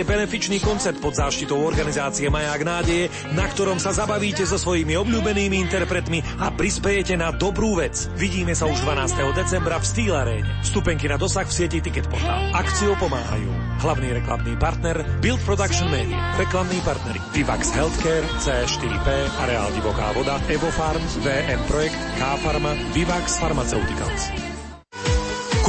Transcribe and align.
je 0.00 0.08
benefičný 0.08 0.64
koncert 0.64 0.96
pod 0.96 1.12
záštitou 1.12 1.60
organizácie 1.60 2.32
Maják 2.32 2.64
nádeje, 2.64 3.12
na 3.36 3.44
ktorom 3.44 3.76
sa 3.76 3.92
zabavíte 3.92 4.48
so 4.48 4.56
svojimi 4.56 4.96
obľúbenými 4.96 5.60
interpretmi 5.60 6.24
a 6.40 6.48
prispejete 6.48 7.20
na 7.20 7.28
dobrú 7.36 7.76
vec. 7.76 8.08
Vidíme 8.16 8.56
sa 8.56 8.64
už 8.64 8.80
12. 8.80 9.36
decembra 9.36 9.76
v 9.76 9.84
Steel 9.84 10.16
Arene. 10.16 10.48
Vstupenky 10.64 11.04
na 11.04 11.20
dosah 11.20 11.44
v 11.44 11.52
sieti 11.52 11.84
Ticket 11.84 12.08
Portal. 12.08 12.48
Akciu 12.56 12.96
pomáhajú. 12.96 13.52
Hlavný 13.84 14.16
reklamný 14.16 14.56
partner 14.56 15.04
Build 15.20 15.44
Production 15.44 15.92
Media. 15.92 16.16
Reklamní 16.40 16.80
partneri 16.80 17.20
Vivax 17.36 17.68
Healthcare, 17.76 18.24
C4P, 18.40 19.08
Areál 19.44 19.68
Divoká 19.76 20.16
voda, 20.16 20.40
Evo 20.48 20.72
Farm, 20.72 21.04
VM 21.20 21.60
Projekt, 21.68 22.00
K-Pharma, 22.16 22.72
Vivax 22.96 23.36
Pharmaceuticals. 23.36 24.49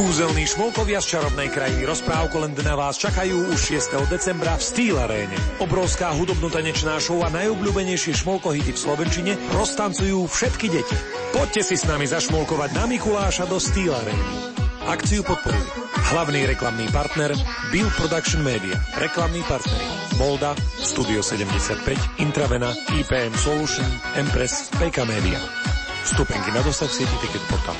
Kúzelní 0.01 0.49
šmolkovia 0.49 0.97
z 0.97 1.13
čarovnej 1.13 1.53
krajiny 1.53 1.85
rozprávko 1.85 2.41
len 2.41 2.57
na 2.65 2.73
vás 2.73 2.97
čakajú 2.97 3.53
už 3.53 3.85
6. 3.85 4.09
decembra 4.09 4.57
v 4.57 4.63
Steel 4.65 4.97
Aréne. 4.97 5.37
Obrovská 5.61 6.09
hudobno-tanečná 6.17 6.97
show 6.97 7.21
a 7.21 7.29
najobľúbenejšie 7.29 8.17
šmolkohity 8.25 8.73
v 8.73 8.81
Slovenčine 8.81 9.37
roztancujú 9.53 10.25
všetky 10.25 10.73
deti. 10.73 10.97
Poďte 11.37 11.61
si 11.61 11.77
s 11.77 11.85
nami 11.85 12.09
zašmolkovať 12.09 12.81
na 12.81 12.89
Mikuláša 12.89 13.45
do 13.45 13.61
Steel 13.61 13.93
Arény. 13.93 14.25
Akciu 14.89 15.21
podporujú. 15.21 15.69
Hlavný 16.17 16.49
reklamný 16.49 16.89
partner 16.89 17.37
Bill 17.69 17.93
Production 17.93 18.41
Media. 18.41 18.81
Reklamný 18.97 19.45
partner 19.45 19.85
Molda, 20.17 20.57
Studio 20.81 21.21
75, 21.21 22.25
Intravena, 22.25 22.73
IPM 22.97 23.37
Solution, 23.37 23.85
Empress, 24.17 24.65
PK 24.81 25.05
Media. 25.05 25.37
Vstupenky 26.09 26.49
na 26.57 26.65
dosah 26.65 26.89
sieti 26.89 27.13
Ticket 27.21 27.45
Portal. 27.45 27.77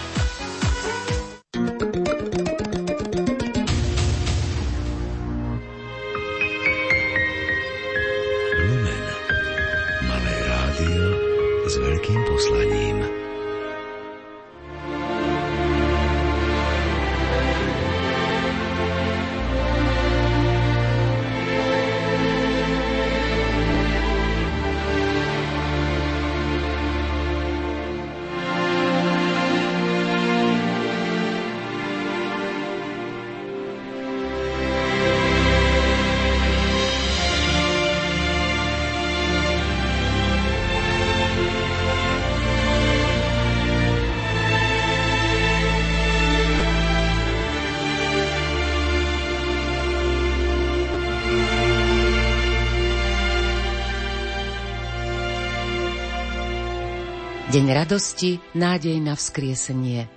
Deň 57.52 57.84
radosti, 57.84 58.40
nádej 58.56 59.04
na 59.04 59.12
vzkriesenie. 59.12 60.08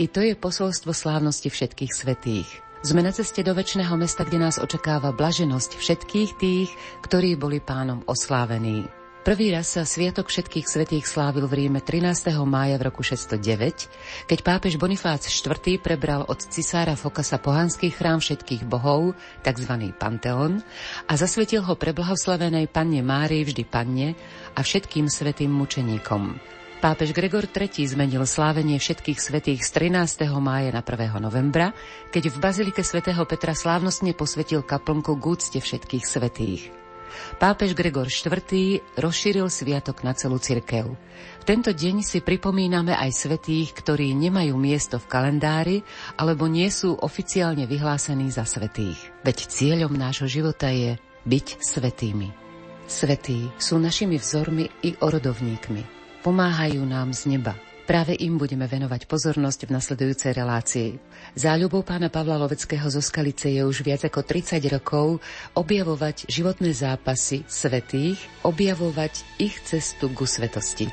I 0.00 0.08
to 0.08 0.24
je 0.24 0.32
posolstvo 0.32 0.96
slávnosti 0.96 1.52
všetkých 1.52 1.92
svetých. 1.92 2.48
Sme 2.80 3.04
na 3.04 3.12
ceste 3.12 3.44
do 3.44 3.52
väčšného 3.52 3.92
mesta, 4.00 4.24
kde 4.24 4.40
nás 4.40 4.56
očakáva 4.56 5.12
blaženosť 5.12 5.76
všetkých 5.76 6.30
tých, 6.40 6.72
ktorí 7.04 7.36
boli 7.36 7.60
pánom 7.60 8.00
oslávení. 8.08 8.88
Prvý 9.20 9.52
raz 9.52 9.76
sa 9.76 9.84
Sviatok 9.84 10.32
všetkých 10.32 10.64
svetých 10.64 11.04
slávil 11.04 11.44
v 11.44 11.68
Ríme 11.68 11.84
13. 11.84 12.32
mája 12.48 12.80
v 12.80 12.88
roku 12.88 13.04
609, 13.04 14.24
keď 14.24 14.38
pápež 14.40 14.80
Bonifác 14.80 15.28
IV. 15.28 15.76
prebral 15.84 16.24
od 16.24 16.40
cisára 16.40 16.96
Fokasa 16.96 17.36
pohanský 17.36 17.92
chrám 17.92 18.24
všetkých 18.24 18.64
bohov, 18.64 19.12
tzv. 19.44 19.92
Panteón, 19.92 20.64
a 21.04 21.12
zasvetil 21.20 21.68
ho 21.68 21.76
pre 21.76 21.92
blahoslavenej 21.92 22.72
panne 22.72 23.04
Márii 23.04 23.44
vždy 23.44 23.68
panne 23.68 24.16
a 24.56 24.64
všetkým 24.64 25.12
svetým 25.12 25.52
mučeníkom. 25.52 26.56
Pápež 26.78 27.10
Gregor 27.10 27.42
III 27.50 27.90
zmenil 27.90 28.22
slávenie 28.22 28.78
všetkých 28.78 29.18
svetých 29.18 29.66
z 29.66 29.90
13. 29.90 30.30
mája 30.38 30.70
na 30.70 30.86
1. 30.86 31.10
novembra, 31.18 31.74
keď 32.14 32.30
v 32.30 32.36
Bazilike 32.38 32.86
svätého 32.86 33.18
Petra 33.26 33.50
slávnostne 33.50 34.14
posvetil 34.14 34.62
kaplnku 34.62 35.18
k 35.18 35.24
úcte 35.26 35.58
všetkých 35.58 36.06
svetých. 36.06 36.70
Pápež 37.42 37.74
Gregor 37.74 38.06
IV. 38.06 38.30
rozšíril 38.94 39.50
sviatok 39.50 40.06
na 40.06 40.14
celú 40.14 40.38
cirkev. 40.38 40.94
V 41.42 41.44
tento 41.50 41.74
deň 41.74 42.06
si 42.06 42.22
pripomíname 42.22 42.94
aj 42.94 43.26
svetých, 43.26 43.74
ktorí 43.74 44.14
nemajú 44.14 44.54
miesto 44.54 45.02
v 45.02 45.10
kalendári 45.10 45.76
alebo 46.14 46.46
nie 46.46 46.70
sú 46.70 46.94
oficiálne 46.94 47.66
vyhlásení 47.66 48.30
za 48.30 48.46
svetých. 48.46 49.02
Veď 49.26 49.50
cieľom 49.50 49.98
nášho 49.98 50.30
života 50.30 50.70
je 50.70 50.94
byť 51.26 51.58
svetými. 51.58 52.30
Svetí 52.86 53.50
sú 53.58 53.82
našimi 53.82 54.14
vzormi 54.14 54.70
i 54.86 54.94
orodovníkmi 54.94 55.97
pomáhajú 56.22 56.82
nám 56.84 57.14
z 57.14 57.36
neba. 57.36 57.54
Práve 57.88 58.12
im 58.20 58.36
budeme 58.36 58.68
venovať 58.68 59.08
pozornosť 59.08 59.64
v 59.64 59.74
nasledujúcej 59.80 60.36
relácii. 60.36 61.00
Záľubou 61.32 61.80
pána 61.80 62.12
Pavla 62.12 62.36
Loveckého 62.36 62.84
zo 62.92 63.00
Skalice 63.00 63.48
je 63.48 63.64
už 63.64 63.80
viac 63.80 64.04
ako 64.04 64.28
30 64.28 64.60
rokov 64.68 65.24
objavovať 65.56 66.28
životné 66.28 66.76
zápasy 66.76 67.48
svetých, 67.48 68.20
objavovať 68.44 69.40
ich 69.40 69.56
cestu 69.64 70.12
ku 70.12 70.28
svetosti. 70.28 70.92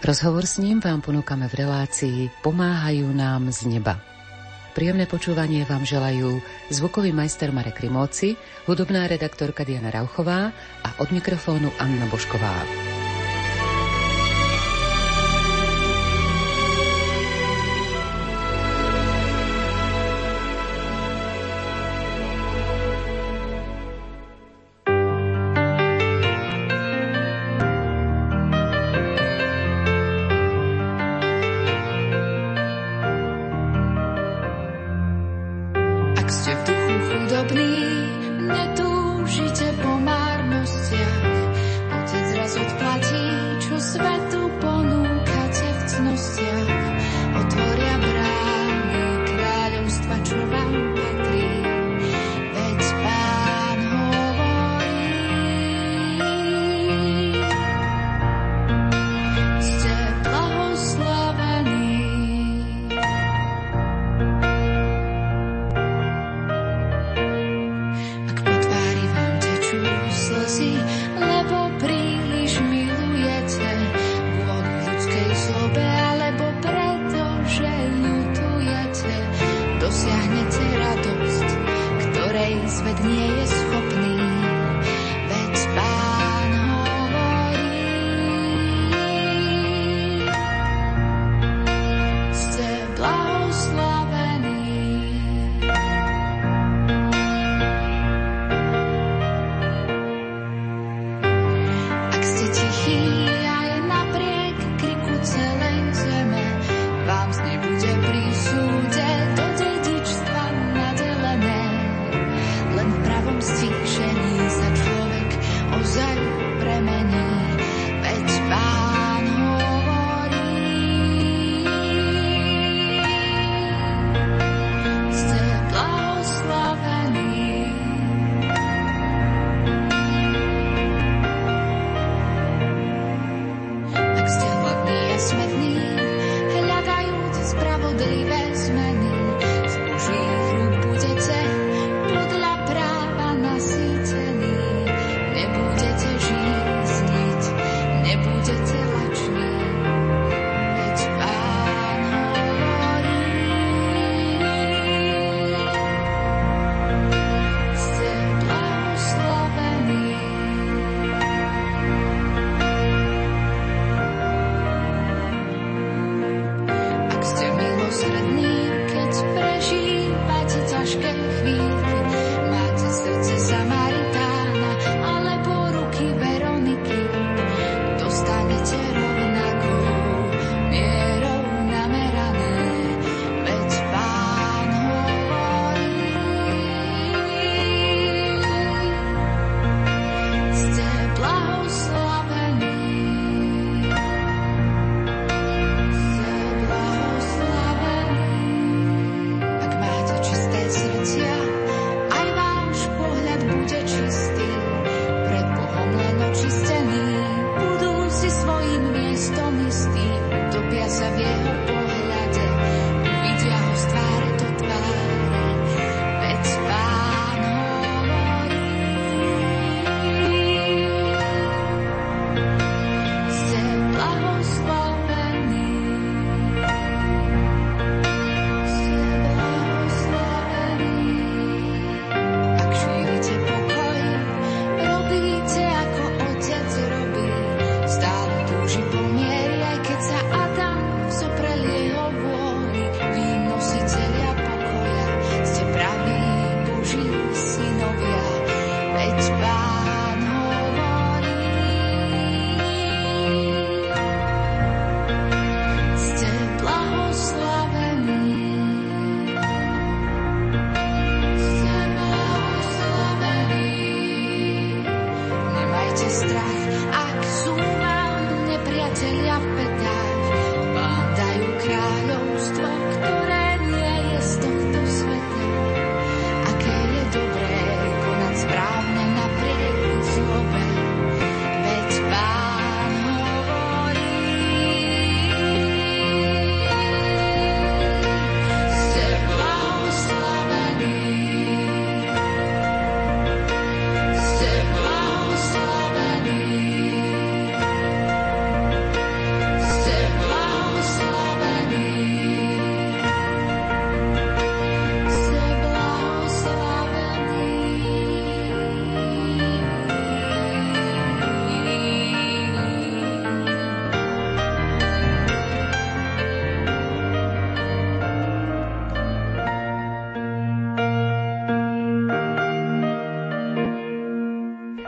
Rozhovor 0.00 0.48
s 0.48 0.56
ním 0.56 0.80
vám 0.80 1.04
ponúkame 1.04 1.52
v 1.52 1.68
relácii 1.68 2.18
Pomáhajú 2.40 3.12
nám 3.12 3.52
z 3.52 3.68
neba. 3.68 4.00
Príjemné 4.72 5.04
počúvanie 5.04 5.68
vám 5.68 5.84
želajú 5.84 6.40
zvukový 6.72 7.12
majster 7.12 7.52
Marek 7.52 7.84
Rimóci, 7.84 8.40
hudobná 8.64 9.04
redaktorka 9.04 9.68
Diana 9.68 9.92
Rauchová 9.92 10.48
a 10.80 10.88
od 10.96 11.12
mikrofónu 11.12 11.68
Anna 11.76 12.08
Bošková. 12.08 12.56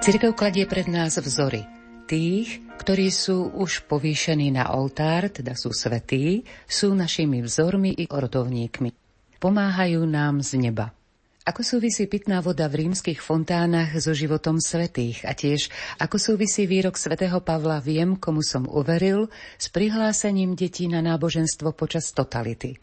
Cirkev 0.05 0.37
kladie 0.37 0.69
pred 0.69 0.85
nás 0.85 1.17
vzory. 1.17 1.65
Tých, 2.05 2.61
ktorí 2.77 3.09
sú 3.09 3.49
už 3.57 3.89
povýšení 3.89 4.53
na 4.53 4.69
oltár, 4.77 5.33
teda 5.33 5.57
sú 5.57 5.73
svetí, 5.73 6.45
sú 6.69 6.93
našimi 6.93 7.41
vzormi 7.41 7.97
i 7.97 8.05
ordovníkmi. 8.13 8.93
Pomáhajú 9.41 10.05
nám 10.05 10.45
z 10.45 10.61
neba. 10.61 10.93
Ako 11.49 11.65
súvisí 11.65 12.05
pitná 12.05 12.45
voda 12.45 12.69
v 12.69 12.85
rímskych 12.85 13.25
fontánach 13.25 13.97
so 13.97 14.13
životom 14.13 14.61
svetých 14.61 15.25
a 15.25 15.33
tiež 15.33 15.73
ako 15.97 16.21
súvisí 16.21 16.69
výrok 16.69 17.01
svätého 17.01 17.41
Pavla 17.41 17.81
Viem, 17.81 18.21
komu 18.21 18.45
som 18.45 18.69
uveril, 18.69 19.33
s 19.57 19.73
prihlásením 19.73 20.53
detí 20.53 20.85
na 20.85 21.01
náboženstvo 21.01 21.73
počas 21.73 22.13
totality. 22.13 22.77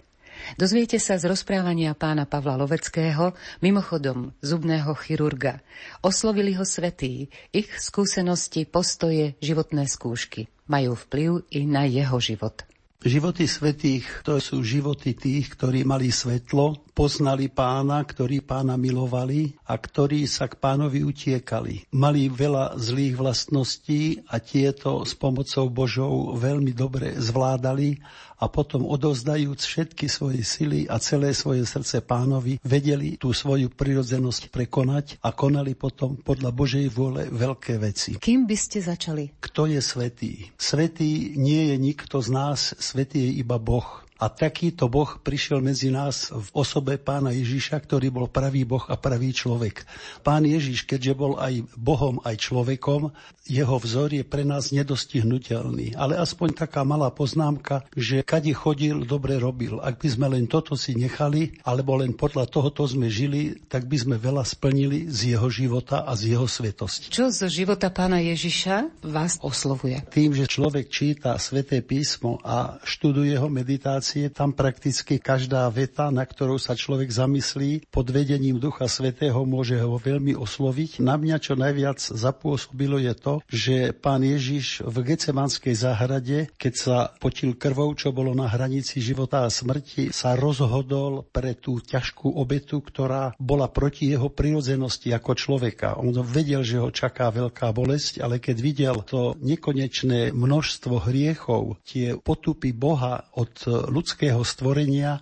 Dozviete 0.56 0.98
sa 1.02 1.16
z 1.18 1.30
rozprávania 1.30 1.96
pána 1.96 2.30
Pavla 2.30 2.58
Loveckého, 2.60 3.34
mimochodom 3.60 4.36
zubného 4.44 4.92
chirurga. 5.00 5.64
Oslovili 6.04 6.54
ho 6.58 6.66
svetí, 6.68 7.32
ich 7.56 7.70
skúsenosti, 7.80 8.68
postoje, 8.68 9.40
životné 9.40 9.88
skúšky. 9.88 10.52
Majú 10.68 10.96
vplyv 10.96 11.30
i 11.52 11.68
na 11.68 11.88
jeho 11.88 12.18
život. 12.22 12.64
Životy 13.02 13.50
svetých 13.50 14.06
to 14.22 14.38
sú 14.38 14.62
životy 14.62 15.18
tých, 15.18 15.58
ktorí 15.58 15.82
mali 15.82 16.14
svetlo, 16.14 16.86
poznali 16.94 17.50
pána, 17.50 17.98
ktorí 18.06 18.46
pána 18.46 18.78
milovali 18.78 19.58
a 19.66 19.74
ktorí 19.74 20.30
sa 20.30 20.46
k 20.46 20.62
pánovi 20.62 21.02
utiekali. 21.02 21.90
Mali 21.98 22.30
veľa 22.30 22.78
zlých 22.78 23.18
vlastností 23.18 24.22
a 24.30 24.38
tieto 24.38 25.02
s 25.02 25.18
pomocou 25.18 25.74
Božou 25.74 26.38
veľmi 26.38 26.78
dobre 26.78 27.18
zvládali 27.18 27.98
a 28.42 28.50
potom 28.50 28.90
odozdajúc 28.90 29.62
všetky 29.62 30.10
svoje 30.10 30.42
sily 30.42 30.90
a 30.90 30.98
celé 30.98 31.38
svoje 31.38 31.62
srdce 31.62 32.02
pánovi, 32.02 32.58
vedeli 32.66 33.22
tú 33.22 33.30
svoju 33.30 33.70
prirodzenosť 33.70 34.50
prekonať 34.50 35.22
a 35.22 35.30
konali 35.30 35.78
potom 35.78 36.18
podľa 36.18 36.50
Božej 36.50 36.90
vôle 36.90 37.30
veľké 37.30 37.78
veci. 37.78 38.18
Kým 38.18 38.50
by 38.50 38.58
ste 38.58 38.82
začali? 38.82 39.38
Kto 39.38 39.70
je 39.70 39.78
svetý? 39.78 40.50
Svetý 40.58 41.38
nie 41.38 41.70
je 41.70 41.76
nikto 41.78 42.18
z 42.18 42.30
nás, 42.34 42.74
svetý 42.82 43.30
je 43.30 43.46
iba 43.46 43.62
Boh. 43.62 44.02
A 44.22 44.30
takýto 44.30 44.86
Boh 44.86 45.18
prišiel 45.18 45.66
medzi 45.66 45.90
nás 45.90 46.30
v 46.30 46.46
osobe 46.54 47.02
pána 47.02 47.34
Ježiša, 47.34 47.82
ktorý 47.82 48.14
bol 48.14 48.30
pravý 48.30 48.70
Boh 48.70 48.86
a 48.86 48.94
pravý 48.94 49.34
človek. 49.34 49.82
Pán 50.22 50.46
Ježiš, 50.46 50.86
keďže 50.86 51.18
bol 51.18 51.42
aj 51.42 51.66
Bohom, 51.74 52.22
aj 52.22 52.38
človekom, 52.38 53.10
jeho 53.50 53.78
vzor 53.82 54.14
je 54.14 54.22
pre 54.22 54.46
nás 54.46 54.70
nedostihnutelný. 54.70 55.98
Ale 55.98 56.22
aspoň 56.22 56.54
taká 56.54 56.86
malá 56.86 57.10
poznámka, 57.10 57.82
že 57.98 58.22
kade 58.22 58.54
chodil, 58.54 59.02
dobre 59.10 59.42
robil. 59.42 59.82
Ak 59.82 59.98
by 59.98 60.08
sme 60.14 60.38
len 60.38 60.46
toto 60.46 60.78
si 60.78 60.94
nechali, 60.94 61.58
alebo 61.66 61.98
len 61.98 62.14
podľa 62.14 62.46
tohoto 62.46 62.86
sme 62.86 63.10
žili, 63.10 63.58
tak 63.74 63.90
by 63.90 63.98
sme 63.98 64.16
veľa 64.22 64.46
splnili 64.46 65.10
z 65.10 65.34
jeho 65.34 65.50
života 65.50 66.06
a 66.06 66.14
z 66.14 66.38
jeho 66.38 66.46
svetosti. 66.46 67.10
Čo 67.10 67.34
zo 67.34 67.50
života 67.50 67.90
pána 67.90 68.22
Ježiša 68.22 69.02
vás 69.02 69.42
oslovuje? 69.42 69.98
Tým, 70.14 70.38
že 70.38 70.46
človek 70.46 70.94
číta 70.94 71.34
sväté 71.42 71.82
písmo 71.82 72.38
a 72.46 72.78
študuje 72.86 73.34
ho 73.42 73.50
meditáciu, 73.50 74.11
meditácie, 74.12 74.28
tam 74.34 74.52
prakticky 74.52 75.20
každá 75.20 75.68
veta, 75.72 76.12
na 76.12 76.28
ktorou 76.28 76.60
sa 76.60 76.76
človek 76.76 77.08
zamyslí, 77.12 77.88
pod 77.92 78.12
vedením 78.12 78.60
Ducha 78.60 78.88
Svetého 78.92 79.40
môže 79.48 79.80
ho 79.80 79.96
veľmi 79.96 80.36
osloviť. 80.36 81.00
Na 81.00 81.16
mňa 81.16 81.38
čo 81.40 81.54
najviac 81.56 82.00
zapôsobilo 82.00 83.00
je 83.00 83.14
to, 83.16 83.34
že 83.48 83.96
pán 83.96 84.24
Ježiš 84.24 84.84
v 84.84 84.96
Gecemanskej 85.14 85.76
záhrade, 85.76 86.52
keď 86.60 86.74
sa 86.76 86.98
potil 87.20 87.56
krvou, 87.56 87.96
čo 87.96 88.12
bolo 88.12 88.36
na 88.36 88.52
hranici 88.52 89.00
života 89.00 89.48
a 89.48 89.54
smrti, 89.54 90.12
sa 90.12 90.36
rozhodol 90.36 91.24
pre 91.32 91.56
tú 91.56 91.80
ťažkú 91.80 92.36
obetu, 92.36 92.84
ktorá 92.84 93.36
bola 93.40 93.72
proti 93.72 94.12
jeho 94.12 94.28
prirodzenosti 94.28 95.14
ako 95.16 95.32
človeka. 95.40 95.96
On 96.00 96.12
vedel, 96.22 96.64
že 96.68 96.82
ho 96.82 96.92
čaká 96.92 97.32
veľká 97.32 97.72
bolesť, 97.72 98.20
ale 98.20 98.44
keď 98.44 98.58
videl 98.60 98.96
to 99.08 99.38
nekonečné 99.40 100.36
množstvo 100.36 101.08
hriechov, 101.08 101.80
tie 101.88 102.20
potupy 102.20 102.76
Boha 102.76 103.24
od 103.38 103.54
ľudského 104.02 104.42
stvorenia, 104.42 105.22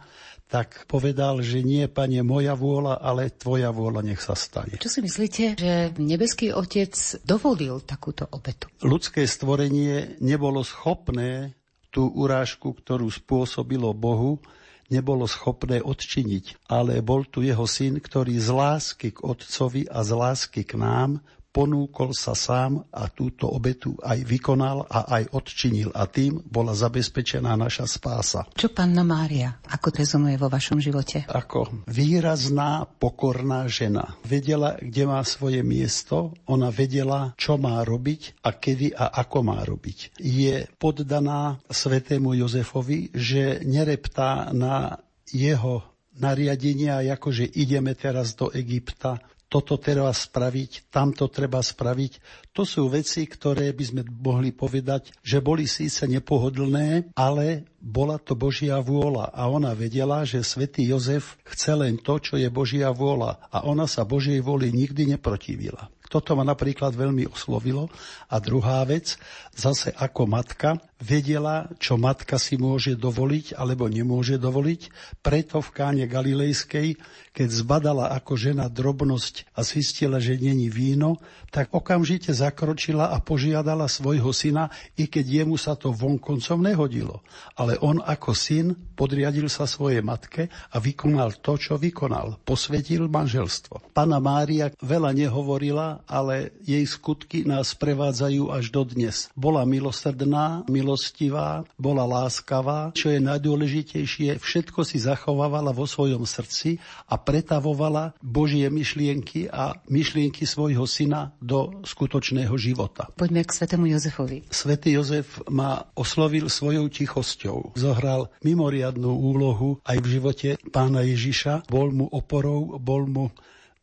tak 0.50 0.90
povedal, 0.90 1.46
že 1.46 1.62
nie, 1.62 1.86
pane, 1.86 2.26
moja 2.26 2.58
vôľa, 2.58 3.04
ale 3.04 3.30
tvoja 3.30 3.70
vôľa 3.70 4.02
nech 4.02 4.24
sa 4.24 4.34
stane. 4.34 4.82
Čo 4.82 4.90
si 4.90 5.00
myslíte, 5.06 5.60
že 5.60 5.74
nebeský 6.02 6.56
otec 6.56 6.96
dovolil 7.22 7.84
takúto 7.86 8.26
obetu? 8.34 8.72
Ľudské 8.82 9.28
stvorenie 9.30 10.18
nebolo 10.24 10.66
schopné 10.66 11.54
tú 11.94 12.10
urážku, 12.10 12.74
ktorú 12.74 13.14
spôsobilo 13.14 13.94
Bohu, 13.94 14.42
nebolo 14.90 15.30
schopné 15.30 15.86
odčiniť, 15.86 16.66
ale 16.66 17.06
bol 17.06 17.30
tu 17.30 17.46
jeho 17.46 17.70
syn, 17.70 18.02
ktorý 18.02 18.42
z 18.42 18.50
lásky 18.50 19.14
k 19.14 19.22
otcovi 19.22 19.86
a 19.86 20.02
z 20.02 20.12
lásky 20.18 20.66
k 20.66 20.82
nám 20.82 21.22
ponúkol 21.50 22.14
sa 22.14 22.38
sám 22.38 22.86
a 22.94 23.10
túto 23.10 23.50
obetu 23.50 23.98
aj 24.06 24.22
vykonal 24.22 24.86
a 24.86 25.20
aj 25.20 25.34
odčinil 25.34 25.90
a 25.98 26.06
tým 26.06 26.42
bola 26.46 26.78
zabezpečená 26.78 27.58
naša 27.58 27.90
spása. 27.90 28.46
Čo 28.54 28.70
panna 28.70 29.02
Mária, 29.02 29.58
ako 29.66 29.90
rezonuje 29.90 30.38
vo 30.38 30.48
vašom 30.48 30.78
živote? 30.78 31.26
Ako 31.26 31.86
výrazná, 31.90 32.86
pokorná 32.86 33.66
žena. 33.66 34.18
Vedela, 34.22 34.78
kde 34.78 35.04
má 35.10 35.22
svoje 35.26 35.66
miesto, 35.66 36.38
ona 36.46 36.70
vedela, 36.70 37.34
čo 37.36 37.58
má 37.58 37.82
robiť 37.82 38.46
a 38.46 38.54
kedy 38.54 38.94
a 38.94 39.10
ako 39.26 39.40
má 39.42 39.60
robiť. 39.66 40.22
Je 40.22 40.70
poddaná 40.78 41.58
svetému 41.68 42.38
Jozefovi, 42.38 43.10
že 43.14 43.66
nereptá 43.66 44.54
na 44.54 45.02
jeho 45.30 45.86
nariadenia, 46.20 47.02
akože 47.16 47.48
ideme 47.56 47.96
teraz 47.96 48.36
do 48.36 48.52
Egypta, 48.52 49.24
toto 49.50 49.82
treba 49.82 50.14
spraviť, 50.14 50.94
tamto 50.94 51.26
treba 51.28 51.58
spraviť. 51.60 52.46
To 52.54 52.62
sú 52.62 52.86
veci, 52.88 53.26
ktoré 53.26 53.74
by 53.74 53.84
sme 53.84 54.02
mohli 54.06 54.54
povedať, 54.54 55.10
že 55.26 55.42
boli 55.42 55.66
síce 55.66 56.06
nepohodlné, 56.06 57.18
ale 57.18 57.66
bola 57.82 58.22
to 58.22 58.38
Božia 58.38 58.78
vôľa 58.78 59.34
a 59.34 59.50
ona 59.50 59.74
vedela, 59.74 60.22
že 60.22 60.46
svätý 60.46 60.86
Jozef 60.86 61.42
chce 61.50 61.74
len 61.74 61.98
to, 61.98 62.22
čo 62.22 62.38
je 62.38 62.48
Božia 62.54 62.94
vôľa 62.94 63.50
a 63.50 63.66
ona 63.66 63.90
sa 63.90 64.06
Božej 64.06 64.38
vôli 64.46 64.70
nikdy 64.70 65.18
neprotivila. 65.18 65.90
Toto 66.10 66.34
ma 66.34 66.42
napríklad 66.42 66.98
veľmi 66.98 67.30
oslovilo. 67.30 67.86
A 68.34 68.42
druhá 68.42 68.82
vec, 68.90 69.16
zase 69.54 69.94
ako 69.94 70.26
matka, 70.26 70.82
vedela, 71.00 71.72
čo 71.80 71.96
matka 71.96 72.36
si 72.36 72.60
môže 72.60 73.00
dovoliť 73.00 73.56
alebo 73.56 73.88
nemôže 73.88 74.36
dovoliť. 74.36 74.92
Preto 75.24 75.64
v 75.64 75.70
káne 75.72 76.06
Galilejskej, 76.10 77.00
keď 77.32 77.48
zbadala 77.48 78.12
ako 78.12 78.36
žena 78.36 78.68
drobnosť 78.68 79.48
a 79.56 79.64
zistila, 79.64 80.20
že 80.20 80.36
není 80.36 80.68
víno, 80.68 81.22
tak 81.50 81.72
okamžite 81.72 82.36
zakročila 82.36 83.16
a 83.16 83.18
požiadala 83.24 83.88
svojho 83.88 84.30
syna, 84.36 84.68
i 85.00 85.08
keď 85.08 85.46
jemu 85.46 85.56
sa 85.56 85.80
to 85.80 85.96
vonkoncom 85.96 86.60
nehodilo. 86.62 87.24
Ale 87.56 87.80
on 87.80 88.04
ako 88.04 88.36
syn 88.36 88.76
podriadil 88.94 89.48
sa 89.48 89.64
svojej 89.64 90.04
matke 90.04 90.52
a 90.52 90.78
vykonal 90.84 91.40
to, 91.40 91.56
čo 91.56 91.80
vykonal. 91.80 92.44
Posvetil 92.44 93.08
manželstvo. 93.08 93.96
Pana 93.96 94.20
Mária 94.20 94.68
veľa 94.84 95.16
nehovorila, 95.16 95.99
ale 96.06 96.54
jej 96.64 96.86
skutky 96.86 97.44
nás 97.44 97.76
prevádzajú 97.76 98.54
až 98.54 98.72
do 98.72 98.86
dnes. 98.86 99.28
Bola 99.34 99.66
milosrdná, 99.66 100.64
milostivá, 100.70 101.66
bola 101.76 102.06
láskavá, 102.06 102.94
čo 102.96 103.12
je 103.12 103.20
najdôležitejšie, 103.20 104.40
všetko 104.40 104.86
si 104.86 105.02
zachovávala 105.02 105.76
vo 105.76 105.90
svojom 105.90 106.24
srdci 106.24 106.78
a 107.10 107.18
pretavovala 107.18 108.14
Božie 108.22 108.68
myšlienky 108.70 109.50
a 109.50 109.76
myšlienky 109.90 110.46
svojho 110.46 110.86
syna 110.86 111.34
do 111.42 111.82
skutočného 111.84 112.54
života. 112.56 113.10
Poďme 113.18 113.44
k 113.44 113.52
svetému 113.56 113.90
Jozefovi. 113.90 114.46
Svetý 114.54 114.96
Jozef 114.96 115.42
ma 115.50 115.90
oslovil 115.98 116.48
svojou 116.48 116.88
tichosťou. 116.88 117.74
Zohral 117.76 118.30
mimoriadnú 118.46 119.10
úlohu 119.10 119.82
aj 119.86 119.98
v 120.04 120.08
živote 120.08 120.50
pána 120.70 121.04
Ježiša. 121.04 121.70
Bol 121.70 121.92
mu 121.92 122.06
oporou, 122.10 122.78
bol 122.78 123.06
mu 123.10 123.26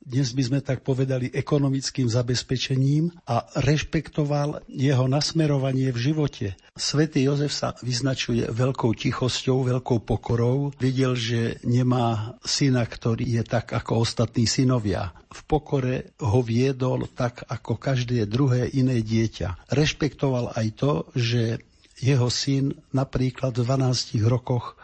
dnes 0.06 0.30
by 0.30 0.42
sme 0.46 0.60
tak 0.62 0.86
povedali 0.86 1.34
ekonomickým 1.34 2.06
zabezpečením 2.06 3.10
a 3.26 3.42
rešpektoval 3.58 4.62
jeho 4.70 5.10
nasmerovanie 5.10 5.90
v 5.90 5.98
živote. 5.98 6.46
Svetý 6.78 7.26
Jozef 7.26 7.50
sa 7.50 7.74
vyznačuje 7.82 8.46
veľkou 8.46 8.94
tichosťou, 8.94 9.66
veľkou 9.66 10.06
pokorou. 10.06 10.70
Videl, 10.78 11.18
že 11.18 11.58
nemá 11.66 12.38
syna, 12.46 12.86
ktorý 12.86 13.26
je 13.26 13.42
tak 13.42 13.74
ako 13.74 14.06
ostatní 14.06 14.46
synovia. 14.46 15.10
V 15.34 15.42
pokore 15.42 16.14
ho 16.22 16.38
viedol 16.38 17.10
tak 17.10 17.42
ako 17.50 17.74
každé 17.74 18.30
druhé 18.30 18.70
iné 18.78 19.02
dieťa. 19.02 19.74
Rešpektoval 19.74 20.54
aj 20.54 20.66
to, 20.78 20.92
že 21.18 21.58
jeho 21.98 22.30
syn 22.30 22.78
napríklad 22.94 23.58
v 23.58 23.66
12 23.66 24.22
rokoch 24.22 24.78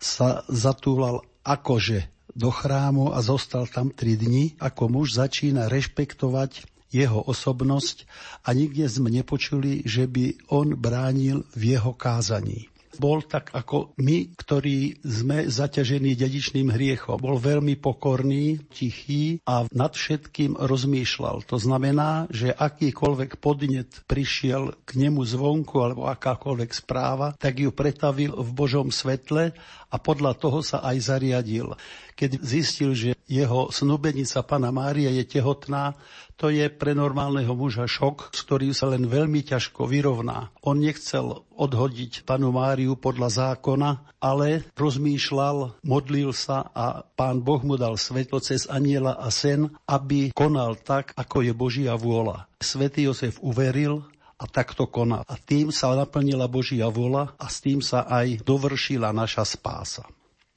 sa 0.00 0.48
zatúlal 0.48 1.20
akože 1.44 2.11
do 2.32 2.50
chrámu 2.50 3.12
a 3.12 3.20
zostal 3.20 3.68
tam 3.68 3.92
tri 3.92 4.16
dni. 4.16 4.56
Ako 4.56 4.88
muž 4.88 5.14
začína 5.16 5.68
rešpektovať 5.68 6.64
jeho 6.92 7.20
osobnosť 7.24 8.04
a 8.44 8.52
nikde 8.52 8.84
sme 8.88 9.08
nepočuli, 9.08 9.84
že 9.84 10.04
by 10.08 10.52
on 10.52 10.76
bránil 10.76 11.44
v 11.56 11.76
jeho 11.76 11.92
kázaní 11.96 12.71
bol 12.98 13.24
tak 13.24 13.52
ako 13.54 13.96
my, 14.00 14.34
ktorí 14.36 15.00
sme 15.04 15.48
zaťažení 15.48 16.16
dedičným 16.16 16.72
hriechom. 16.72 17.20
Bol 17.20 17.38
veľmi 17.40 17.78
pokorný, 17.78 18.60
tichý 18.72 19.40
a 19.48 19.64
nad 19.70 19.92
všetkým 19.92 20.58
rozmýšľal. 20.58 21.46
To 21.48 21.56
znamená, 21.56 22.28
že 22.28 22.52
akýkoľvek 22.52 23.40
podnet 23.40 24.04
prišiel 24.08 24.76
k 24.84 24.90
nemu 24.98 25.22
zvonku 25.24 25.80
alebo 25.80 26.08
akákoľvek 26.08 26.70
správa, 26.72 27.32
tak 27.38 27.62
ju 27.62 27.70
pretavil 27.72 28.36
v 28.36 28.50
Božom 28.52 28.88
svetle 28.92 29.54
a 29.92 29.96
podľa 30.00 30.32
toho 30.36 30.64
sa 30.64 30.80
aj 30.80 30.96
zariadil. 31.04 31.76
Keď 32.16 32.30
zistil, 32.40 32.90
že 32.96 33.10
jeho 33.28 33.72
snúbenica 33.72 34.44
Pana 34.44 34.68
Mária 34.68 35.08
je 35.12 35.24
tehotná, 35.24 35.96
to 36.42 36.50
je 36.50 36.66
pre 36.66 36.90
normálneho 36.90 37.54
muža 37.54 37.86
šok, 37.86 38.34
s 38.34 38.42
ktorým 38.42 38.74
sa 38.74 38.90
len 38.90 39.06
veľmi 39.06 39.46
ťažko 39.46 39.86
vyrovná. 39.86 40.50
On 40.66 40.74
nechcel 40.74 41.46
odhodiť 41.54 42.26
panu 42.26 42.50
Máriu 42.50 42.98
podľa 42.98 43.54
zákona, 43.54 44.18
ale 44.18 44.66
rozmýšľal, 44.74 45.78
modlil 45.86 46.34
sa 46.34 46.66
a 46.74 47.06
pán 47.14 47.46
Boh 47.46 47.62
mu 47.62 47.78
dal 47.78 47.94
svetlo 47.94 48.42
cez 48.42 48.66
aniela 48.66 49.14
a 49.14 49.30
sen, 49.30 49.70
aby 49.86 50.34
konal 50.34 50.74
tak, 50.74 51.14
ako 51.14 51.46
je 51.46 51.52
Božia 51.54 51.94
vôľa. 51.94 52.50
Svetý 52.58 53.06
Jozef 53.06 53.38
uveril, 53.38 54.02
a 54.42 54.50
takto 54.50 54.90
konal. 54.90 55.22
A 55.30 55.38
tým 55.38 55.70
sa 55.70 55.94
naplnila 55.94 56.50
Božia 56.50 56.90
vola 56.90 57.30
a 57.38 57.46
s 57.46 57.62
tým 57.62 57.78
sa 57.78 58.10
aj 58.10 58.42
dovršila 58.42 59.14
naša 59.14 59.46
spása. 59.46 60.02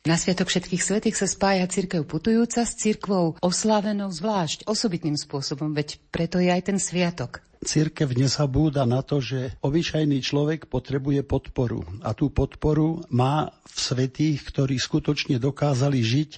Na 0.06 0.22
Sviatok 0.22 0.54
všetkých 0.54 0.86
svetých 0.86 1.18
sa 1.18 1.26
spája 1.26 1.66
církev 1.66 2.06
putujúca 2.06 2.62
s 2.62 2.78
církvou 2.78 3.42
oslávenou 3.42 4.14
zvlášť 4.14 4.70
osobitným 4.70 5.18
spôsobom, 5.18 5.74
veď 5.74 5.98
preto 6.14 6.38
je 6.38 6.54
aj 6.54 6.62
ten 6.62 6.78
sviatok. 6.78 7.42
Církev 7.66 8.14
nezabúda 8.14 8.86
na 8.86 9.02
to, 9.02 9.18
že 9.18 9.58
obyčajný 9.66 10.22
človek 10.22 10.70
potrebuje 10.70 11.26
podporu. 11.26 11.82
A 12.06 12.14
tú 12.14 12.30
podporu 12.30 13.02
má 13.10 13.50
v 13.66 13.78
svetých, 13.82 14.46
ktorí 14.46 14.78
skutočne 14.78 15.42
dokázali 15.42 15.98
žiť 16.00 16.32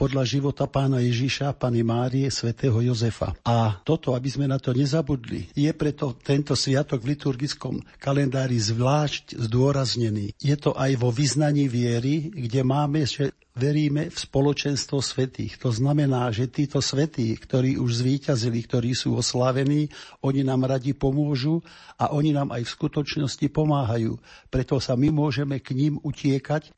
podľa 0.00 0.24
života 0.24 0.64
pána 0.64 1.04
Ježiša, 1.04 1.60
pani 1.60 1.84
Márie, 1.84 2.32
svätého 2.32 2.80
Jozefa. 2.80 3.36
A 3.44 3.84
toto, 3.84 4.16
aby 4.16 4.32
sme 4.32 4.48
na 4.48 4.56
to 4.56 4.72
nezabudli, 4.72 5.52
je 5.52 5.68
preto 5.76 6.16
tento 6.16 6.56
sviatok 6.56 7.04
v 7.04 7.12
liturgickom 7.12 7.84
kalendári 8.00 8.56
zvlášť 8.56 9.36
zdôraznený. 9.36 10.32
Je 10.40 10.56
to 10.56 10.72
aj 10.72 10.96
vo 10.96 11.12
vyznaní 11.12 11.68
viery, 11.68 12.32
kde 12.32 12.64
máme, 12.64 13.04
že 13.04 13.36
veríme 13.60 14.08
v 14.08 14.16
spoločenstvo 14.16 15.04
svetých. 15.04 15.60
To 15.60 15.68
znamená, 15.68 16.32
že 16.32 16.48
títo 16.48 16.80
svetí, 16.80 17.36
ktorí 17.36 17.76
už 17.76 18.00
zvíťazili, 18.00 18.64
ktorí 18.64 18.96
sú 18.96 19.20
oslávení, 19.20 19.92
oni 20.24 20.40
nám 20.40 20.64
radi 20.64 20.96
pomôžu 20.96 21.60
a 22.00 22.08
oni 22.16 22.32
nám 22.32 22.56
aj 22.56 22.64
v 22.64 22.74
skutočnosti 22.80 23.46
pomáhajú. 23.52 24.16
Preto 24.48 24.80
sa 24.80 24.96
my 24.96 25.12
môžeme 25.12 25.60
k 25.60 25.76
ním 25.76 26.00
utiekať 26.00 26.72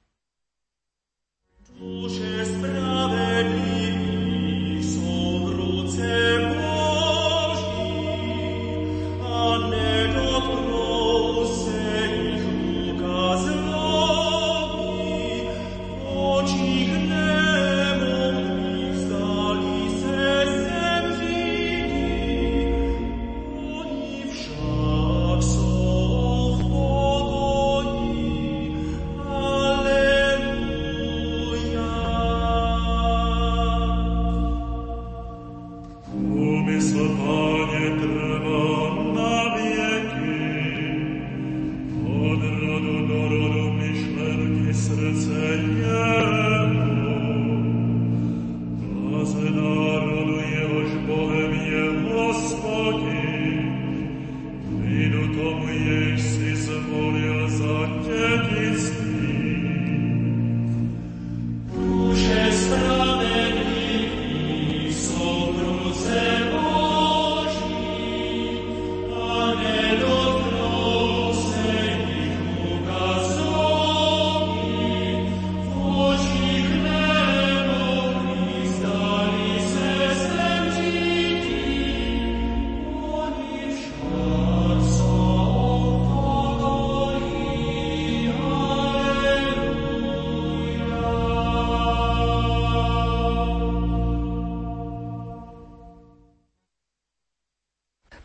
Duše 1.82 2.46
spravedlivých 2.46 4.11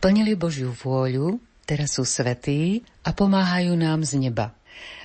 Plnili 0.08 0.40
Božiu 0.40 0.72
vôľu, 0.72 1.36
teraz 1.68 2.00
sú 2.00 2.08
svetí 2.08 2.80
a 3.04 3.12
pomáhajú 3.12 3.76
nám 3.76 4.08
z 4.08 4.16
neba. 4.16 4.56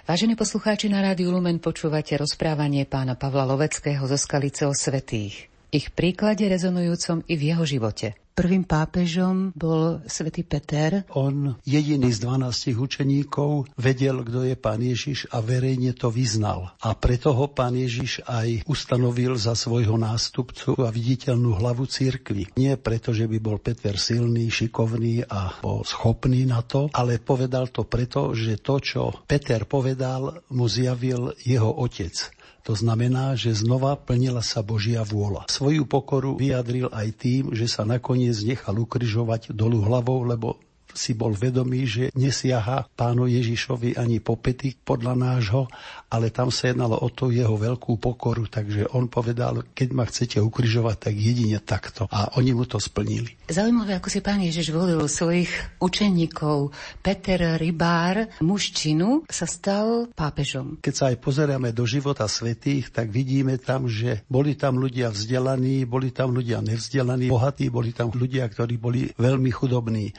Vážení 0.06 0.38
poslucháči 0.38 0.86
na 0.86 1.02
Rádiu 1.02 1.34
Lumen 1.34 1.58
počúvate 1.58 2.14
rozprávanie 2.14 2.86
pána 2.86 3.18
Pavla 3.18 3.42
Loveckého 3.42 4.06
zo 4.06 4.14
Skalice 4.14 4.62
o 4.62 4.70
svetých. 4.70 5.51
Ich 5.72 5.88
príklade 5.88 6.44
rezonujúcom 6.52 7.24
i 7.32 7.34
v 7.40 7.48
jeho 7.48 7.64
živote. 7.64 8.12
Prvým 8.36 8.60
pápežom 8.60 9.56
bol 9.56 10.04
svätý 10.04 10.44
Peter. 10.44 11.08
On 11.16 11.56
jediný 11.64 12.12
z 12.12 12.28
12 12.28 12.76
učeníkov 12.76 13.72
vedel, 13.80 14.20
kto 14.20 14.52
je 14.52 14.52
pán 14.52 14.84
Ježiš 14.84 15.32
a 15.32 15.40
verejne 15.40 15.96
to 15.96 16.12
vyznal. 16.12 16.76
A 16.84 16.92
preto 16.92 17.32
ho 17.32 17.48
pán 17.48 17.72
Ježiš 17.72 18.20
aj 18.28 18.68
ustanovil 18.68 19.32
za 19.40 19.56
svojho 19.56 19.96
nástupcu 19.96 20.76
a 20.84 20.92
viditeľnú 20.92 21.56
hlavu 21.56 21.88
církvy. 21.88 22.52
Nie 22.60 22.76
preto, 22.76 23.16
že 23.16 23.24
by 23.24 23.40
bol 23.40 23.56
Peter 23.56 23.96
silný, 23.96 24.52
šikovný 24.52 25.24
a 25.24 25.56
bol 25.64 25.88
schopný 25.88 26.44
na 26.44 26.60
to, 26.60 26.92
ale 26.92 27.16
povedal 27.16 27.72
to 27.72 27.88
preto, 27.88 28.36
že 28.36 28.60
to, 28.60 28.76
čo 28.76 29.02
Peter 29.24 29.64
povedal, 29.64 30.44
mu 30.52 30.68
zjavil 30.68 31.32
jeho 31.40 31.72
otec 31.80 32.12
To 32.62 32.78
znamená, 32.78 33.34
že 33.34 33.58
znova 33.58 33.98
plnila 33.98 34.38
sa 34.38 34.62
Božia 34.62 35.02
vôľa. 35.02 35.50
Svoju 35.50 35.82
pokoru 35.82 36.38
vyjadril 36.38 36.86
aj 36.94 37.08
tým, 37.18 37.42
že 37.50 37.66
sa 37.66 37.82
nakoniec 37.82 38.38
nechal 38.46 38.78
ukryžovať 38.78 39.50
dolu 39.50 39.82
hlavou, 39.82 40.22
lebo 40.22 40.62
si 40.92 41.16
bol 41.16 41.34
vedomý, 41.34 41.84
že 41.88 42.04
nesiaha 42.14 42.86
pánu 42.92 43.28
Ježišovi 43.28 43.96
ani 43.96 44.20
po 44.20 44.38
pety 44.38 44.76
podľa 44.76 45.14
nášho, 45.16 45.68
ale 46.12 46.28
tam 46.28 46.52
sa 46.52 46.70
jednalo 46.70 47.00
o 47.00 47.08
to 47.08 47.32
jeho 47.32 47.56
veľkú 47.56 47.96
pokoru, 47.96 48.48
takže 48.48 48.92
on 48.92 49.08
povedal, 49.08 49.64
keď 49.72 49.88
ma 49.96 50.04
chcete 50.04 50.38
ukrižovať, 50.38 51.08
tak 51.08 51.14
jedine 51.16 51.58
takto. 51.60 52.04
A 52.12 52.36
oni 52.36 52.52
mu 52.52 52.68
to 52.68 52.76
splnili. 52.76 53.32
Zaujímavé, 53.48 53.96
ako 53.96 54.08
si 54.12 54.20
pán 54.20 54.40
Ježiš 54.44 54.72
volil 54.72 55.00
svojich 55.08 55.50
učeníkov. 55.80 56.72
Peter 57.00 57.56
Rybár, 57.56 58.40
mužčinu, 58.44 59.24
sa 59.28 59.48
stal 59.48 60.12
pápežom. 60.12 60.80
Keď 60.84 60.94
sa 60.94 61.04
aj 61.12 61.16
pozeráme 61.20 61.72
do 61.72 61.88
života 61.88 62.28
svetých, 62.28 62.92
tak 62.92 63.08
vidíme 63.08 63.56
tam, 63.56 63.88
že 63.88 64.24
boli 64.28 64.54
tam 64.56 64.76
ľudia 64.76 65.08
vzdelaní, 65.08 65.88
boli 65.88 66.12
tam 66.12 66.32
ľudia 66.36 66.60
nevzdelaní, 66.60 67.32
bohatí, 67.32 67.72
boli 67.72 67.96
tam 67.96 68.12
ľudia, 68.12 68.44
ktorí 68.48 68.76
boli 68.76 69.08
veľmi 69.16 69.50
chudobní. 69.52 70.12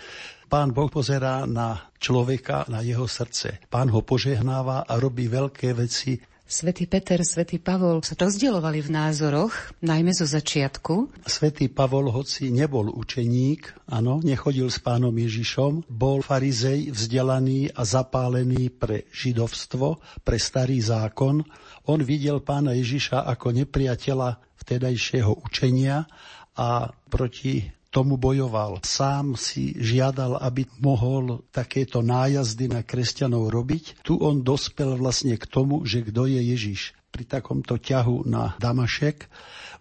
Pán 0.52 0.76
Boh 0.76 0.92
pozerá 0.92 1.44
na 1.48 1.92
človeka, 2.00 2.68
na 2.68 2.84
jeho 2.84 3.08
srdce. 3.08 3.64
Pán 3.68 3.90
ho 3.90 4.04
požehnáva 4.04 4.84
a 4.88 4.94
robí 5.00 5.28
veľké 5.28 5.74
veci 5.76 6.20
Svetý 6.44 6.86
Peter, 6.86 7.18
Svetý 7.26 7.58
Pavol 7.58 8.06
sa 8.06 8.14
rozdielovali 8.14 8.84
v 8.84 8.94
názoroch, 8.94 9.74
najmä 9.82 10.14
zo 10.14 10.28
začiatku. 10.28 11.26
Svetý 11.26 11.66
Pavol, 11.72 12.14
hoci 12.14 12.54
nebol 12.54 12.94
učeník, 12.94 13.90
áno, 13.90 14.22
nechodil 14.22 14.70
s 14.70 14.78
pánom 14.78 15.16
Ježišom, 15.16 15.88
bol 15.90 16.22
farizej, 16.22 16.94
vzdelaný 16.94 17.74
a 17.74 17.88
zapálený 17.88 18.70
pre 18.70 19.10
židovstvo, 19.10 20.04
pre 20.22 20.38
starý 20.38 20.78
zákon. 20.78 21.42
On 21.90 22.00
videl 22.04 22.44
pána 22.44 22.78
Ježiša 22.78 23.24
ako 23.24 23.64
nepriateľa 23.64 24.38
vtedajšieho 24.62 25.34
učenia 25.48 26.06
a 26.54 26.92
proti 27.08 27.66
tomu 27.94 28.18
bojoval. 28.18 28.82
Sám 28.82 29.38
si 29.38 29.78
žiadal, 29.78 30.42
aby 30.42 30.66
mohol 30.82 31.46
takéto 31.54 32.02
nájazdy 32.02 32.74
na 32.74 32.82
kresťanov 32.82 33.54
robiť. 33.54 34.02
Tu 34.02 34.18
on 34.18 34.42
dospel 34.42 34.98
vlastne 34.98 35.38
k 35.38 35.46
tomu, 35.46 35.86
že 35.86 36.02
kto 36.02 36.26
je 36.26 36.42
Ježiš. 36.42 36.98
Pri 37.14 37.30
takomto 37.30 37.78
ťahu 37.78 38.26
na 38.26 38.58
Damašek 38.58 39.30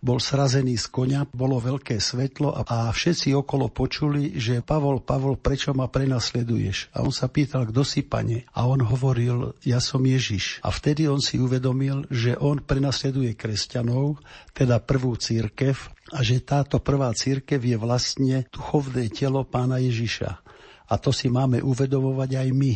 bol 0.05 0.21
srazený 0.21 0.77
z 0.77 0.91
konia, 0.93 1.25
bolo 1.31 1.63
veľké 1.63 1.97
svetlo 1.97 2.53
a 2.53 2.93
všetci 2.93 3.33
okolo 3.39 3.71
počuli, 3.71 4.37
že 4.37 4.61
Pavol, 4.61 5.01
Pavol, 5.01 5.39
prečo 5.41 5.73
ma 5.73 5.89
prenasleduješ? 5.89 6.93
A 6.93 7.07
on 7.07 7.15
sa 7.15 7.33
pýtal, 7.33 7.71
kto 7.71 7.87
si, 7.87 8.05
pane? 8.05 8.45
A 8.53 8.67
on 8.69 8.85
hovoril, 8.85 9.57
ja 9.65 9.81
som 9.81 10.03
Ježiš. 10.05 10.61
A 10.61 10.75
vtedy 10.75 11.07
on 11.07 11.23
si 11.23 11.41
uvedomil, 11.41 12.05
že 12.13 12.37
on 12.37 12.61
prenasleduje 12.61 13.33
kresťanov, 13.39 14.21
teda 14.53 14.83
prvú 14.83 15.17
církev, 15.17 15.79
a 16.13 16.21
že 16.21 16.45
táto 16.45 16.77
prvá 16.77 17.09
církev 17.17 17.59
je 17.59 17.77
vlastne 17.81 18.45
duchovné 18.53 19.09
telo 19.09 19.49
pána 19.49 19.81
Ježiša. 19.81 20.31
A 20.93 20.95
to 21.01 21.09
si 21.09 21.33
máme 21.33 21.65
uvedomovať 21.65 22.31
aj 22.37 22.49
my, 22.53 22.73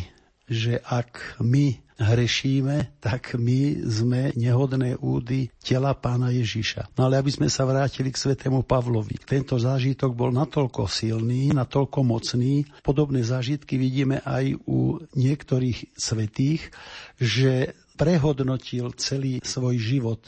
že 0.49 0.81
ak 0.81 1.37
my 1.45 1.77
hrešíme, 1.97 3.01
tak 3.01 3.33
my 3.37 3.81
sme 3.85 4.21
nehodné 4.37 5.01
údy 5.01 5.49
tela 5.57 5.97
pána 5.97 6.29
Ježiša. 6.29 6.93
No 6.93 7.09
ale 7.09 7.17
aby 7.17 7.33
sme 7.33 7.49
sa 7.49 7.65
vrátili 7.65 8.13
k 8.13 8.21
svetému 8.21 8.61
Pavlovi. 8.65 9.17
Tento 9.25 9.57
zážitok 9.57 10.13
bol 10.13 10.29
natoľko 10.29 10.85
silný, 10.85 11.49
natoľko 11.53 11.99
mocný. 12.05 12.69
Podobné 12.85 13.25
zážitky 13.25 13.81
vidíme 13.81 14.21
aj 14.21 14.61
u 14.69 15.01
niektorých 15.17 15.97
svetých, 15.97 16.69
že 17.17 17.73
prehodnotil 17.97 18.93
celý 18.93 19.41
svoj 19.41 19.75
život 19.81 20.21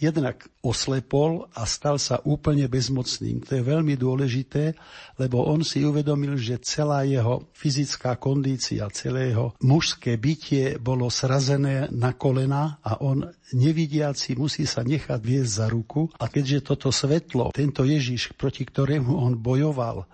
jednak 0.00 0.48
oslepol 0.64 1.52
a 1.52 1.68
stal 1.68 2.00
sa 2.00 2.24
úplne 2.24 2.64
bezmocným. 2.72 3.44
To 3.44 3.60
je 3.60 3.62
veľmi 3.62 4.00
dôležité, 4.00 4.72
lebo 5.20 5.44
on 5.44 5.60
si 5.60 5.84
uvedomil, 5.84 6.40
že 6.40 6.64
celá 6.64 7.04
jeho 7.04 7.44
fyzická 7.52 8.16
kondícia, 8.16 8.88
celé 8.96 9.36
jeho 9.36 9.52
mužské 9.60 10.16
bytie 10.16 10.80
bolo 10.80 11.12
srazené 11.12 11.92
na 11.92 12.16
kolena 12.16 12.80
a 12.80 12.96
on 13.04 13.28
nevidiaci 13.52 14.40
musí 14.40 14.64
sa 14.64 14.80
nechať 14.80 15.20
viesť 15.20 15.52
za 15.52 15.66
ruku. 15.68 16.08
A 16.16 16.32
keďže 16.32 16.72
toto 16.72 16.88
svetlo, 16.88 17.52
tento 17.52 17.84
Ježiš, 17.84 18.32
proti 18.40 18.64
ktorému 18.64 19.12
on 19.12 19.36
bojoval, 19.36 20.08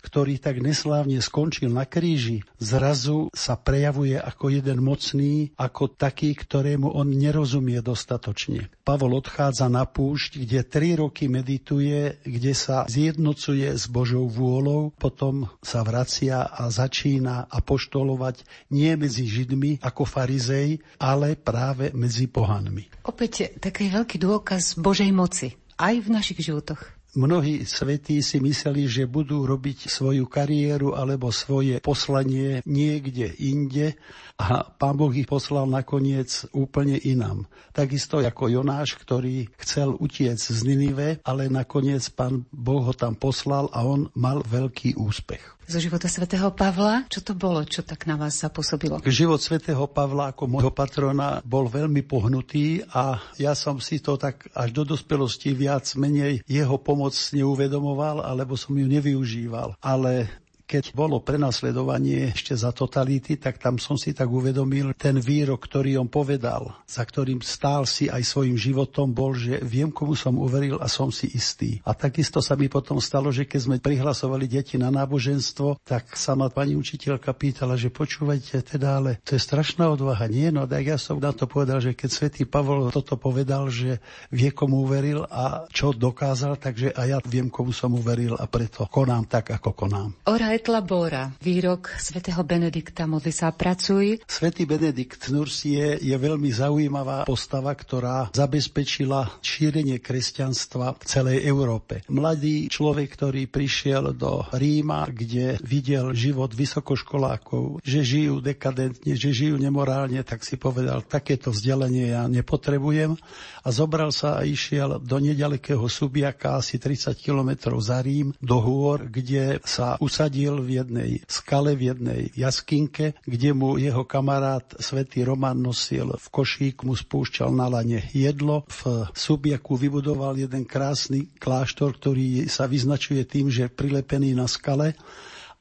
ktorý 0.00 0.40
tak 0.40 0.58
neslávne 0.64 1.20
skončil 1.20 1.70
na 1.70 1.84
kríži, 1.84 2.42
zrazu 2.56 3.28
sa 3.36 3.54
prejavuje 3.54 4.16
ako 4.16 4.50
jeden 4.50 4.80
mocný, 4.80 5.52
ako 5.60 5.92
taký, 5.92 6.32
ktorému 6.34 6.90
on 6.90 7.12
nerozumie 7.12 7.78
dostatočne. 7.84 8.72
Pavol 8.82 9.16
odchádza 9.20 9.68
na 9.68 9.84
púšť, 9.84 10.42
kde 10.42 10.60
tri 10.66 10.96
roky 10.96 11.28
medituje, 11.28 12.18
kde 12.24 12.52
sa 12.56 12.88
zjednocuje 12.88 13.76
s 13.76 13.86
Božou 13.86 14.26
vôľou, 14.26 14.90
potom 14.96 15.46
sa 15.62 15.84
vracia 15.84 16.48
a 16.48 16.72
začína 16.72 17.46
apoštolovať 17.52 18.42
nie 18.74 18.92
medzi 18.96 19.28
Židmi 19.28 19.84
ako 19.84 20.02
farizej, 20.08 20.82
ale 20.98 21.38
práve 21.38 21.92
medzi 21.94 22.26
pohanmi. 22.26 23.06
Opäť 23.06 23.56
taký 23.60 23.92
veľký 23.92 24.16
dôkaz 24.18 24.80
Božej 24.80 25.10
moci 25.14 25.54
aj 25.80 25.94
v 26.04 26.08
našich 26.12 26.40
životoch. 26.44 26.99
Mnohí 27.10 27.66
svetí 27.66 28.22
si 28.22 28.38
mysleli, 28.38 28.86
že 28.86 29.10
budú 29.10 29.42
robiť 29.42 29.90
svoju 29.90 30.30
kariéru 30.30 30.94
alebo 30.94 31.34
svoje 31.34 31.82
poslanie 31.82 32.62
niekde 32.62 33.34
inde 33.42 33.98
a 34.38 34.62
pán 34.62 34.94
Boh 34.94 35.10
ich 35.10 35.26
poslal 35.26 35.66
nakoniec 35.66 36.46
úplne 36.54 36.94
inám. 37.02 37.50
Takisto 37.74 38.22
ako 38.22 38.54
Jonáš, 38.54 38.94
ktorý 38.94 39.50
chcel 39.58 39.98
utiec 39.98 40.38
z 40.38 40.60
Ninive, 40.62 41.18
ale 41.26 41.50
nakoniec 41.50 42.06
pán 42.14 42.46
Boh 42.54 42.86
ho 42.86 42.94
tam 42.94 43.18
poslal 43.18 43.66
a 43.74 43.82
on 43.82 44.06
mal 44.14 44.46
veľký 44.46 44.94
úspech 44.94 45.59
zo 45.70 45.78
života 45.78 46.10
svätého 46.10 46.50
Pavla. 46.50 47.06
Čo 47.06 47.22
to 47.22 47.32
bolo, 47.38 47.62
čo 47.62 47.86
tak 47.86 48.10
na 48.10 48.18
vás 48.18 48.42
zapôsobilo? 48.42 48.98
Život 49.06 49.38
svätého 49.38 49.86
Pavla 49.86 50.34
ako 50.34 50.50
môjho 50.50 50.74
patrona 50.74 51.38
bol 51.46 51.70
veľmi 51.70 52.02
pohnutý 52.02 52.82
a 52.90 53.22
ja 53.38 53.54
som 53.54 53.78
si 53.78 54.02
to 54.02 54.18
tak 54.18 54.50
až 54.50 54.74
do 54.74 54.82
dospelosti 54.82 55.54
viac 55.54 55.86
menej 55.94 56.42
jeho 56.50 56.74
pomoc 56.82 57.14
neuvedomoval, 57.14 58.26
alebo 58.26 58.58
som 58.58 58.74
ju 58.74 58.90
nevyužíval. 58.90 59.78
Ale 59.78 60.26
keď 60.70 60.94
bolo 60.94 61.18
prenasledovanie 61.18 62.30
ešte 62.30 62.54
za 62.54 62.70
totality, 62.70 63.34
tak 63.34 63.58
tam 63.58 63.82
som 63.82 63.98
si 63.98 64.14
tak 64.14 64.30
uvedomil 64.30 64.94
ten 64.94 65.18
výrok, 65.18 65.66
ktorý 65.66 65.98
on 65.98 66.06
povedal, 66.06 66.78
za 66.86 67.02
ktorým 67.02 67.42
stál 67.42 67.90
si 67.90 68.06
aj 68.06 68.22
svojim 68.22 68.54
životom, 68.54 69.10
bol, 69.10 69.34
že 69.34 69.58
viem, 69.66 69.90
komu 69.90 70.14
som 70.14 70.38
uveril 70.38 70.78
a 70.78 70.86
som 70.86 71.10
si 71.10 71.26
istý. 71.34 71.82
A 71.82 71.90
takisto 71.90 72.38
sa 72.38 72.54
mi 72.54 72.70
potom 72.70 73.02
stalo, 73.02 73.34
že 73.34 73.50
keď 73.50 73.60
sme 73.66 73.76
prihlasovali 73.82 74.46
deti 74.46 74.78
na 74.78 74.94
náboženstvo, 74.94 75.82
tak 75.82 76.14
sa 76.14 76.38
ma 76.38 76.46
pani 76.46 76.78
učiteľka 76.78 77.34
pýtala, 77.34 77.74
že 77.74 77.90
počúvajte 77.90 78.62
teda, 78.62 79.02
ale 79.02 79.10
to 79.26 79.34
je 79.34 79.42
strašná 79.42 79.90
odvaha. 79.90 80.30
Nie, 80.30 80.54
no 80.54 80.70
tak 80.70 80.86
ja 80.86 81.02
som 81.02 81.18
na 81.18 81.34
to 81.34 81.50
povedal, 81.50 81.82
že 81.82 81.98
keď 81.98 82.10
svätý 82.14 82.42
Pavol 82.46 82.94
toto 82.94 83.18
povedal, 83.18 83.66
že 83.74 83.98
vie, 84.30 84.54
komu 84.54 84.86
uveril 84.86 85.26
a 85.26 85.66
čo 85.74 85.90
dokázal, 85.90 86.62
takže 86.62 86.94
aj 86.94 87.06
ja 87.10 87.18
viem, 87.26 87.50
komu 87.50 87.74
som 87.74 87.90
uveril 87.90 88.38
a 88.38 88.46
preto 88.46 88.86
konám 88.86 89.26
tak, 89.26 89.50
ako 89.50 89.74
konám. 89.74 90.14
Ora 90.30 90.59
et 90.60 90.68
labora, 90.68 91.32
výrok 91.40 91.96
svätého 91.96 92.44
Benedikta, 92.44 93.08
modli 93.08 93.32
sa 93.32 93.48
a 93.48 93.56
pracuj. 93.56 94.20
Svetý 94.28 94.68
Benedikt 94.68 95.32
Nursie 95.32 95.96
je 95.96 96.12
veľmi 96.12 96.52
zaujímavá 96.52 97.24
postava, 97.24 97.72
ktorá 97.72 98.28
zabezpečila 98.36 99.40
šírenie 99.40 99.96
kresťanstva 100.04 101.00
v 101.00 101.04
celej 101.08 101.48
Európe. 101.48 102.04
Mladý 102.12 102.68
človek, 102.68 103.08
ktorý 103.16 103.48
prišiel 103.48 104.12
do 104.12 104.44
Ríma, 104.52 105.08
kde 105.08 105.56
videl 105.64 106.12
život 106.12 106.52
vysokoškolákov, 106.52 107.80
že 107.80 108.04
žijú 108.04 108.44
dekadentne, 108.44 109.16
že 109.16 109.32
žijú 109.32 109.56
nemorálne, 109.56 110.20
tak 110.28 110.44
si 110.44 110.60
povedal, 110.60 111.08
takéto 111.08 111.56
vzdelanie 111.56 112.12
ja 112.12 112.28
nepotrebujem 112.28 113.16
a 113.64 113.68
zobral 113.72 114.12
sa 114.12 114.36
a 114.36 114.44
išiel 114.44 115.00
do 115.00 115.16
nedalekého 115.24 115.88
Subiaka, 115.88 116.60
asi 116.60 116.76
30 116.76 117.16
kilometrov 117.16 117.80
za 117.80 118.04
Rím, 118.04 118.36
do 118.44 118.60
hôr, 118.60 119.08
kde 119.08 119.56
sa 119.64 119.96
usadil 120.04 120.49
žil 120.50 120.66
v 120.66 120.70
jednej 120.82 121.10
skale, 121.30 121.78
v 121.78 121.94
jednej 121.94 122.20
jaskinke, 122.34 123.14
kde 123.22 123.54
mu 123.54 123.78
jeho 123.78 124.02
kamarát 124.02 124.66
svätý 124.82 125.22
Roman 125.22 125.54
nosil 125.54 126.18
v 126.18 126.26
košík, 126.26 126.82
mu 126.82 126.98
spúšťal 126.98 127.54
na 127.54 127.70
lane 127.70 128.10
jedlo. 128.10 128.66
V 128.66 129.06
Subiaku 129.14 129.78
vybudoval 129.78 130.42
jeden 130.42 130.66
krásny 130.66 131.30
kláštor, 131.38 131.94
ktorý 132.02 132.50
sa 132.50 132.66
vyznačuje 132.66 133.22
tým, 133.30 133.46
že 133.46 133.70
je 133.70 133.76
prilepený 133.78 134.34
na 134.34 134.50
skale 134.50 134.98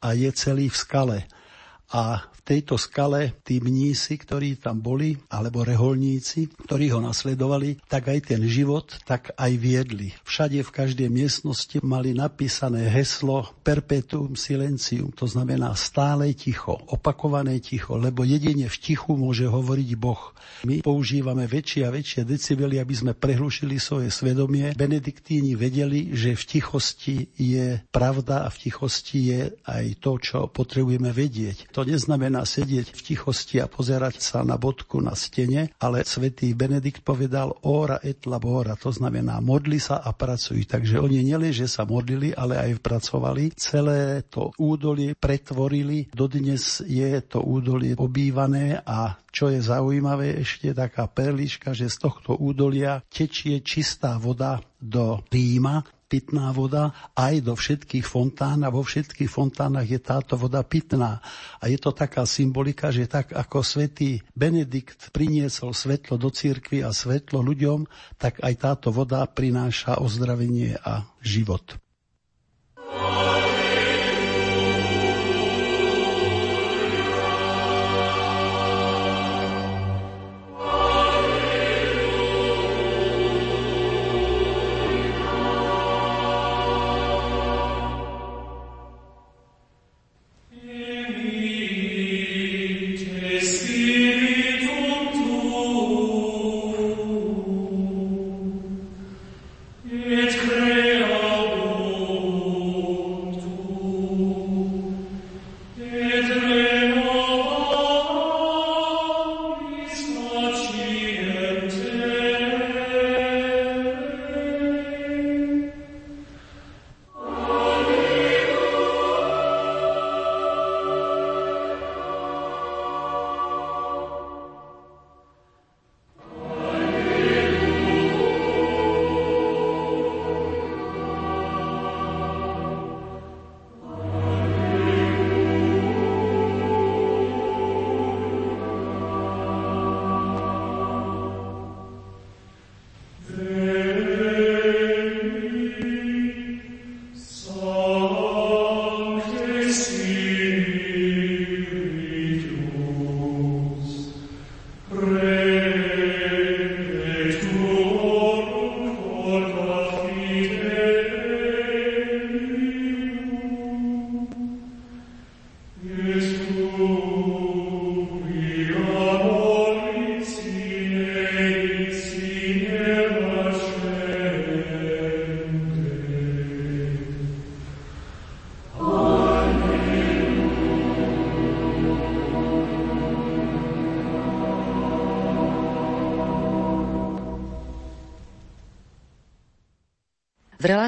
a 0.01 0.17
je 0.17 0.33
celý 0.33 0.73
v 0.73 0.77
skale. 0.81 1.17
A 1.93 2.25
tejto 2.49 2.81
skale 2.81 3.37
tí 3.45 3.61
mnísi, 3.61 4.17
ktorí 4.17 4.57
tam 4.57 4.81
boli, 4.81 5.13
alebo 5.29 5.61
reholníci, 5.61 6.49
ktorí 6.65 6.89
ho 6.89 6.97
nasledovali, 6.97 7.77
tak 7.85 8.09
aj 8.09 8.33
ten 8.33 8.41
život, 8.49 8.89
tak 9.05 9.37
aj 9.37 9.51
viedli. 9.53 10.17
Všade 10.25 10.65
v 10.65 10.73
každej 10.73 11.13
miestnosti 11.13 11.77
mali 11.85 12.17
napísané 12.17 12.89
heslo 12.89 13.53
perpetuum 13.61 14.33
silencium, 14.33 15.13
to 15.13 15.29
znamená 15.29 15.77
stále 15.77 16.33
ticho, 16.33 16.81
opakované 16.89 17.61
ticho, 17.61 17.93
lebo 18.01 18.25
jedine 18.25 18.65
v 18.65 18.77
tichu 18.81 19.13
môže 19.13 19.45
hovoriť 19.45 19.89
Boh. 19.93 20.33
My 20.65 20.81
používame 20.81 21.45
väčšie 21.45 21.85
a 21.85 21.93
väčšie 21.93 22.25
decibely, 22.25 22.81
aby 22.81 22.95
sme 22.97 23.13
prehlušili 23.13 23.77
svoje 23.77 24.09
svedomie. 24.09 24.73
Benediktíni 24.73 25.53
vedeli, 25.53 26.11
že 26.17 26.33
v 26.33 26.43
tichosti 26.57 27.17
je 27.37 27.79
pravda 27.93 28.43
a 28.43 28.49
v 28.49 28.57
tichosti 28.67 29.19
je 29.29 29.41
aj 29.69 29.85
to, 30.01 30.17
čo 30.19 30.37
potrebujeme 30.49 31.13
vedieť. 31.13 31.71
To 31.71 31.85
neznamená 31.87 32.38
sedieť 32.43 32.91
v 32.91 32.99
tichosti 32.99 33.57
a 33.63 33.71
pozerať 33.71 34.19
sa 34.19 34.43
na 34.43 34.59
bodku 34.59 34.99
na 34.99 35.15
stene, 35.15 35.71
ale 35.79 36.03
svätý 36.03 36.51
Benedikt 36.53 37.01
povedal 37.03 37.55
ora 37.65 37.99
et 38.03 38.23
labora, 38.27 38.75
to 38.75 38.91
znamená 38.91 39.39
modli 39.39 39.79
sa 39.79 40.03
a 40.03 40.11
pracuj. 40.11 40.67
Takže 40.67 40.99
oni 40.99 41.23
nielen, 41.23 41.55
že 41.55 41.65
sa 41.65 41.87
modlili, 41.87 42.35
ale 42.35 42.59
aj 42.59 42.83
pracovali. 42.83 43.55
Celé 43.55 44.23
to 44.27 44.51
údolie 44.59 45.15
pretvorili. 45.15 46.11
Dodnes 46.11 46.83
je 46.85 47.09
to 47.25 47.43
údolie 47.43 47.95
obývané 47.95 48.79
a 48.83 49.17
čo 49.29 49.53
je 49.53 49.61
zaujímavé 49.61 50.41
ešte 50.41 50.73
taká 50.73 51.05
perliška, 51.05 51.77
že 51.77 51.85
z 51.85 51.97
tohto 52.01 52.33
údolia 52.37 53.05
tečie 53.13 53.61
čistá 53.61 54.17
voda 54.17 54.57
do 54.81 55.21
Ríma, 55.29 55.85
pitná 56.09 56.49
voda 56.49 56.89
aj 57.13 57.45
do 57.45 57.53
všetkých 57.53 58.01
fontán 58.01 58.65
a 58.65 58.73
vo 58.73 58.81
všetkých 58.81 59.29
fontánach 59.29 59.85
je 59.85 60.01
táto 60.01 60.33
voda 60.33 60.65
pitná. 60.65 61.21
A 61.61 61.69
je 61.69 61.77
to 61.77 61.93
taká 61.93 62.25
symbolika, 62.25 62.89
že 62.89 63.05
tak 63.05 63.29
ako 63.31 63.61
svätý 63.61 64.25
Benedikt 64.33 65.13
priniesol 65.13 65.77
svetlo 65.77 66.17
do 66.17 66.33
cirkvi 66.33 66.81
a 66.81 66.89
svetlo 66.89 67.45
ľuďom, 67.45 67.85
tak 68.17 68.41
aj 68.41 68.53
táto 68.57 68.89
voda 68.89 69.21
prináša 69.29 70.01
ozdravenie 70.01 70.81
a 70.81 71.05
život. 71.21 71.77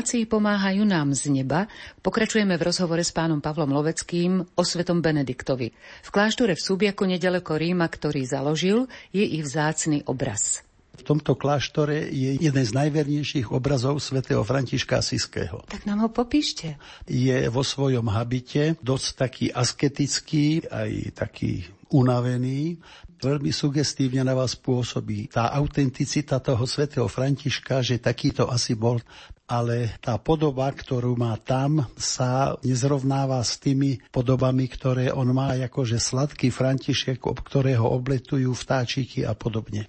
Relácii 0.01 0.25
Pomáhajú 0.25 0.81
nám 0.81 1.13
z 1.13 1.29
neba 1.29 1.69
pokračujeme 2.01 2.57
v 2.57 2.65
rozhovore 2.73 3.05
s 3.05 3.13
pánom 3.13 3.37
Pavlom 3.37 3.69
Loveckým 3.69 4.41
o 4.41 4.63
svetom 4.65 4.97
Benediktovi. 4.97 5.69
V 5.77 6.09
kláštore 6.09 6.57
v 6.57 6.65
Súbiaku 6.65 7.05
nedaleko 7.05 7.53
Ríma, 7.53 7.85
ktorý 7.85 8.25
založil, 8.25 8.89
je 9.13 9.21
ich 9.21 9.45
vzácny 9.45 10.01
obraz. 10.09 10.65
V 10.97 11.05
tomto 11.05 11.37
kláštore 11.37 12.09
je 12.09 12.33
jeden 12.33 12.65
z 12.65 12.73
najvernejších 12.73 13.53
obrazov 13.53 14.01
svätého 14.01 14.41
Františka 14.41 15.05
Asiského. 15.05 15.61
Tak 15.69 15.85
nám 15.85 16.01
ho 16.01 16.09
popíšte. 16.09 16.81
Je 17.05 17.45
vo 17.53 17.61
svojom 17.61 18.09
habite 18.09 18.81
dosť 18.81 19.07
taký 19.13 19.45
asketický, 19.53 20.65
aj 20.65 21.13
taký 21.13 21.61
unavený 21.91 22.79
veľmi 23.21 23.53
sugestívne 23.53 24.25
na 24.25 24.33
vás 24.33 24.57
pôsobí. 24.57 25.29
Tá 25.29 25.53
autenticita 25.53 26.41
toho 26.41 26.65
svätého 26.65 27.05
Františka, 27.05 27.85
že 27.85 28.01
takýto 28.01 28.49
asi 28.49 28.73
bol, 28.73 28.97
ale 29.45 29.93
tá 30.01 30.17
podoba, 30.17 30.71
ktorú 30.73 31.13
má 31.19 31.37
tam, 31.37 31.85
sa 31.99 32.57
nezrovnáva 32.65 33.43
s 33.45 33.61
tými 33.61 34.01
podobami, 34.09 34.65
ktoré 34.65 35.13
on 35.13 35.29
má 35.35 35.53
akože 35.53 36.01
sladký 36.01 36.49
František, 36.49 37.29
ob 37.29 37.43
ktorého 37.45 37.85
obletujú 37.85 38.57
vtáčiky 38.57 39.21
a 39.27 39.37
podobne. 39.37 39.85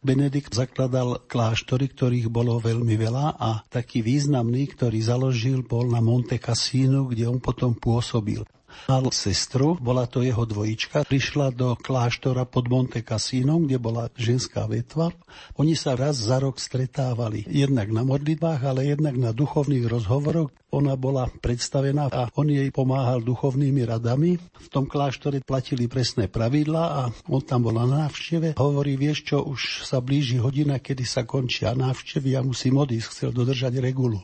Benedikt 0.00 0.56
zakladal 0.56 1.28
kláštory, 1.28 1.92
ktorých 1.92 2.28
bolo 2.32 2.56
veľmi 2.60 2.96
veľa 2.96 3.26
a 3.36 3.60
taký 3.68 4.00
významný, 4.00 4.72
ktorý 4.72 4.98
založil, 5.04 5.60
bol 5.64 5.88
na 5.88 6.00
Monte 6.00 6.40
Cassino, 6.40 7.04
kde 7.08 7.28
on 7.28 7.40
potom 7.40 7.76
pôsobil. 7.76 8.40
Mal 8.86 9.08
sestru, 9.10 9.74
bola 9.80 10.06
to 10.06 10.22
jeho 10.22 10.44
dvojička, 10.46 11.08
prišla 11.08 11.50
do 11.56 11.74
kláštora 11.74 12.46
pod 12.46 12.70
Monte 12.70 13.02
Cassino, 13.02 13.58
kde 13.58 13.80
bola 13.82 14.12
ženská 14.14 14.68
vetva. 14.70 15.10
Oni 15.58 15.74
sa 15.74 15.98
raz 15.98 16.20
za 16.20 16.38
rok 16.38 16.60
stretávali, 16.60 17.48
jednak 17.48 17.90
na 17.90 18.06
modlitbách, 18.06 18.60
ale 18.62 18.92
jednak 18.92 19.16
na 19.18 19.34
duchovných 19.34 19.88
rozhovoroch. 19.90 20.54
Ona 20.74 20.98
bola 20.98 21.30
predstavená 21.40 22.10
a 22.12 22.28
on 22.36 22.52
jej 22.52 22.68
pomáhal 22.68 23.24
duchovnými 23.24 23.86
radami. 23.86 24.36
V 24.36 24.68
tom 24.68 24.84
kláštore 24.84 25.40
platili 25.40 25.88
presné 25.88 26.28
pravidlá 26.28 26.84
a 26.84 27.02
on 27.30 27.40
tam 27.40 27.64
bol 27.64 27.74
na 27.74 27.86
návšteve. 27.86 28.58
Hovorí, 28.60 28.98
vieš 28.98 29.30
čo, 29.32 29.46
už 29.46 29.86
sa 29.88 30.04
blíži 30.04 30.36
hodina, 30.36 30.76
kedy 30.82 31.06
sa 31.06 31.24
končia 31.24 31.72
návštevy, 31.72 32.36
ja 32.36 32.42
musím 32.44 32.82
odísť, 32.82 33.08
chcel 33.08 33.30
dodržať 33.32 33.78
regulu. 33.80 34.20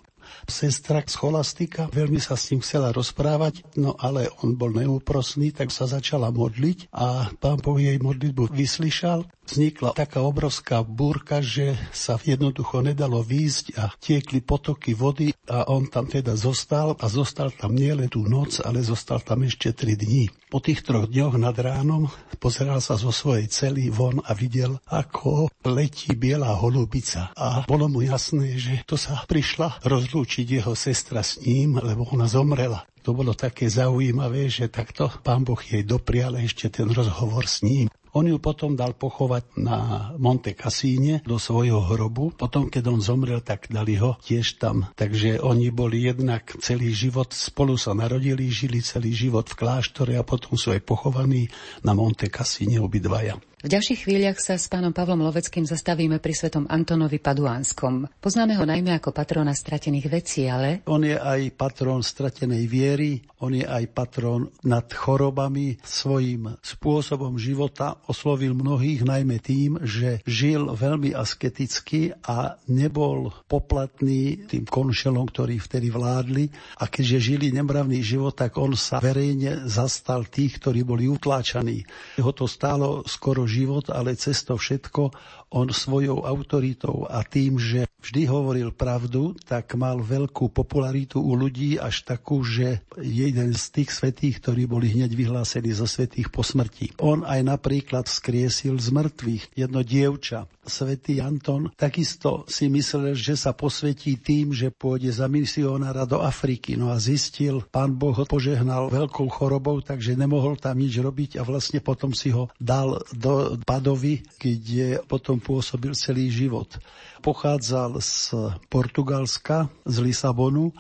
Sestra 0.49 1.01
scholastika 1.07 1.89
veľmi 1.91 2.19
sa 2.19 2.35
s 2.35 2.53
ním 2.53 2.61
chcela 2.61 2.91
rozprávať, 2.91 3.65
no 3.79 3.95
ale 3.99 4.29
on 4.43 4.59
bol 4.59 4.73
neúprosný, 4.75 5.55
tak 5.55 5.71
sa 5.71 5.89
začala 5.89 6.33
modliť 6.35 6.93
a 6.93 7.33
pán 7.39 7.59
Boh 7.63 7.79
jej 7.79 7.97
modlitbu 7.99 8.53
vyslyšal. 8.53 9.25
Vznikla 9.53 9.93
taká 9.93 10.25
obrovská 10.25 10.81
búrka, 10.81 11.45
že 11.45 11.77
sa 11.93 12.17
jednoducho 12.17 12.81
nedalo 12.81 13.21
výjsť 13.21 13.77
a 13.77 13.93
tiekli 14.01 14.41
potoky 14.41 14.97
vody 14.97 15.37
a 15.45 15.69
on 15.69 15.93
tam 15.93 16.09
teda 16.09 16.33
zostal 16.41 16.97
a 16.97 17.05
zostal 17.13 17.53
tam 17.53 17.77
nielen 17.77 18.09
tú 18.09 18.25
noc, 18.25 18.65
ale 18.65 18.81
zostal 18.81 19.21
tam 19.21 19.45
ešte 19.45 19.77
tri 19.77 19.93
dní. 19.93 20.33
Po 20.49 20.57
tých 20.57 20.81
troch 20.81 21.05
dňoch 21.05 21.37
nad 21.37 21.53
ránom 21.53 22.09
pozeral 22.41 22.81
sa 22.81 22.97
zo 22.97 23.13
svojej 23.13 23.45
cely 23.53 23.93
von 23.93 24.25
a 24.25 24.33
videl, 24.33 24.81
ako 24.89 25.53
letí 25.69 26.17
biela 26.17 26.57
holubica. 26.57 27.37
A 27.37 27.69
bolo 27.69 27.93
mu 27.93 28.01
jasné, 28.01 28.57
že 28.57 28.81
to 28.89 28.97
sa 28.97 29.21
prišla 29.29 29.85
rozlúčiť 29.85 30.65
jeho 30.65 30.73
sestra 30.73 31.21
s 31.21 31.37
ním, 31.45 31.77
lebo 31.77 32.09
ona 32.09 32.25
zomrela. 32.25 32.89
To 33.05 33.13
bolo 33.13 33.37
také 33.37 33.69
zaujímavé, 33.69 34.49
že 34.49 34.73
takto 34.73 35.13
pán 35.21 35.45
Boh 35.45 35.61
jej 35.61 35.85
doprial 35.85 36.41
ešte 36.41 36.73
ten 36.73 36.89
rozhovor 36.89 37.45
s 37.45 37.61
ním. 37.61 37.93
On 38.13 38.29
ju 38.29 38.37
potom 38.37 38.77
dal 38.77 38.93
pochovať 38.93 39.57
na 39.57 39.77
Monte 40.21 40.53
Cassine 40.53 41.25
do 41.25 41.41
svojho 41.41 41.81
hrobu. 41.81 42.37
Potom, 42.37 42.69
keď 42.69 42.93
on 42.93 43.01
zomrel, 43.01 43.41
tak 43.41 43.73
dali 43.73 43.97
ho 43.97 44.21
tiež 44.21 44.61
tam. 44.61 44.85
Takže 44.93 45.41
oni 45.41 45.73
boli 45.73 46.05
jednak 46.05 46.53
celý 46.61 46.93
život, 46.93 47.33
spolu 47.33 47.81
sa 47.81 47.97
narodili, 47.97 48.53
žili 48.53 48.85
celý 48.85 49.17
život 49.17 49.49
v 49.49 49.57
kláštore 49.65 50.13
a 50.21 50.29
potom 50.29 50.61
sú 50.61 50.77
aj 50.77 50.85
pochovaní 50.85 51.49
na 51.81 51.97
Monte 51.97 52.29
Cassine 52.29 52.85
obidvaja. 52.85 53.41
V 53.63 53.71
ďalších 53.71 54.11
chvíľach 54.11 54.43
sa 54.43 54.59
s 54.59 54.67
pánom 54.67 54.91
Pavlom 54.91 55.23
Loveckým 55.23 55.63
zastavíme 55.63 56.19
pri 56.19 56.35
svetom 56.35 56.67
Antonovi 56.67 57.23
Paduánskom. 57.23 58.11
Poznáme 58.19 58.59
ho 58.59 58.67
najmä 58.67 58.99
ako 58.99 59.15
patrona 59.15 59.55
stratených 59.55 60.11
vecí, 60.11 60.51
ale... 60.51 60.83
On 60.91 60.99
je 60.99 61.15
aj 61.15 61.55
patrón 61.55 62.03
stratenej 62.03 62.67
viery, 62.67 63.23
on 63.39 63.55
je 63.55 63.63
aj 63.63 63.87
patrón 63.95 64.51
nad 64.67 64.83
chorobami. 64.91 65.79
Svojím 65.79 66.59
spôsobom 66.59 67.39
života 67.39 68.03
oslovil 68.11 68.51
mnohých 68.51 69.07
najmä 69.07 69.39
tým, 69.39 69.79
že 69.87 70.27
žil 70.27 70.67
veľmi 70.75 71.15
asketicky 71.15 72.19
a 72.19 72.59
nebol 72.67 73.31
poplatný 73.47 74.43
tým 74.51 74.67
konšelom, 74.67 75.31
ktorí 75.31 75.63
vtedy 75.63 75.87
vládli. 75.87 76.51
A 76.83 76.91
keďže 76.91 77.39
žili 77.39 77.55
nemravný 77.55 78.03
život, 78.03 78.35
tak 78.35 78.59
on 78.59 78.75
sa 78.75 78.99
verejne 78.99 79.71
zastal 79.71 80.27
tých, 80.27 80.59
ktorí 80.59 80.83
boli 80.83 81.07
utláčaní. 81.07 81.87
Ho 82.19 82.35
to 82.35 82.51
stálo 82.51 83.07
skoro 83.07 83.52
život, 83.53 83.93
ale 83.93 84.17
cez 84.17 84.41
to 84.49 84.57
všetko 84.57 85.13
on 85.53 85.69
svojou 85.69 86.25
autoritou 86.25 87.05
a 87.07 87.21
tým, 87.23 87.61
že 87.61 87.85
vždy 88.03 88.27
hovoril 88.27 88.75
pravdu, 88.75 89.39
tak 89.47 89.79
mal 89.79 90.03
veľkú 90.03 90.51
popularitu 90.51 91.23
u 91.23 91.39
ľudí 91.39 91.79
až 91.79 92.03
takú, 92.03 92.43
že 92.43 92.83
jeden 92.99 93.55
z 93.55 93.65
tých 93.71 93.95
svetých, 93.95 94.43
ktorí 94.43 94.67
boli 94.67 94.91
hneď 94.91 95.15
vyhlásení 95.15 95.71
zo 95.71 95.87
svetých 95.87 96.35
po 96.35 96.43
smrti. 96.43 96.99
On 96.99 97.23
aj 97.23 97.41
napríklad 97.47 98.11
skriesil 98.11 98.75
z 98.83 98.89
mŕtvych 98.91 99.55
jedno 99.55 99.87
dievča, 99.87 100.51
svätý 100.63 101.19
Anton, 101.19 101.75
takisto 101.75 102.47
si 102.47 102.71
myslel, 102.71 103.19
že 103.19 103.35
sa 103.35 103.51
posvetí 103.51 104.15
tým, 104.19 104.55
že 104.55 104.71
pôjde 104.71 105.11
za 105.11 105.27
misionára 105.27 106.07
do 106.07 106.23
Afriky. 106.23 106.79
No 106.79 106.95
a 106.95 107.03
zistil, 107.03 107.67
pán 107.71 107.99
Boh 107.99 108.15
ho 108.15 108.23
požehnal 108.23 108.87
veľkou 108.91 109.27
chorobou, 109.27 109.83
takže 109.83 110.15
nemohol 110.15 110.55
tam 110.59 110.79
nič 110.79 111.03
robiť 111.03 111.31
a 111.39 111.43
vlastne 111.43 111.83
potom 111.83 112.15
si 112.15 112.31
ho 112.31 112.47
dal 112.63 113.03
do 113.11 113.59
Padovy, 113.67 114.23
kde 114.39 115.03
potom 115.07 115.42
pôsobil 115.43 115.93
celý 115.99 116.31
život. 116.31 116.79
Pochádzal 117.21 117.99
z 117.99 118.35
Portugalska, 118.71 119.69
z 119.85 119.97
Lisabonu 119.99 120.71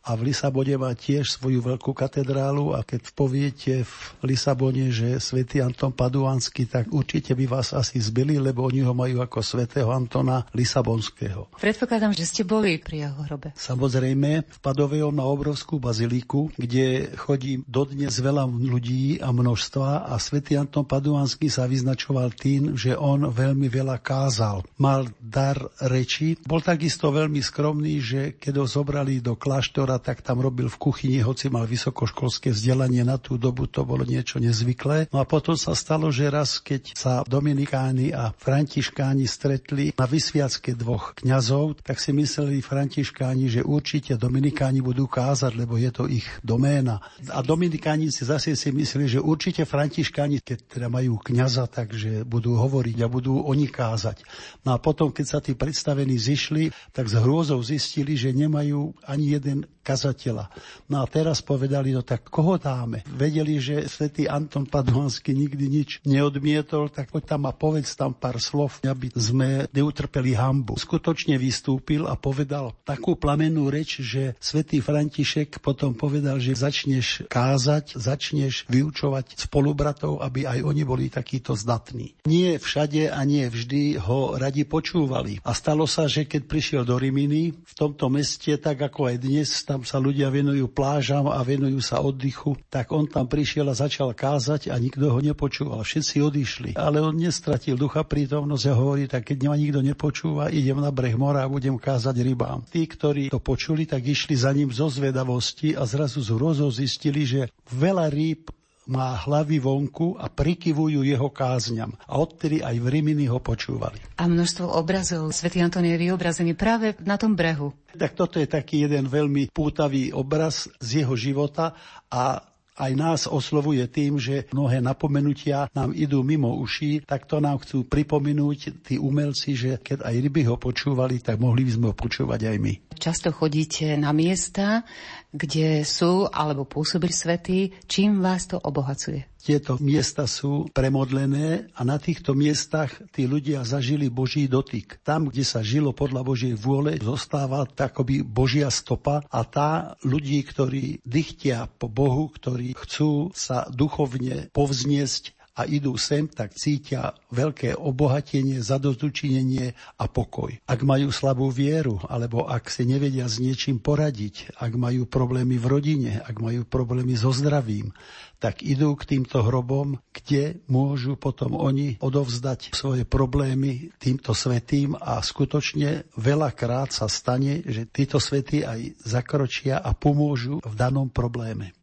a 0.00 0.16
v 0.16 0.32
Lisabone 0.32 0.74
má 0.80 0.92
tiež 0.96 1.36
svoju 1.36 1.60
veľkú 1.60 1.92
katedrálu 1.92 2.72
a 2.72 2.80
keď 2.80 3.12
poviete 3.12 3.84
v 3.84 3.94
Lisabone, 4.24 4.88
že 4.88 5.20
svätý 5.20 5.60
Anton 5.60 5.92
Paduánsky, 5.92 6.64
tak 6.64 6.88
určite 6.92 7.36
by 7.36 7.44
vás 7.48 7.76
asi 7.76 8.00
zbili, 8.00 8.40
lebo 8.40 8.64
oni 8.64 8.80
ho 8.84 8.96
majú 8.96 9.20
ako 9.20 9.44
svätého 9.44 9.88
Antona 9.92 10.44
Lisabonského. 10.56 11.52
Predpokladám, 11.56 12.16
že 12.16 12.24
ste 12.24 12.42
boli 12.46 12.80
pri 12.80 13.08
jeho 13.08 13.18
hrobe. 13.26 13.52
Samozrejme, 13.56 14.30
v 14.46 14.58
Padove 14.62 15.04
on 15.04 15.20
má 15.20 15.26
obrovskú 15.26 15.76
baziliku, 15.76 16.48
kde 16.56 17.12
chodí 17.16 17.60
dodnes 17.68 18.16
veľa 18.16 18.48
ľudí 18.48 19.20
a 19.20 19.34
množstva 19.34 20.08
a 20.08 20.14
svätý 20.16 20.56
Anton 20.56 20.86
Paduánsky 20.86 21.52
sa 21.52 21.66
vyznačoval 21.66 22.32
tým, 22.36 22.78
že 22.78 22.94
on 22.96 23.28
veľmi 23.28 23.66
veľa 23.66 24.00
kázal. 24.00 24.62
Mal 24.78 25.10
dar 25.18 25.58
reči, 25.82 26.38
bol 26.46 26.62
takisto 26.62 27.10
veľmi 27.10 27.42
skromný, 27.42 27.94
že 27.98 28.20
keď 28.38 28.62
ho 28.62 28.66
zobrali 28.68 29.18
do 29.18 29.34
kláštora 29.34 29.89
doktora, 29.90 29.98
tak 29.98 30.22
tam 30.22 30.38
robil 30.38 30.70
v 30.70 30.78
kuchyni, 30.78 31.18
hoci 31.18 31.50
mal 31.50 31.66
vysokoškolské 31.66 32.54
vzdelanie 32.54 33.02
na 33.02 33.18
tú 33.18 33.34
dobu, 33.34 33.66
to 33.66 33.82
bolo 33.82 34.06
niečo 34.06 34.38
nezvyklé. 34.38 35.10
No 35.10 35.18
a 35.18 35.26
potom 35.26 35.58
sa 35.58 35.74
stalo, 35.74 36.14
že 36.14 36.30
raz, 36.30 36.62
keď 36.62 36.94
sa 36.94 37.26
Dominikáni 37.26 38.14
a 38.14 38.30
Františkáni 38.30 39.26
stretli 39.26 39.90
na 39.98 40.06
vysviacke 40.06 40.78
dvoch 40.78 41.18
kňazov, 41.18 41.82
tak 41.82 41.98
si 41.98 42.14
mysleli 42.14 42.62
Františkáni, 42.62 43.50
že 43.50 43.66
určite 43.66 44.14
Dominikáni 44.14 44.78
budú 44.84 45.10
kázať, 45.10 45.58
lebo 45.58 45.74
je 45.74 45.90
to 45.90 46.06
ich 46.06 46.26
doména. 46.46 47.02
A 47.32 47.42
Dominikáni 47.42 48.12
si 48.14 48.22
zase 48.22 48.54
si 48.54 48.70
mysleli, 48.70 49.18
že 49.18 49.18
určite 49.18 49.66
Františkáni, 49.66 50.44
keď 50.44 50.58
teda 50.70 50.86
majú 50.86 51.18
kňaza, 51.18 51.66
takže 51.66 52.22
budú 52.22 52.54
hovoriť 52.54 52.96
a 53.02 53.08
budú 53.10 53.42
oni 53.42 53.66
kázať. 53.66 54.22
No 54.62 54.76
a 54.76 54.78
potom, 54.78 55.10
keď 55.10 55.26
sa 55.26 55.38
tí 55.42 55.56
predstavení 55.56 56.14
zišli, 56.14 56.70
tak 56.92 57.08
s 57.08 57.14
hrôzou 57.16 57.58
zistili, 57.64 58.14
že 58.14 58.34
nemajú 58.34 58.92
ani 59.06 59.40
jeden 59.40 59.58
kazateľa. 59.80 60.52
No 60.92 61.02
a 61.02 61.06
teraz 61.08 61.40
povedali, 61.40 61.96
no 61.96 62.04
tak 62.04 62.28
koho 62.28 62.60
dáme? 62.60 63.02
Vedeli, 63.08 63.58
že 63.58 63.88
svätý 63.88 64.28
Anton 64.28 64.68
Paduánsky 64.68 65.32
nikdy 65.32 65.66
nič 65.66 65.90
neodmietol, 66.04 66.92
tak 66.92 67.10
poď 67.10 67.36
tam 67.36 67.42
a 67.48 67.52
povedz 67.52 67.96
tam 67.96 68.12
pár 68.12 68.36
slov, 68.38 68.82
aby 68.84 69.10
sme 69.16 69.66
neutrpeli 69.72 70.36
hambu. 70.36 70.76
Skutočne 70.76 71.40
vystúpil 71.40 72.04
a 72.04 72.14
povedal 72.14 72.76
takú 72.84 73.16
plamenú 73.16 73.72
reč, 73.72 74.04
že 74.04 74.36
svätý 74.38 74.84
František 74.84 75.58
potom 75.64 75.96
povedal, 75.96 76.38
že 76.38 76.56
začneš 76.56 77.26
kázať, 77.26 77.96
začneš 77.96 78.68
vyučovať 78.68 79.40
spolubratov, 79.40 80.20
aby 80.20 80.46
aj 80.46 80.60
oni 80.62 80.82
boli 80.84 81.06
takíto 81.08 81.56
zdatní. 81.56 82.14
Nie 82.28 82.60
všade 82.60 83.10
a 83.10 83.20
nie 83.24 83.48
vždy 83.48 83.98
ho 83.98 84.36
radi 84.36 84.62
počúvali. 84.68 85.42
A 85.42 85.56
stalo 85.56 85.88
sa, 85.88 86.06
že 86.06 86.28
keď 86.28 86.42
prišiel 86.46 86.82
do 86.84 87.00
Riminy, 87.00 87.52
v 87.56 87.74
tomto 87.74 88.12
meste, 88.12 88.54
tak 88.60 88.80
ako 88.80 89.10
aj 89.10 89.16
dnes, 89.20 89.48
tam 89.70 89.86
sa 89.86 90.02
ľudia 90.02 90.34
venujú 90.34 90.66
plážam 90.66 91.30
a 91.30 91.38
venujú 91.46 91.78
sa 91.78 92.02
oddychu, 92.02 92.58
tak 92.66 92.90
on 92.90 93.06
tam 93.06 93.30
prišiel 93.30 93.70
a 93.70 93.78
začal 93.78 94.10
kázať 94.10 94.66
a 94.66 94.74
nikto 94.82 95.06
ho 95.06 95.22
nepočúval. 95.22 95.86
Všetci 95.86 96.18
odišli. 96.18 96.70
Ale 96.74 96.98
on 96.98 97.14
nestratil 97.14 97.78
ducha 97.78 98.02
prítomnosť 98.02 98.64
a 98.66 98.74
hovorí, 98.74 99.06
tak 99.06 99.30
keď 99.30 99.46
ma 99.46 99.54
nikto 99.54 99.78
nepočúva, 99.78 100.50
idem 100.50 100.82
na 100.82 100.90
breh 100.90 101.14
mora 101.14 101.46
a 101.46 101.52
budem 101.52 101.78
kázať 101.78 102.18
rybám. 102.18 102.66
Tí, 102.66 102.82
ktorí 102.82 103.30
to 103.30 103.38
počuli, 103.38 103.86
tak 103.86 104.02
išli 104.02 104.34
za 104.34 104.50
ním 104.50 104.74
zo 104.74 104.90
zvedavosti 104.90 105.78
a 105.78 105.86
zrazu 105.86 106.18
z 106.18 106.34
hrozou 106.34 106.74
zistili, 106.74 107.22
že 107.22 107.46
veľa 107.70 108.10
rýb 108.10 108.50
má 108.90 109.14
hlavy 109.14 109.62
vonku 109.62 110.18
a 110.18 110.26
prikyvujú 110.26 111.06
jeho 111.06 111.30
kázňam. 111.30 111.94
A 112.10 112.18
odtedy 112.18 112.58
aj 112.58 112.74
v 112.82 112.86
Rimini 112.90 113.30
ho 113.30 113.38
počúvali. 113.38 114.02
A 114.18 114.26
množstvo 114.26 114.66
obrazov. 114.66 115.30
Svetý 115.30 115.62
Anton 115.62 115.86
je 115.86 115.94
vyobrazený 115.94 116.58
práve 116.58 116.98
na 117.06 117.14
tom 117.14 117.38
brehu. 117.38 117.70
Tak 117.94 118.18
toto 118.18 118.42
je 118.42 118.50
taký 118.50 118.90
jeden 118.90 119.06
veľmi 119.06 119.54
pútavý 119.54 120.10
obraz 120.10 120.66
z 120.82 121.06
jeho 121.06 121.14
života 121.14 121.78
a 122.10 122.50
aj 122.80 122.92
nás 122.96 123.20
oslovuje 123.28 123.84
tým, 123.92 124.16
že 124.16 124.48
mnohé 124.56 124.80
napomenutia 124.80 125.68
nám 125.76 125.92
idú 125.92 126.24
mimo 126.24 126.56
uší, 126.56 127.04
tak 127.04 127.28
to 127.28 127.36
nám 127.36 127.60
chcú 127.60 127.84
pripomenúť 127.84 128.80
tí 128.80 128.96
umelci, 128.96 129.52
že 129.52 129.76
keď 129.76 130.08
aj 130.08 130.14
ryby 130.16 130.48
ho 130.48 130.56
počúvali, 130.56 131.20
tak 131.20 131.36
mohli 131.36 131.68
by 131.68 131.72
sme 131.76 131.86
ho 131.92 131.94
počúvať 131.94 132.40
aj 132.48 132.56
my. 132.56 132.72
Často 132.96 133.28
chodíte 133.36 133.96
na 134.00 134.16
miesta, 134.16 134.88
kde 135.30 135.86
sú 135.86 136.26
alebo 136.26 136.66
pôsobili 136.66 137.14
svety, 137.14 137.86
čím 137.86 138.18
vás 138.18 138.50
to 138.50 138.58
obohacuje? 138.58 139.30
Tieto 139.40 139.80
miesta 139.80 140.28
sú 140.28 140.68
premodlené 140.68 141.72
a 141.72 141.80
na 141.80 141.96
týchto 141.96 142.36
miestach 142.36 142.92
tí 143.08 143.24
ľudia 143.24 143.64
zažili 143.64 144.12
Boží 144.12 144.44
dotyk. 144.44 145.00
Tam, 145.00 145.32
kde 145.32 145.48
sa 145.48 145.64
žilo 145.64 145.96
podľa 145.96 146.20
Božej 146.20 146.54
vôle, 146.60 147.00
zostáva 147.00 147.64
takoby 147.64 148.20
Božia 148.20 148.68
stopa 148.68 149.24
a 149.32 149.40
tá 149.48 149.96
ľudí, 150.04 150.44
ktorí 150.44 151.00
dychtia 151.08 151.72
po 151.80 151.88
Bohu, 151.88 152.28
ktorí 152.28 152.76
chcú 152.76 153.32
sa 153.32 153.64
duchovne 153.72 154.52
povzniesť 154.52 155.39
a 155.60 155.68
idú 155.68 156.00
sem, 156.00 156.24
tak 156.24 156.56
cítia 156.56 157.12
veľké 157.28 157.76
obohatenie, 157.76 158.64
zadozučinenie 158.64 159.76
a 160.00 160.04
pokoj. 160.08 160.56
Ak 160.64 160.80
majú 160.80 161.12
slabú 161.12 161.52
vieru, 161.52 162.00
alebo 162.08 162.48
ak 162.48 162.72
si 162.72 162.88
nevedia 162.88 163.28
s 163.28 163.36
niečím 163.36 163.76
poradiť, 163.76 164.56
ak 164.56 164.72
majú 164.80 165.04
problémy 165.04 165.60
v 165.60 165.66
rodine, 165.68 166.12
ak 166.24 166.40
majú 166.40 166.64
problémy 166.64 167.12
so 167.12 167.28
zdravím, 167.28 167.92
tak 168.40 168.64
idú 168.64 168.96
k 168.96 169.04
týmto 169.04 169.44
hrobom, 169.44 170.00
kde 170.16 170.64
môžu 170.64 171.20
potom 171.20 171.52
oni 171.60 172.00
odovzdať 172.00 172.72
svoje 172.72 173.04
problémy 173.04 173.92
týmto 174.00 174.32
svetým 174.32 174.96
a 174.96 175.20
skutočne 175.20 176.08
veľakrát 176.16 176.88
sa 176.88 177.04
stane, 177.04 177.60
že 177.68 177.84
títo 177.84 178.16
svety 178.16 178.64
aj 178.64 179.04
zakročia 179.04 179.76
a 179.76 179.92
pomôžu 179.92 180.64
v 180.64 180.74
danom 180.74 181.12
probléme. 181.12 181.76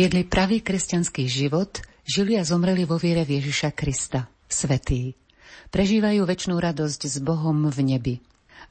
Viedli 0.00 0.24
pravý 0.24 0.64
kresťanský 0.64 1.28
život, 1.28 1.84
žili 2.08 2.40
a 2.40 2.40
zomreli 2.40 2.88
vo 2.88 2.96
viere 2.96 3.20
Ježiša 3.20 3.76
Krista, 3.76 4.32
svetý. 4.48 5.12
Prežívajú 5.68 6.24
väčšnú 6.24 6.56
radosť 6.56 7.04
s 7.04 7.20
Bohom 7.20 7.68
v 7.68 7.78
nebi. 7.84 8.14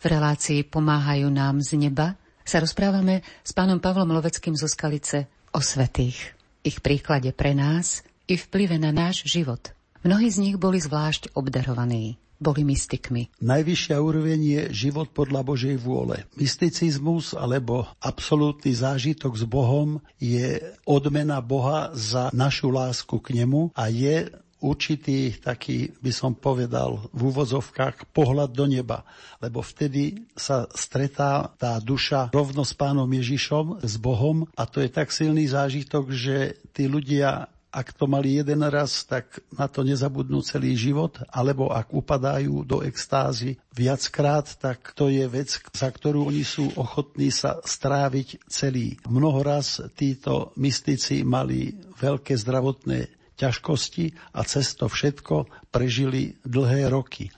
V 0.01 0.05
relácii 0.09 0.65
Pomáhajú 0.65 1.29
nám 1.29 1.61
z 1.61 1.77
neba 1.77 2.17
sa 2.41 2.57
rozprávame 2.57 3.21
s 3.45 3.53
pánom 3.53 3.77
Pavlom 3.77 4.09
Loveckým 4.09 4.57
zo 4.57 4.65
Skalice 4.65 5.29
o 5.53 5.61
svetých. 5.61 6.33
Ich 6.65 6.81
príklade 6.81 7.29
pre 7.37 7.53
nás 7.53 8.01
i 8.25 8.33
vplyve 8.33 8.81
na 8.81 8.89
náš 8.89 9.21
život. 9.29 9.69
Mnohí 10.01 10.33
z 10.33 10.41
nich 10.41 10.57
boli 10.57 10.81
zvlášť 10.81 11.37
obdarovaní 11.37 12.17
boli 12.39 12.63
mystikmi. 12.63 13.27
Najvyššia 13.43 13.99
úroveň 13.99 14.39
je 14.39 14.61
život 14.71 15.11
podľa 15.11 15.43
Božej 15.43 15.75
vôle. 15.77 16.23
Mysticizmus 16.39 17.35
alebo 17.35 17.85
absolútny 17.99 18.71
zážitok 18.71 19.35
s 19.35 19.43
Bohom 19.43 19.99
je 20.17 20.63
odmena 20.87 21.43
Boha 21.43 21.91
za 21.93 22.31
našu 22.31 22.71
lásku 22.71 23.19
k 23.19 23.43
nemu 23.43 23.75
a 23.75 23.91
je 23.91 24.31
určitý 24.59 25.39
taký, 25.39 25.95
by 26.03 26.11
som 26.11 26.35
povedal, 26.35 27.07
v 27.15 27.31
úvozovkách 27.31 28.11
pohľad 28.11 28.51
do 28.51 28.67
neba. 28.67 29.07
Lebo 29.39 29.63
vtedy 29.63 30.27
sa 30.35 30.67
stretá 30.75 31.47
tá 31.55 31.79
duša 31.79 32.31
rovno 32.35 32.67
s 32.67 32.75
pánom 32.75 33.07
Ježišom, 33.07 33.83
s 33.83 33.95
Bohom 33.95 34.47
a 34.59 34.67
to 34.67 34.83
je 34.83 34.91
tak 34.91 35.15
silný 35.15 35.47
zážitok, 35.47 36.11
že 36.11 36.59
tí 36.75 36.91
ľudia 36.91 37.47
ak 37.69 37.93
to 37.93 38.09
mali 38.09 38.41
jeden 38.41 38.65
raz, 38.65 39.05
tak 39.05 39.45
na 39.53 39.69
to 39.69 39.85
nezabudnú 39.85 40.41
celý 40.41 40.73
život, 40.73 41.21
alebo 41.29 41.69
ak 41.69 41.93
upadajú 41.93 42.65
do 42.65 42.81
extázy 42.81 43.61
viackrát, 43.77 44.49
tak 44.57 44.93
to 44.97 45.07
je 45.07 45.25
vec, 45.29 45.53
za 45.53 45.89
ktorú 45.89 46.33
oni 46.33 46.41
sú 46.41 46.65
ochotní 46.73 47.29
sa 47.29 47.61
stráviť 47.61 48.49
celý. 48.49 48.97
Mnoho 49.05 49.45
raz 49.45 49.77
títo 49.93 50.51
mystici 50.57 51.21
mali 51.21 51.77
veľké 52.01 52.33
zdravotné 52.33 53.13
ťažkosti 53.37 54.35
a 54.35 54.43
cez 54.43 54.75
to 54.75 54.89
všetko 54.89 55.69
prežili 55.69 56.35
dlhé 56.43 56.89
roky. 56.89 57.29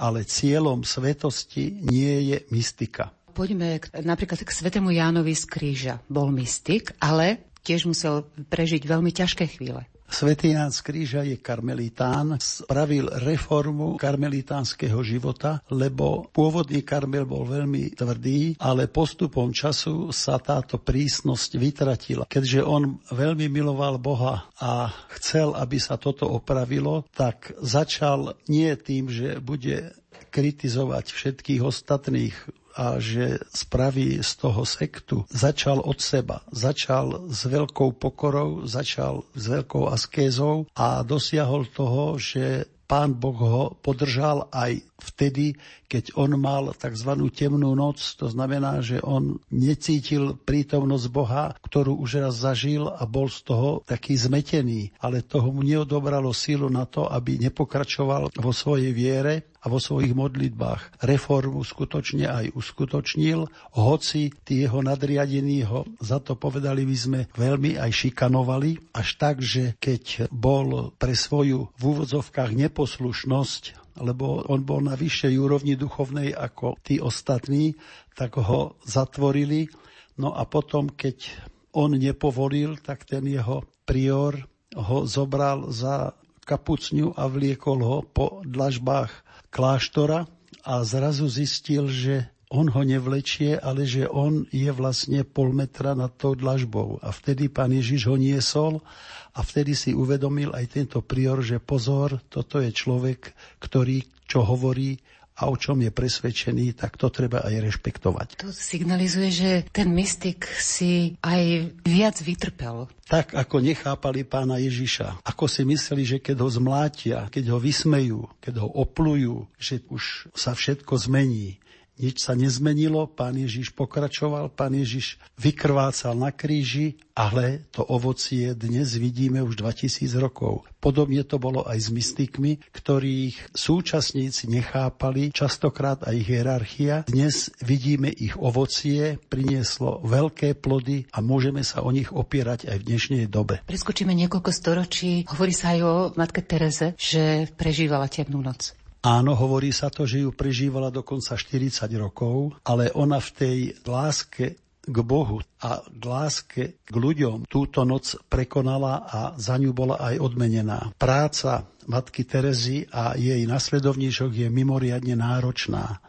Ale 0.00 0.24
cieľom 0.24 0.80
svetosti 0.80 1.84
nie 1.84 2.32
je 2.32 2.48
mystika. 2.56 3.12
Poďme 3.36 3.78
k, 3.78 4.00
napríklad 4.00 4.42
k 4.42 4.50
svetému 4.50 4.90
Jánovi 4.90 5.36
z 5.36 5.44
kríža. 5.44 5.94
Bol 6.08 6.32
mystik, 6.34 6.96
ale 6.98 7.49
tiež 7.62 7.88
musel 7.88 8.26
prežiť 8.48 8.82
veľmi 8.84 9.10
ťažké 9.12 9.44
chvíle. 9.56 9.86
Svetý 10.10 10.58
Ján 10.58 10.74
z 10.74 10.82
Kríža 10.82 11.22
je 11.22 11.38
karmelitán, 11.38 12.34
spravil 12.42 13.06
reformu 13.22 13.94
karmelitánskeho 13.94 14.98
života, 15.06 15.62
lebo 15.70 16.26
pôvodný 16.34 16.82
karmel 16.82 17.22
bol 17.22 17.46
veľmi 17.46 17.94
tvrdý, 17.94 18.58
ale 18.58 18.90
postupom 18.90 19.54
času 19.54 20.10
sa 20.10 20.42
táto 20.42 20.82
prísnosť 20.82 21.50
vytratila. 21.54 22.24
Keďže 22.26 22.60
on 22.66 22.98
veľmi 23.14 23.46
miloval 23.46 24.02
Boha 24.02 24.50
a 24.58 24.90
chcel, 25.14 25.54
aby 25.54 25.78
sa 25.78 25.94
toto 25.94 26.26
opravilo, 26.26 27.06
tak 27.14 27.54
začal 27.62 28.34
nie 28.50 28.74
tým, 28.74 29.06
že 29.06 29.38
bude 29.38 29.94
kritizovať 30.30 31.10
všetkých 31.10 31.60
ostatných 31.62 32.36
a 32.78 33.02
že 33.02 33.42
spraví 33.50 34.22
z 34.22 34.32
toho 34.38 34.62
sektu, 34.62 35.26
začal 35.26 35.82
od 35.82 35.98
seba. 35.98 36.46
Začal 36.54 37.28
s 37.28 37.44
veľkou 37.44 37.98
pokorou, 37.98 38.64
začal 38.64 39.26
s 39.34 39.50
veľkou 39.50 39.90
askézou 39.90 40.70
a 40.78 41.02
dosiahol 41.02 41.66
toho, 41.66 42.14
že 42.16 42.70
pán 42.90 43.14
Boh 43.14 43.38
ho 43.38 43.64
podržal 43.78 44.50
aj 44.50 44.82
vtedy, 44.98 45.54
keď 45.86 46.18
on 46.18 46.34
mal 46.34 46.74
tzv. 46.74 47.10
temnú 47.30 47.78
noc, 47.78 48.02
to 48.18 48.26
znamená, 48.26 48.82
že 48.82 48.98
on 48.98 49.38
necítil 49.54 50.34
prítomnosť 50.34 51.06
Boha, 51.06 51.54
ktorú 51.62 52.02
už 52.02 52.18
raz 52.18 52.42
zažil 52.42 52.90
a 52.90 53.06
bol 53.06 53.30
z 53.30 53.46
toho 53.46 53.68
taký 53.86 54.18
zmetený, 54.18 54.90
ale 54.98 55.22
toho 55.22 55.54
mu 55.54 55.62
neodobralo 55.62 56.34
sílu 56.34 56.66
na 56.66 56.82
to, 56.82 57.06
aby 57.06 57.38
nepokračoval 57.38 58.34
vo 58.34 58.50
svojej 58.50 58.90
viere 58.90 59.49
a 59.60 59.66
vo 59.68 59.76
svojich 59.76 60.16
modlitbách. 60.16 61.04
Reformu 61.04 61.60
skutočne 61.60 62.26
aj 62.26 62.56
uskutočnil, 62.56 63.44
hoci 63.76 64.32
tí 64.44 64.64
jeho 64.64 64.80
nadriadení 64.80 65.68
ho 65.68 65.84
za 66.00 66.18
to 66.20 66.36
povedali 66.36 66.88
by 66.88 66.96
sme 66.96 67.20
veľmi 67.36 67.76
aj 67.76 67.90
šikanovali, 67.92 68.96
až 68.96 69.08
tak, 69.20 69.44
že 69.44 69.76
keď 69.76 70.32
bol 70.32 70.96
pre 70.96 71.12
svoju 71.12 71.72
v 71.76 71.82
úvodzovkách 71.82 72.56
neposlušnosť 72.56 73.80
lebo 74.00 74.46
on 74.48 74.64
bol 74.64 74.80
na 74.80 74.96
vyššej 74.96 75.34
úrovni 75.36 75.76
duchovnej 75.76 76.32
ako 76.32 76.78
tí 76.80 77.02
ostatní, 77.02 77.76
tak 78.16 78.40
ho 78.40 78.80
zatvorili. 78.86 79.68
No 80.16 80.32
a 80.32 80.48
potom, 80.48 80.88
keď 80.88 81.28
on 81.76 81.98
nepovolil, 81.98 82.80
tak 82.80 83.04
ten 83.04 83.26
jeho 83.28 83.66
prior 83.84 84.40
ho 84.72 85.04
zobral 85.04 85.68
za 85.74 86.14
kapucňu 86.46 87.14
a 87.14 87.30
vliekol 87.30 87.78
ho 87.78 87.98
po 88.02 88.42
dlažbách 88.42 89.12
kláštora 89.50 90.26
a 90.64 90.74
zrazu 90.86 91.26
zistil, 91.26 91.90
že 91.90 92.30
on 92.50 92.66
ho 92.66 92.82
nevlečie, 92.82 93.54
ale 93.62 93.86
že 93.86 94.10
on 94.10 94.42
je 94.50 94.66
vlastne 94.74 95.22
pol 95.22 95.54
metra 95.54 95.94
nad 95.94 96.10
tou 96.18 96.34
dlažbou. 96.34 96.98
A 96.98 97.14
vtedy 97.14 97.46
pán 97.46 97.70
Ježiš 97.70 98.10
ho 98.10 98.18
niesol 98.18 98.82
a 99.30 99.46
vtedy 99.46 99.78
si 99.78 99.94
uvedomil 99.94 100.50
aj 100.50 100.74
tento 100.74 100.98
prior, 100.98 101.38
že 101.46 101.62
pozor, 101.62 102.18
toto 102.26 102.58
je 102.58 102.74
človek, 102.74 103.30
ktorý 103.62 104.02
čo 104.26 104.42
hovorí, 104.42 104.98
a 105.40 105.48
o 105.48 105.56
čom 105.56 105.80
je 105.80 105.88
presvedčený, 105.88 106.76
tak 106.76 107.00
to 107.00 107.08
treba 107.08 107.40
aj 107.40 107.64
rešpektovať. 107.64 108.28
To 108.44 108.52
signalizuje, 108.52 109.28
že 109.32 109.50
ten 109.72 109.88
mystik 109.96 110.44
si 110.60 111.16
aj 111.24 111.72
viac 111.80 112.20
vytrpel. 112.20 112.92
Tak, 113.10 113.34
ako 113.34 113.58
nechápali 113.58 114.22
pána 114.22 114.60
Ježiša. 114.62 115.26
Ako 115.26 115.50
si 115.50 115.66
mysleli, 115.66 116.06
že 116.06 116.18
keď 116.22 116.46
ho 116.46 116.48
zmlátia, 116.52 117.26
keď 117.26 117.56
ho 117.56 117.58
vysmejú, 117.58 118.30
keď 118.38 118.62
ho 118.62 118.68
oplujú, 118.70 119.50
že 119.58 119.82
už 119.90 120.30
sa 120.36 120.54
všetko 120.54 120.94
zmení 121.10 121.59
nič 122.00 122.24
sa 122.24 122.32
nezmenilo, 122.32 123.04
pán 123.06 123.36
Ježiš 123.36 123.76
pokračoval, 123.76 124.48
pán 124.48 124.72
Ježiš 124.72 125.20
vykrvácal 125.36 126.16
na 126.16 126.32
kríži, 126.32 126.96
ale 127.12 127.68
to 127.68 127.84
ovocie 127.84 128.56
dnes 128.56 128.96
vidíme 128.96 129.44
už 129.44 129.60
2000 129.60 130.08
rokov. 130.16 130.64
Podobne 130.80 131.20
to 131.28 131.36
bolo 131.36 131.60
aj 131.68 131.76
s 131.76 131.88
mystikmi, 131.92 132.64
ktorých 132.72 133.52
súčasníci 133.52 134.48
nechápali, 134.48 135.28
častokrát 135.28 136.00
aj 136.08 136.16
hierarchia. 136.16 137.04
Dnes 137.04 137.52
vidíme 137.60 138.08
ich 138.08 138.32
ovocie, 138.40 139.20
prinieslo 139.28 140.00
veľké 140.00 140.56
plody 140.56 141.04
a 141.12 141.20
môžeme 141.20 141.60
sa 141.60 141.84
o 141.84 141.92
nich 141.92 142.08
opierať 142.08 142.72
aj 142.72 142.76
v 142.80 142.86
dnešnej 142.88 143.24
dobe. 143.28 143.60
Preskočíme 143.68 144.16
niekoľko 144.16 144.48
storočí. 144.48 145.28
Hovorí 145.28 145.52
sa 145.52 145.76
aj 145.76 145.80
o 145.84 145.94
matke 146.16 146.40
Tereze, 146.40 146.96
že 146.96 147.52
prežívala 147.52 148.08
temnú 148.08 148.40
noc. 148.40 148.79
Áno, 149.00 149.32
hovorí 149.32 149.72
sa 149.72 149.88
to, 149.88 150.04
že 150.04 150.20
ju 150.20 150.30
prežívala 150.36 150.92
dokonca 150.92 151.32
40 151.32 151.88
rokov, 151.96 152.52
ale 152.68 152.92
ona 152.92 153.16
v 153.16 153.30
tej 153.32 153.58
láske 153.88 154.60
k 154.80 154.96
Bohu 155.04 155.40
a 155.60 155.80
k 155.84 156.02
láske 156.04 156.62
k 156.84 156.94
ľuďom 156.94 157.48
túto 157.48 157.84
noc 157.88 158.16
prekonala 158.28 159.08
a 159.08 159.20
za 159.40 159.56
ňu 159.56 159.72
bola 159.72 159.96
aj 160.00 160.20
odmenená. 160.20 160.92
Práca 161.00 161.64
matky 161.88 162.28
Terezy 162.28 162.88
a 162.92 163.16
jej 163.16 163.40
nasledovníčok 163.48 164.30
je 164.36 164.48
mimoriadne 164.52 165.16
náročná. 165.16 166.00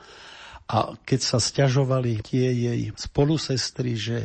A 0.72 0.96
keď 1.04 1.20
sa 1.20 1.38
stiažovali 1.39 2.24
tie 2.24 2.48
jej 2.52 2.82
spolusestry, 2.96 3.96
že 4.00 4.18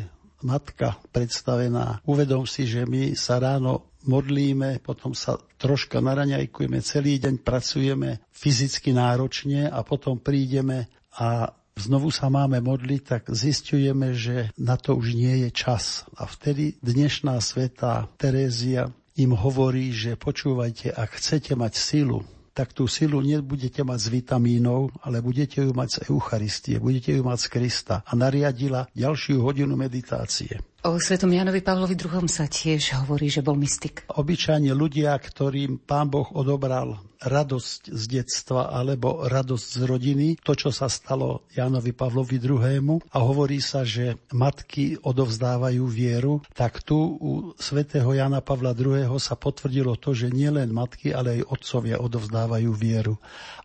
matka 0.47 0.95
predstavená, 1.11 2.03
uvedom 2.07 2.47
si, 2.47 2.71
že 2.71 2.87
my 2.87 3.19
sa 3.19 3.43
ráno 3.43 3.91
modlíme, 4.07 4.81
potom 4.81 5.13
sa 5.13 5.39
troška 5.59 6.03
naraňajkujeme, 6.03 6.79
celý 6.83 7.19
deň 7.21 7.43
pracujeme 7.43 8.25
fyzicky 8.33 8.95
náročne 8.95 9.69
a 9.71 9.83
potom 9.83 10.19
prídeme 10.19 10.91
a 11.17 11.51
znovu 11.77 12.09
sa 12.09 12.33
máme 12.33 12.65
modliť, 12.65 13.03
tak 13.05 13.23
zistujeme, 13.29 14.17
že 14.17 14.51
na 14.57 14.81
to 14.81 14.97
už 14.97 15.13
nie 15.13 15.47
je 15.47 15.51
čas. 15.53 16.09
A 16.17 16.25
vtedy 16.25 16.81
dnešná 16.81 17.37
sveta 17.39 18.09
Terézia 18.17 18.89
im 19.17 19.33
hovorí, 19.37 19.93
že 19.93 20.17
počúvajte, 20.17 20.93
ak 20.93 21.21
chcete 21.21 21.57
mať 21.57 21.73
silu, 21.77 22.21
tak 22.57 22.73
tú 22.73 22.89
silu 22.89 23.21
nebudete 23.21 23.85
mať 23.85 23.99
z 24.01 24.09
vitamínov, 24.17 24.89
ale 25.05 25.21
budete 25.21 25.61
ju 25.61 25.77
mať 25.77 25.89
z 25.93 25.99
Eucharistie, 26.09 26.81
budete 26.81 27.13
ju 27.13 27.21
mať 27.21 27.39
z 27.45 27.47
Krista. 27.53 28.01
A 28.09 28.17
nariadila 28.17 28.89
ďalšiu 28.97 29.45
hodinu 29.45 29.77
meditácie. 29.77 30.57
O 30.87 31.03
svetom 31.03 31.35
Janovi 31.35 31.67
Pavlovi 31.67 31.99
II. 31.99 32.31
sa 32.31 32.47
tiež 32.47 32.95
hovorí, 33.03 33.27
že 33.27 33.43
bol 33.43 33.59
mystik. 33.59 34.07
Obyčajne 34.07 34.71
ľudia, 34.71 35.19
ktorým 35.19 35.83
pán 35.83 36.07
Boh 36.07 36.31
odobral 36.31 37.03
radosť 37.23 37.93
z 37.93 38.03
detstva 38.09 38.73
alebo 38.73 39.25
radosť 39.25 39.69
z 39.77 39.83
rodiny, 39.87 40.29
to, 40.43 40.53
čo 40.53 40.71
sa 40.75 40.91
stalo 40.91 41.47
Jánovi 41.53 41.93
Pavlovi 41.97 42.39
II. 42.41 43.01
a 43.01 43.19
hovorí 43.23 43.59
sa, 43.63 43.83
že 43.87 44.21
matky 44.33 45.01
odovzdávajú 45.01 45.85
vieru, 45.89 46.45
tak 46.53 46.85
tu 46.85 46.97
u 47.17 47.57
svätého 47.57 48.09
Jana 48.13 48.45
Pavla 48.45 48.77
II. 48.77 49.17
sa 49.17 49.35
potvrdilo 49.39 49.97
to, 49.97 50.13
že 50.13 50.33
nielen 50.33 50.73
matky, 50.73 51.13
ale 51.13 51.41
aj 51.41 51.49
otcovia 51.49 51.97
odovzdávajú 52.03 52.71
vieru. 52.73 53.17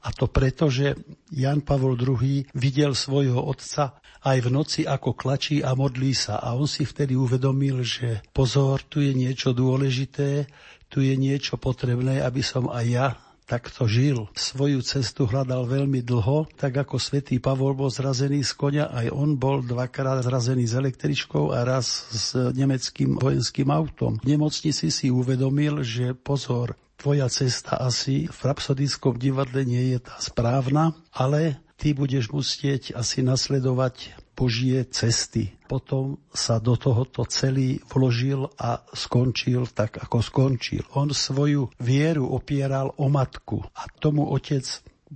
A 0.02 0.10
to 0.16 0.26
preto, 0.26 0.72
že 0.72 0.98
Jan 1.30 1.62
Pavol 1.62 2.00
II 2.00 2.48
videl 2.56 2.98
svojho 2.98 3.38
otca 3.38 4.02
aj 4.22 4.38
v 4.46 4.50
noci, 4.54 4.82
ako 4.86 5.18
klačí 5.18 5.66
a 5.66 5.74
modlí 5.74 6.14
sa. 6.14 6.38
A 6.38 6.54
on 6.54 6.70
si 6.70 6.86
vtedy 6.86 7.18
uvedomil, 7.18 7.82
že 7.82 8.22
pozor, 8.34 8.86
tu 8.86 9.02
je 9.02 9.18
niečo 9.18 9.54
dôležité, 9.54 10.46
tu 10.92 11.02
je 11.02 11.16
niečo 11.18 11.58
potrebné, 11.58 12.22
aby 12.22 12.44
som 12.46 12.70
aj 12.70 12.86
ja 12.86 13.08
takto 13.52 13.84
žil. 13.84 14.32
Svoju 14.32 14.80
cestu 14.80 15.28
hľadal 15.28 15.68
veľmi 15.68 16.00
dlho, 16.00 16.48
tak 16.56 16.80
ako 16.80 16.96
svätý 16.96 17.44
Pavol 17.44 17.76
bol 17.76 17.92
zrazený 17.92 18.48
z 18.48 18.56
konia, 18.56 18.88
aj 18.88 19.12
on 19.12 19.36
bol 19.36 19.60
dvakrát 19.60 20.24
zrazený 20.24 20.72
s 20.72 20.80
električkou 20.80 21.52
a 21.52 21.68
raz 21.68 22.08
s 22.16 22.32
nemeckým 22.56 23.20
vojenským 23.20 23.68
autom. 23.68 24.24
V 24.24 24.32
nemocnici 24.32 24.88
si 24.88 25.12
uvedomil, 25.12 25.84
že 25.84 26.16
pozor, 26.16 26.80
tvoja 26.96 27.28
cesta 27.28 27.76
asi 27.82 28.32
v 28.32 28.40
rapsodickom 28.40 29.20
divadle 29.20 29.68
nie 29.68 29.98
je 29.98 30.00
tá 30.00 30.16
správna, 30.24 30.96
ale 31.12 31.60
ty 31.76 31.92
budeš 31.98 32.30
musieť 32.30 32.94
asi 32.96 33.26
nasledovať 33.26 34.21
Božie 34.42 34.90
cesty. 34.90 35.54
Potom 35.70 36.18
sa 36.34 36.58
do 36.58 36.74
tohoto 36.74 37.30
celý 37.30 37.78
vložil 37.86 38.50
a 38.58 38.82
skončil 38.90 39.70
tak, 39.70 40.02
ako 40.02 40.18
skončil. 40.26 40.82
On 40.98 41.06
svoju 41.14 41.70
vieru 41.78 42.26
opieral 42.34 42.90
o 42.98 43.06
matku 43.06 43.62
a 43.78 43.86
tomu 44.02 44.26
otec 44.34 44.66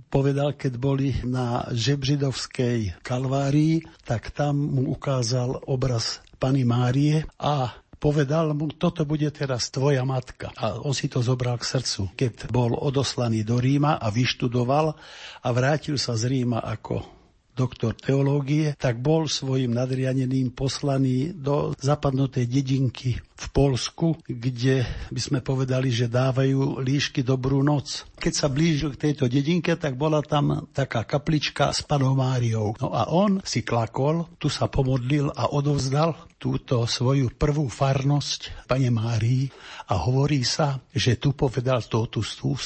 povedal, 0.06 0.54
keď 0.54 0.72
boli 0.78 1.10
na 1.26 1.66
Žebřidovskej 1.74 3.02
kalvárii, 3.02 3.82
tak 4.06 4.30
tam 4.30 4.62
mu 4.62 4.94
ukázal 4.94 5.66
obraz 5.66 6.22
Pany 6.38 6.62
Márie 6.62 7.26
a 7.40 7.74
povedal 7.96 8.52
mu, 8.52 8.70
toto 8.70 9.08
bude 9.08 9.26
teraz 9.32 9.72
tvoja 9.72 10.04
matka. 10.04 10.52
A 10.54 10.78
on 10.84 10.92
si 10.92 11.08
to 11.08 11.24
zobral 11.24 11.56
k 11.58 11.66
srdcu. 11.66 12.12
Keď 12.14 12.52
bol 12.52 12.76
odoslaný 12.76 13.42
do 13.42 13.56
Ríma 13.58 13.98
a 13.98 14.12
vyštudoval 14.12 14.94
a 15.42 15.48
vrátil 15.50 15.96
sa 15.96 16.14
z 16.14 16.28
Ríma 16.28 16.60
ako 16.60 17.15
doktor 17.56 17.96
teológie, 17.96 18.76
tak 18.76 19.00
bol 19.00 19.24
svojim 19.24 19.72
nadrianeným 19.72 20.52
poslaný 20.52 21.32
do 21.32 21.72
zapadnutej 21.80 22.44
dedinky 22.44 23.16
v 23.16 23.46
Polsku, 23.52 24.20
kde 24.24 24.84
by 25.08 25.20
sme 25.20 25.40
povedali, 25.40 25.88
že 25.88 26.12
dávajú 26.12 26.80
líšky 26.84 27.24
dobrú 27.24 27.64
noc. 27.64 28.04
Keď 28.16 28.32
sa 28.32 28.48
blížil 28.52 28.96
k 28.96 29.10
tejto 29.10 29.28
dedinke, 29.28 29.76
tak 29.76 29.96
bola 29.96 30.20
tam 30.20 30.68
taká 30.72 31.04
kaplička 31.04 31.72
s 31.72 31.84
panou 31.84 32.16
Máriou. 32.16 32.76
No 32.80 32.92
a 32.92 33.08
on 33.12 33.40
si 33.44 33.64
klakol, 33.64 34.28
tu 34.40 34.48
sa 34.48 34.68
pomodlil 34.68 35.32
a 35.32 35.52
odovzdal 35.52 36.16
túto 36.36 36.84
svoju 36.84 37.32
prvú 37.32 37.68
farnosť 37.68 38.68
pane 38.68 38.92
Márii 38.92 39.48
a 39.88 39.96
hovorí 40.04 40.44
sa, 40.44 40.80
že 40.92 41.16
tu 41.16 41.32
povedal 41.32 41.80
totus 41.84 42.36
tus, 42.36 42.64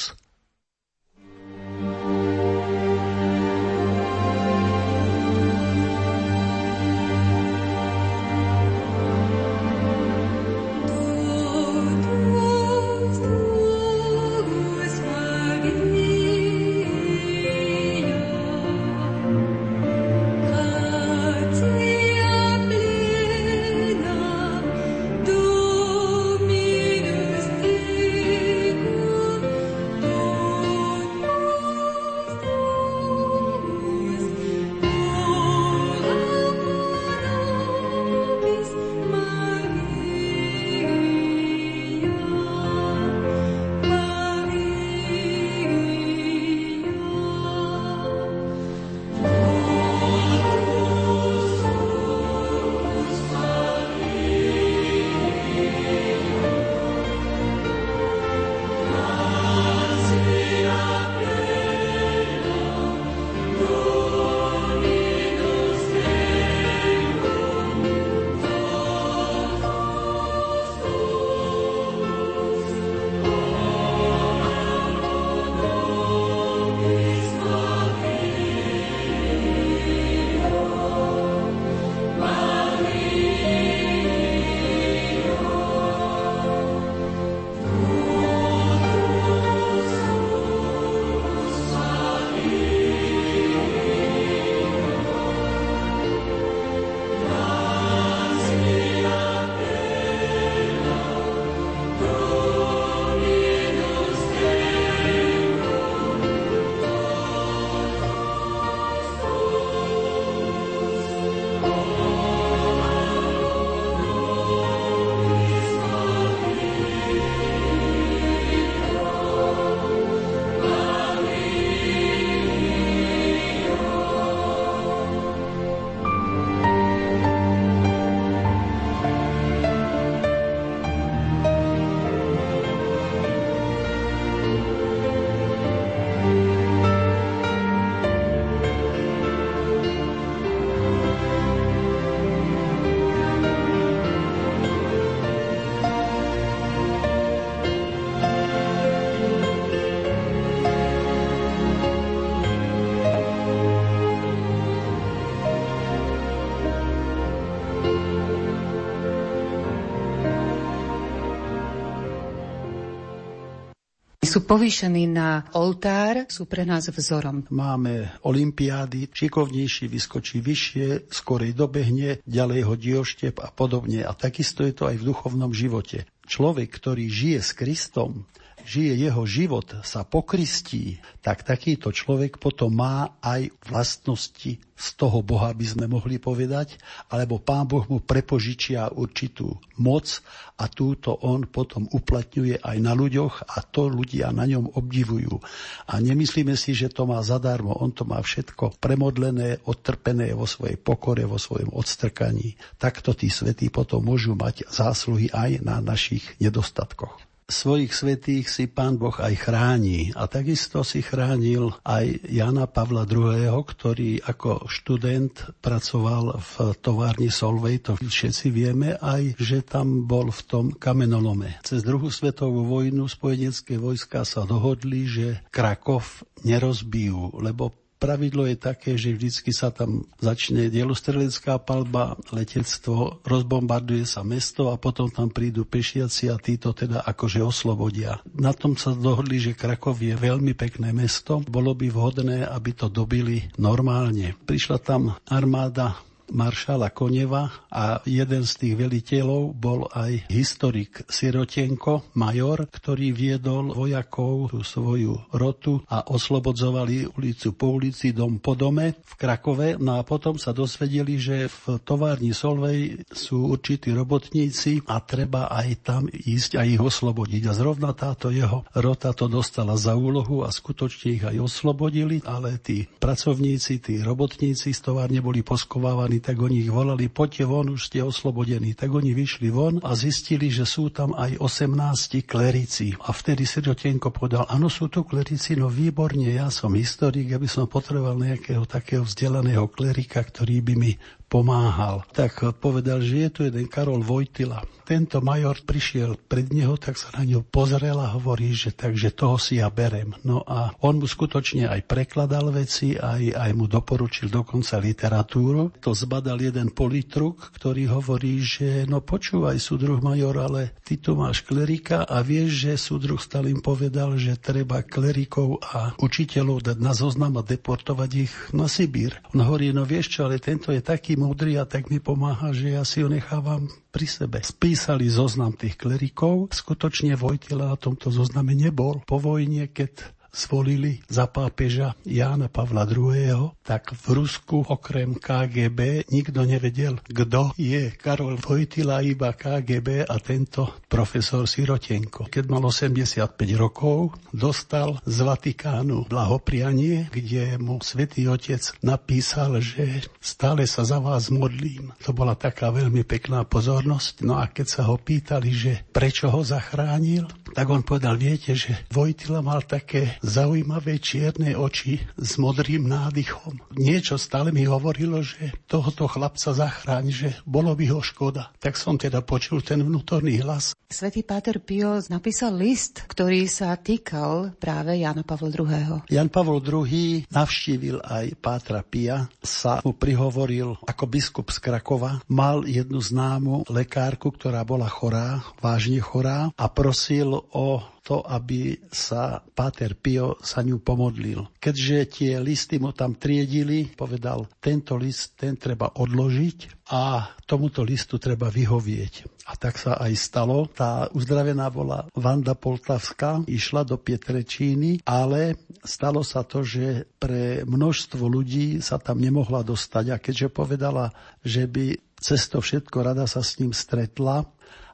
povýšení 164.51 165.07
na 165.07 165.47
oltár, 165.55 166.27
sú 166.27 166.43
pre 166.43 166.67
nás 166.67 166.83
vzorom. 166.91 167.47
Máme 167.47 168.11
olimpiády, 168.27 169.07
šikovnejší 169.07 169.87
vyskočí 169.87 170.43
vyššie, 170.43 171.07
skorej 171.07 171.55
dobehne, 171.55 172.19
ďalej 172.27 172.61
hodí 172.67 172.91
oštep 172.91 173.39
a 173.39 173.47
podobne. 173.47 174.03
A 174.03 174.11
takisto 174.11 174.67
je 174.67 174.75
to 174.75 174.91
aj 174.91 174.99
v 174.99 175.07
duchovnom 175.07 175.55
živote. 175.55 176.03
Človek, 176.27 176.67
ktorý 176.67 177.07
žije 177.07 177.39
s 177.39 177.55
Kristom, 177.55 178.27
žije 178.65 179.07
jeho 179.07 179.23
život, 179.25 179.67
sa 179.85 180.05
pokristí, 180.05 181.01
tak 181.21 181.45
takýto 181.45 181.93
človek 181.93 182.41
potom 182.41 182.73
má 182.73 183.15
aj 183.21 183.53
vlastnosti 183.67 184.57
z 184.81 184.87
toho 184.97 185.21
Boha, 185.21 185.53
by 185.53 185.65
sme 185.65 185.85
mohli 185.85 186.17
povedať, 186.17 186.81
alebo 187.13 187.37
Pán 187.37 187.69
Boh 187.69 187.85
mu 187.85 188.01
prepožičia 188.01 188.89
určitú 188.89 189.61
moc 189.77 190.25
a 190.57 190.65
túto 190.65 191.13
on 191.21 191.45
potom 191.45 191.85
uplatňuje 191.85 192.65
aj 192.65 192.77
na 192.81 192.97
ľuďoch 192.97 193.45
a 193.45 193.61
to 193.61 193.93
ľudia 193.93 194.33
na 194.33 194.49
ňom 194.49 194.73
obdivujú. 194.73 195.37
A 195.85 196.01
nemyslíme 196.01 196.57
si, 196.57 196.73
že 196.73 196.89
to 196.89 197.05
má 197.05 197.21
zadarmo, 197.21 197.77
on 197.77 197.93
to 197.93 198.09
má 198.09 198.17
všetko 198.17 198.81
premodlené, 198.81 199.61
odtrpené 199.69 200.33
vo 200.33 200.49
svojej 200.49 200.81
pokore, 200.81 201.29
vo 201.29 201.37
svojom 201.37 201.69
odstrkaní. 201.77 202.57
Takto 202.81 203.13
tí 203.13 203.29
svetí 203.29 203.69
potom 203.69 204.01
môžu 204.01 204.33
mať 204.33 204.65
zásluhy 204.65 205.29
aj 205.29 205.61
na 205.61 205.77
našich 205.77 206.25
nedostatkoch 206.41 207.30
svojich 207.51 207.91
svetých 207.91 208.47
si 208.47 208.71
pán 208.71 208.95
Boh 208.95 209.13
aj 209.13 209.35
chráni. 209.35 210.15
A 210.15 210.25
takisto 210.31 210.81
si 210.87 211.03
chránil 211.03 211.75
aj 211.83 212.31
Jana 212.31 212.65
Pavla 212.71 213.03
II., 213.03 213.51
ktorý 213.61 214.23
ako 214.23 214.71
študent 214.71 215.59
pracoval 215.59 216.39
v 216.39 216.53
továrni 216.79 217.27
Solvej, 217.27 217.91
to 217.91 217.91
všetci 217.99 218.47
vieme, 218.49 218.95
aj 218.97 219.35
že 219.35 219.61
tam 219.67 220.07
bol 220.07 220.31
v 220.31 220.41
tom 220.47 220.65
kamenolome. 220.71 221.59
Cez 221.67 221.83
druhú 221.83 222.07
svetovú 222.07 222.63
vojnu 222.63 223.11
spojenecké 223.11 223.75
vojska 223.75 224.23
sa 224.23 224.47
dohodli, 224.47 225.05
že 225.05 225.27
Krakov 225.51 226.23
nerozbijú, 226.47 227.37
lebo 227.43 227.80
Pravidlo 228.01 228.49
je 228.49 228.57
také, 228.57 228.97
že 228.97 229.13
vždycky 229.13 229.53
sa 229.53 229.69
tam 229.69 230.09
začne 230.17 230.73
dielostrelecká 230.73 231.61
palba, 231.61 232.17
letectvo, 232.33 233.21
rozbombarduje 233.21 234.09
sa 234.09 234.25
mesto 234.25 234.73
a 234.73 234.81
potom 234.81 235.05
tam 235.13 235.29
prídu 235.29 235.69
pešiaci 235.69 236.33
a 236.33 236.41
títo 236.41 236.73
teda 236.73 237.05
akože 237.05 237.45
oslobodia. 237.45 238.17
Na 238.33 238.57
tom 238.57 238.73
sa 238.73 238.97
dohodli, 238.97 239.37
že 239.37 239.53
Krakov 239.53 240.01
je 240.01 240.17
veľmi 240.17 240.57
pekné 240.57 240.89
mesto. 240.97 241.45
Bolo 241.45 241.77
by 241.77 241.93
vhodné, 241.93 242.41
aby 242.41 242.73
to 242.73 242.89
dobili 242.89 243.45
normálne. 243.61 244.33
Prišla 244.49 244.81
tam 244.81 245.13
armáda 245.29 246.01
maršala 246.31 246.95
Koneva 246.95 247.51
a 247.67 247.99
jeden 248.07 248.47
z 248.47 248.53
tých 248.55 248.75
veliteľov 248.79 249.51
bol 249.51 249.91
aj 249.91 250.31
historik 250.31 251.03
Sirotenko, 251.11 252.15
major, 252.15 252.65
ktorý 252.71 253.11
viedol 253.11 253.75
vojakov 253.75 254.55
tú 254.55 254.63
svoju 254.63 255.35
rotu 255.35 255.83
a 255.91 256.07
oslobodzovali 256.07 257.11
ulicu 257.19 257.51
po 257.53 257.75
ulici, 257.75 258.15
dom 258.15 258.39
po 258.39 258.55
dome 258.55 258.95
v 259.03 259.13
Krakove. 259.19 259.75
No 259.77 259.99
a 259.99 260.07
potom 260.07 260.39
sa 260.39 260.55
dosvedeli, 260.55 261.19
že 261.19 261.51
v 261.51 261.83
továrni 261.83 262.31
Solvej 262.31 263.03
sú 263.11 263.51
určití 263.51 263.91
robotníci 263.91 264.87
a 264.87 265.03
treba 265.03 265.51
aj 265.51 265.69
tam 265.83 266.03
ísť 266.07 266.55
a 266.55 266.63
ich 266.63 266.79
oslobodiť. 266.79 267.51
A 267.51 267.57
zrovna 267.57 267.91
táto 267.91 268.31
jeho 268.31 268.63
rota 268.71 269.11
to 269.11 269.27
dostala 269.27 269.75
za 269.75 269.99
úlohu 269.99 270.47
a 270.47 270.49
skutočne 270.49 271.19
ich 271.19 271.23
aj 271.27 271.37
oslobodili, 271.41 272.23
ale 272.23 272.55
tí 272.61 272.87
pracovníci, 272.87 273.83
tí 273.83 273.99
robotníci 273.99 274.71
z 274.71 274.79
továrne 274.79 275.19
boli 275.19 275.43
poskovávaní 275.43 276.20
tak 276.21 276.37
oni 276.37 276.63
ich 276.63 276.71
volali, 276.71 277.09
poďte 277.09 277.49
von, 277.49 277.73
už 277.73 277.89
ste 277.89 278.05
oslobodení. 278.05 278.77
Tak 278.77 278.93
oni 278.93 279.17
vyšli 279.17 279.49
von 279.49 279.81
a 279.81 279.97
zistili, 279.97 280.53
že 280.53 280.69
sú 280.69 280.93
tam 280.93 281.17
aj 281.17 281.41
18 281.41 282.21
klerici. 282.23 282.93
A 283.03 283.09
vtedy 283.09 283.49
Srdotenko 283.49 284.13
povedal, 284.13 284.45
áno, 284.47 284.69
sú 284.69 284.87
tu 284.87 285.01
klerici, 285.01 285.57
no 285.57 285.67
výborne, 285.67 286.29
ja 286.29 286.53
som 286.53 286.77
historik, 286.77 287.33
ja 287.33 287.41
by 287.41 287.49
som 287.49 287.65
potreboval 287.65 288.21
nejakého 288.21 288.69
takého 288.69 289.01
vzdelaného 289.01 289.65
klerika, 289.73 290.21
ktorý 290.21 290.61
by 290.61 290.73
mi 290.77 290.93
pomáhal. 291.31 292.03
Tak 292.11 292.59
povedal, 292.59 292.99
že 292.99 293.23
je 293.23 293.29
tu 293.31 293.39
jeden 293.47 293.71
Karol 293.71 294.03
Vojtila. 294.03 294.67
Tento 294.83 295.23
major 295.23 295.55
prišiel 295.63 296.19
pred 296.19 296.51
neho, 296.51 296.75
tak 296.75 296.99
sa 296.99 297.15
na 297.15 297.23
ňo 297.23 297.47
pozrel 297.47 297.95
a 297.95 298.11
hovorí, 298.11 298.51
že 298.51 298.75
takže 298.75 299.15
toho 299.15 299.39
si 299.39 299.63
ja 299.63 299.71
berem. 299.71 300.11
No 300.27 300.43
a 300.43 300.75
on 300.83 300.99
mu 300.99 301.07
skutočne 301.07 301.71
aj 301.71 301.87
prekladal 301.87 302.51
veci, 302.51 302.99
aj, 302.99 303.31
aj 303.31 303.51
mu 303.55 303.71
doporučil 303.71 304.27
dokonca 304.27 304.83
literatúru. 304.83 305.71
To 305.79 305.95
zbadal 305.95 306.43
jeden 306.43 306.75
politruk, 306.75 307.55
ktorý 307.55 307.87
hovorí, 307.87 308.43
že 308.43 308.83
no 308.83 308.99
počúvaj, 308.99 309.55
súdruh 309.63 310.03
major, 310.03 310.35
ale 310.35 310.75
ty 310.83 310.99
tu 310.99 311.15
máš 311.15 311.47
klerika 311.47 312.03
a 312.03 312.19
vieš, 312.19 312.67
že 312.67 312.71
súdruh 312.75 313.21
Stalin 313.21 313.63
povedal, 313.63 314.19
že 314.19 314.35
treba 314.35 314.83
klerikov 314.83 315.63
a 315.63 315.95
učiteľov 316.03 316.67
dať 316.67 316.77
na 316.83 316.91
zoznam 316.91 317.39
a 317.39 317.47
deportovať 317.47 318.11
ich 318.17 318.33
na 318.51 318.67
Sibír. 318.67 319.23
On 319.31 319.39
hovorí, 319.39 319.71
no 319.71 319.87
vieš 319.87 320.19
čo, 320.19 320.27
ale 320.27 320.43
tento 320.43 320.75
je 320.75 320.83
taký 320.83 321.20
múdry 321.21 321.61
a 321.61 321.69
tak 321.69 321.93
mi 321.93 322.01
pomáha, 322.01 322.49
že 322.49 322.73
ja 322.73 322.81
si 322.81 323.05
ho 323.05 323.09
nechávam 323.09 323.69
pri 323.93 324.09
sebe. 324.09 324.41
Spísali 324.41 325.05
zoznam 325.05 325.53
tých 325.53 325.77
klerikov, 325.77 326.49
skutočne 326.49 327.13
Vojtila 327.13 327.69
na 327.69 327.77
tomto 327.77 328.09
zozname 328.09 328.57
nebol. 328.57 329.05
Po 329.05 329.21
vojne, 329.21 329.69
keď 329.69 330.20
zvolili 330.31 331.03
za 331.11 331.27
pápeža 331.27 331.93
Jána 332.07 332.47
Pavla 332.47 332.87
II., 332.87 333.51
tak 333.61 333.91
v 333.91 334.23
Rusku 334.23 334.63
okrem 334.63 335.19
KGB 335.19 336.07
nikto 336.07 336.43
nevedel, 336.47 336.97
kto 337.03 337.51
je 337.59 337.91
Karol 337.99 338.39
Vojtila, 338.39 339.03
iba 339.03 339.35
KGB 339.35 340.07
a 340.07 340.15
tento 340.23 340.81
profesor 340.87 341.45
Sirotenko. 341.45 342.31
Keď 342.31 342.43
mal 342.47 342.63
85 342.63 343.35
rokov, 343.59 344.15
dostal 344.31 344.99
z 345.03 345.17
Vatikánu 345.23 346.07
blahoprianie, 346.07 347.11
kde 347.11 347.59
mu 347.59 347.83
svätý 347.83 348.27
Otec 348.31 348.63
napísal, 348.81 349.59
že 349.59 350.07
stále 350.23 350.63
sa 350.63 350.87
za 350.87 351.03
vás 351.03 351.27
modlím. 351.27 351.91
To 352.07 352.15
bola 352.15 352.39
taká 352.39 352.71
veľmi 352.71 353.03
pekná 353.03 353.43
pozornosť. 353.43 354.23
No 354.23 354.39
a 354.39 354.47
keď 354.47 354.67
sa 354.67 354.81
ho 354.87 354.95
pýtali, 354.95 355.49
že 355.51 355.73
prečo 355.91 356.31
ho 356.31 356.41
zachránil, 356.41 357.27
tak 357.51 357.67
on 357.67 357.83
povedal, 357.83 358.15
viete, 358.15 358.55
že 358.55 358.87
Vojtila 358.91 359.43
mal 359.43 359.63
také 359.67 360.20
zaujímavé 360.21 361.01
čierne 361.01 361.57
oči 361.57 361.99
s 362.15 362.37
modrým 362.37 362.85
nádychom. 362.87 363.57
Niečo 363.75 364.15
stále 364.21 364.53
mi 364.53 364.63
hovorilo, 364.69 365.25
že 365.25 365.53
tohoto 365.65 366.05
chlapca 366.05 366.53
zachráň, 366.53 367.05
že 367.09 367.29
bolo 367.43 367.73
by 367.73 367.85
ho 367.91 367.99
škoda. 367.99 368.53
Tak 368.61 368.77
som 368.77 368.95
teda 368.95 369.25
počul 369.25 369.65
ten 369.65 369.81
vnútorný 369.81 370.39
hlas. 370.45 370.77
Svetý 370.91 371.23
Páter 371.23 371.63
Pio 371.63 371.97
napísal 372.11 372.53
list, 372.59 373.07
ktorý 373.07 373.47
sa 373.47 373.73
týkal 373.79 374.53
práve 374.59 374.99
Jana 374.99 375.23
Pavla 375.23 375.47
II. 375.47 376.05
Jan 376.11 376.29
Pavel 376.29 376.59
II 376.61 377.25
navštívil 377.31 378.03
aj 378.03 378.35
Pátra 378.37 378.83
Pia, 378.83 379.25
sa 379.39 379.79
mu 379.81 379.95
prihovoril 379.95 380.75
ako 380.83 381.03
biskup 381.07 381.47
z 381.49 381.63
Krakova, 381.63 382.19
mal 382.27 382.67
jednu 382.67 382.99
známu 382.99 383.71
lekárku, 383.71 384.35
ktorá 384.35 384.67
bola 384.67 384.91
chorá, 384.91 385.41
vážne 385.63 386.03
chorá 386.03 386.51
a 386.59 386.65
prosil 386.67 387.39
o 387.55 387.79
to, 388.01 388.25
aby 388.25 388.73
sa 388.89 389.39
Páter 389.41 389.93
Pio 389.93 390.41
sa 390.41 390.65
ňu 390.65 390.81
pomodlil. 390.81 391.45
Keďže 391.61 391.97
tie 392.09 392.31
listy 392.41 392.81
mu 392.81 392.89
tam 392.97 393.13
triedili, 393.13 393.93
povedal, 393.93 394.49
tento 394.57 394.97
list, 394.97 395.37
ten 395.37 395.53
treba 395.53 395.93
odložiť 396.01 396.89
a 396.89 397.29
tomuto 397.45 397.85
listu 397.85 398.17
treba 398.17 398.49
vyhovieť. 398.49 399.45
A 399.47 399.53
tak 399.53 399.77
sa 399.77 400.01
aj 400.01 400.13
stalo. 400.17 400.65
Tá 400.65 401.13
uzdravená 401.13 401.69
bola 401.69 402.09
Vanda 402.17 402.57
Poltavská, 402.57 403.45
išla 403.45 403.85
do 403.85 404.01
Pietrečíny, 404.01 405.05
ale 405.05 405.61
stalo 405.85 406.25
sa 406.25 406.41
to, 406.41 406.65
že 406.65 407.05
pre 407.21 407.61
množstvo 407.69 408.25
ľudí 408.25 408.81
sa 408.81 408.97
tam 408.97 409.21
nemohla 409.21 409.61
dostať. 409.61 410.05
A 410.09 410.17
keďže 410.17 410.49
povedala, 410.49 411.13
že 411.45 411.69
by 411.69 412.01
cez 412.21 412.49
to 412.49 412.61
všetko 412.61 413.01
rada 413.01 413.25
sa 413.25 413.41
s 413.41 413.57
ním 413.57 413.73
stretla 413.73 414.45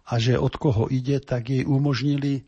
a 0.07 0.13
že 0.15 0.39
od 0.39 0.55
koho 0.55 0.87
ide, 0.87 1.19
tak 1.19 1.51
jej 1.51 1.67
umožnili 1.67 2.47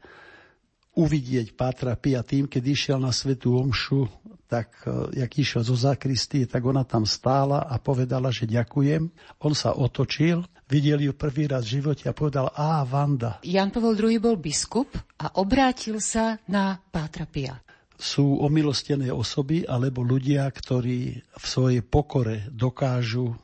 uvidieť 0.99 1.55
Pátra 1.55 1.95
Pia 1.95 2.19
tým, 2.27 2.51
keď 2.51 2.63
išiel 2.67 2.97
na 2.99 3.15
Svetú 3.15 3.55
Omšu, 3.55 4.11
tak 4.51 4.83
e, 4.83 5.15
jak 5.23 5.31
išiel 5.31 5.63
zo 5.63 5.77
zakristie, 5.79 6.43
tak 6.43 6.65
ona 6.67 6.83
tam 6.83 7.07
stála 7.07 7.63
a 7.63 7.79
povedala, 7.79 8.33
že 8.33 8.49
ďakujem. 8.49 9.07
On 9.39 9.53
sa 9.55 9.77
otočil, 9.77 10.43
videl 10.67 10.99
ju 11.07 11.15
prvý 11.15 11.47
raz 11.47 11.69
v 11.69 11.79
živote 11.79 12.09
a 12.09 12.17
povedal, 12.17 12.51
á, 12.51 12.83
Vanda. 12.83 13.39
Jan 13.45 13.71
Pavel 13.71 13.95
II 13.95 14.19
bol 14.19 14.35
biskup 14.35 14.91
a 15.21 15.39
obrátil 15.39 16.03
sa 16.03 16.35
na 16.51 16.75
Pátra 16.91 17.23
Pia 17.23 17.55
sú 17.99 18.39
omilostené 18.39 19.11
osoby 19.11 19.67
alebo 19.67 20.07
ľudia, 20.07 20.47
ktorí 20.47 21.19
v 21.19 21.43
svojej 21.43 21.83
pokore 21.83 22.47
dokážu 22.47 23.35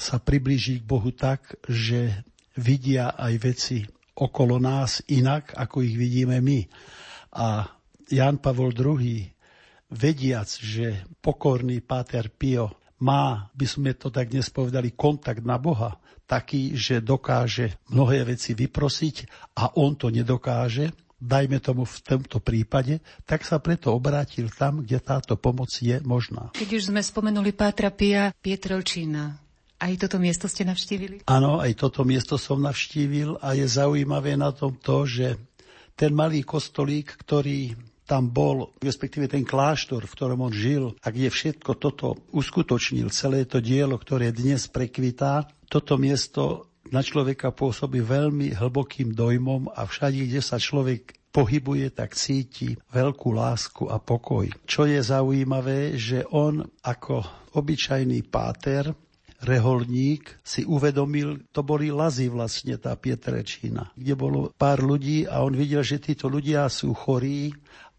sa 0.00 0.16
priblížiť 0.16 0.80
k 0.80 0.88
Bohu 0.88 1.12
tak, 1.12 1.60
že 1.68 2.24
vidia 2.56 3.12
aj 3.12 3.34
veci 3.36 3.84
okolo 4.16 4.60
nás 4.60 5.00
inak, 5.08 5.56
ako 5.56 5.84
ich 5.84 5.96
vidíme 5.96 6.40
my. 6.40 6.60
A 7.36 7.64
Jan 8.12 8.36
Pavol 8.38 8.76
II, 8.76 9.24
vediac, 9.92 10.48
že 10.48 11.04
pokorný 11.20 11.80
Páter 11.80 12.28
Pio 12.28 12.76
má, 13.02 13.50
by 13.52 13.66
sme 13.66 13.90
to 13.98 14.12
tak 14.12 14.30
dnes 14.30 14.48
povedali, 14.52 14.94
kontakt 14.94 15.42
na 15.42 15.58
Boha, 15.58 15.98
taký, 16.24 16.72
že 16.78 17.02
dokáže 17.02 17.82
mnohé 17.90 18.24
veci 18.24 18.54
vyprosiť 18.54 19.16
a 19.58 19.74
on 19.76 19.98
to 19.98 20.08
nedokáže, 20.08 20.94
dajme 21.22 21.62
tomu 21.62 21.86
v 21.86 21.96
tomto 22.02 22.42
prípade, 22.42 22.98
tak 23.22 23.46
sa 23.46 23.62
preto 23.62 23.94
obrátil 23.94 24.50
tam, 24.50 24.82
kde 24.82 24.98
táto 24.98 25.38
pomoc 25.38 25.70
je 25.78 26.02
možná. 26.02 26.50
Keď 26.56 26.68
už 26.78 26.82
sme 26.90 26.98
spomenuli 26.98 27.54
Pátra 27.54 27.94
Pia 27.94 28.34
Pietrelčína, 28.34 29.41
aj 29.82 30.06
toto 30.06 30.22
miesto 30.22 30.46
ste 30.46 30.62
navštívili? 30.62 31.26
Áno, 31.26 31.58
aj 31.58 31.74
toto 31.74 32.06
miesto 32.06 32.38
som 32.38 32.62
navštívil 32.62 33.42
a 33.42 33.58
je 33.58 33.66
zaujímavé 33.66 34.38
na 34.38 34.54
tom 34.54 34.78
to, 34.78 35.02
že 35.02 35.34
ten 35.98 36.14
malý 36.14 36.46
kostolík, 36.46 37.18
ktorý 37.18 37.74
tam 38.06 38.30
bol, 38.30 38.70
respektíve 38.78 39.26
ten 39.26 39.42
kláštor, 39.42 40.06
v 40.06 40.14
ktorom 40.14 40.46
on 40.46 40.54
žil 40.54 40.94
a 41.02 41.08
kde 41.10 41.30
všetko 41.30 41.78
toto 41.78 42.18
uskutočnil, 42.30 43.10
celé 43.10 43.46
to 43.46 43.58
dielo, 43.58 43.98
ktoré 43.98 44.30
dnes 44.30 44.70
prekvitá, 44.70 45.50
toto 45.66 45.98
miesto 45.98 46.70
na 46.92 47.00
človeka 47.00 47.54
pôsobí 47.56 48.04
veľmi 48.04 48.52
hlbokým 48.52 49.16
dojmom 49.16 49.72
a 49.72 49.88
všade, 49.88 50.28
kde 50.28 50.44
sa 50.44 50.60
človek 50.60 51.16
pohybuje, 51.32 51.96
tak 51.96 52.12
cíti 52.12 52.76
veľkú 52.92 53.32
lásku 53.32 53.88
a 53.88 53.96
pokoj. 53.96 54.52
Čo 54.68 54.84
je 54.84 55.00
zaujímavé, 55.00 55.96
že 55.96 56.28
on 56.28 56.60
ako 56.84 57.24
obyčajný 57.56 58.28
páter, 58.28 58.92
reholník 59.42 60.38
si 60.46 60.62
uvedomil, 60.62 61.50
to 61.50 61.66
boli 61.66 61.90
lazy 61.90 62.30
vlastne 62.30 62.78
tá 62.78 62.94
Pietrečína, 62.94 63.90
kde 63.98 64.14
bolo 64.14 64.54
pár 64.54 64.80
ľudí 64.80 65.26
a 65.26 65.42
on 65.42 65.52
videl, 65.58 65.82
že 65.82 65.98
títo 65.98 66.30
ľudia 66.30 66.70
sú 66.70 66.94
chorí 66.94 67.50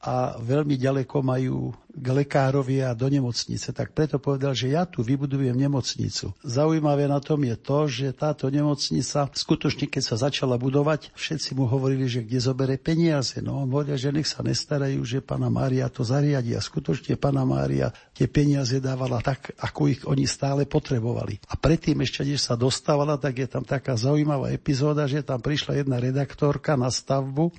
a 0.03 0.35
veľmi 0.35 0.75
ďaleko 0.75 1.23
majú 1.23 1.71
k 1.93 2.07
lekárovi 2.09 2.83
a 2.83 2.91
do 2.91 3.07
nemocnice. 3.07 3.71
Tak 3.71 3.95
preto 3.95 4.19
povedal, 4.19 4.51
že 4.51 4.73
ja 4.73 4.83
tu 4.83 4.99
vybudujem 5.05 5.55
nemocnicu. 5.55 6.35
Zaujímavé 6.43 7.07
na 7.07 7.23
tom 7.23 7.39
je 7.45 7.55
to, 7.55 7.85
že 7.87 8.17
táto 8.17 8.49
nemocnica, 8.49 9.29
skutočne 9.31 9.87
keď 9.87 10.03
sa 10.03 10.15
začala 10.27 10.59
budovať, 10.59 11.13
všetci 11.15 11.55
mu 11.55 11.69
hovorili, 11.69 12.09
že 12.09 12.25
kde 12.25 12.39
zobere 12.41 12.75
peniaze. 12.75 13.39
No 13.39 13.63
on 13.63 13.71
hovoril, 13.71 13.95
že 13.95 14.11
nech 14.11 14.27
sa 14.27 14.43
nestarajú, 14.43 15.05
že 15.05 15.23
pána 15.23 15.47
Mária 15.47 15.87
to 15.87 16.03
zariadi. 16.03 16.57
A 16.57 16.59
skutočne 16.59 17.15
pána 17.15 17.47
Mária 17.47 17.93
tie 18.11 18.27
peniaze 18.27 18.83
dávala 18.83 19.23
tak, 19.23 19.55
ako 19.61 19.81
ich 19.87 20.01
oni 20.03 20.27
stále 20.27 20.67
potrebovali. 20.67 21.39
A 21.47 21.55
predtým 21.55 22.01
ešte, 22.03 22.27
než 22.27 22.43
sa 22.43 22.59
dostávala, 22.59 23.15
tak 23.15 23.39
je 23.39 23.47
tam 23.47 23.63
taká 23.63 23.95
zaujímavá 23.95 24.51
epizóda, 24.51 25.07
že 25.07 25.23
tam 25.23 25.39
prišla 25.39 25.85
jedna 25.85 26.01
redaktorka 26.01 26.73
na 26.73 26.89
stavbu, 26.91 27.53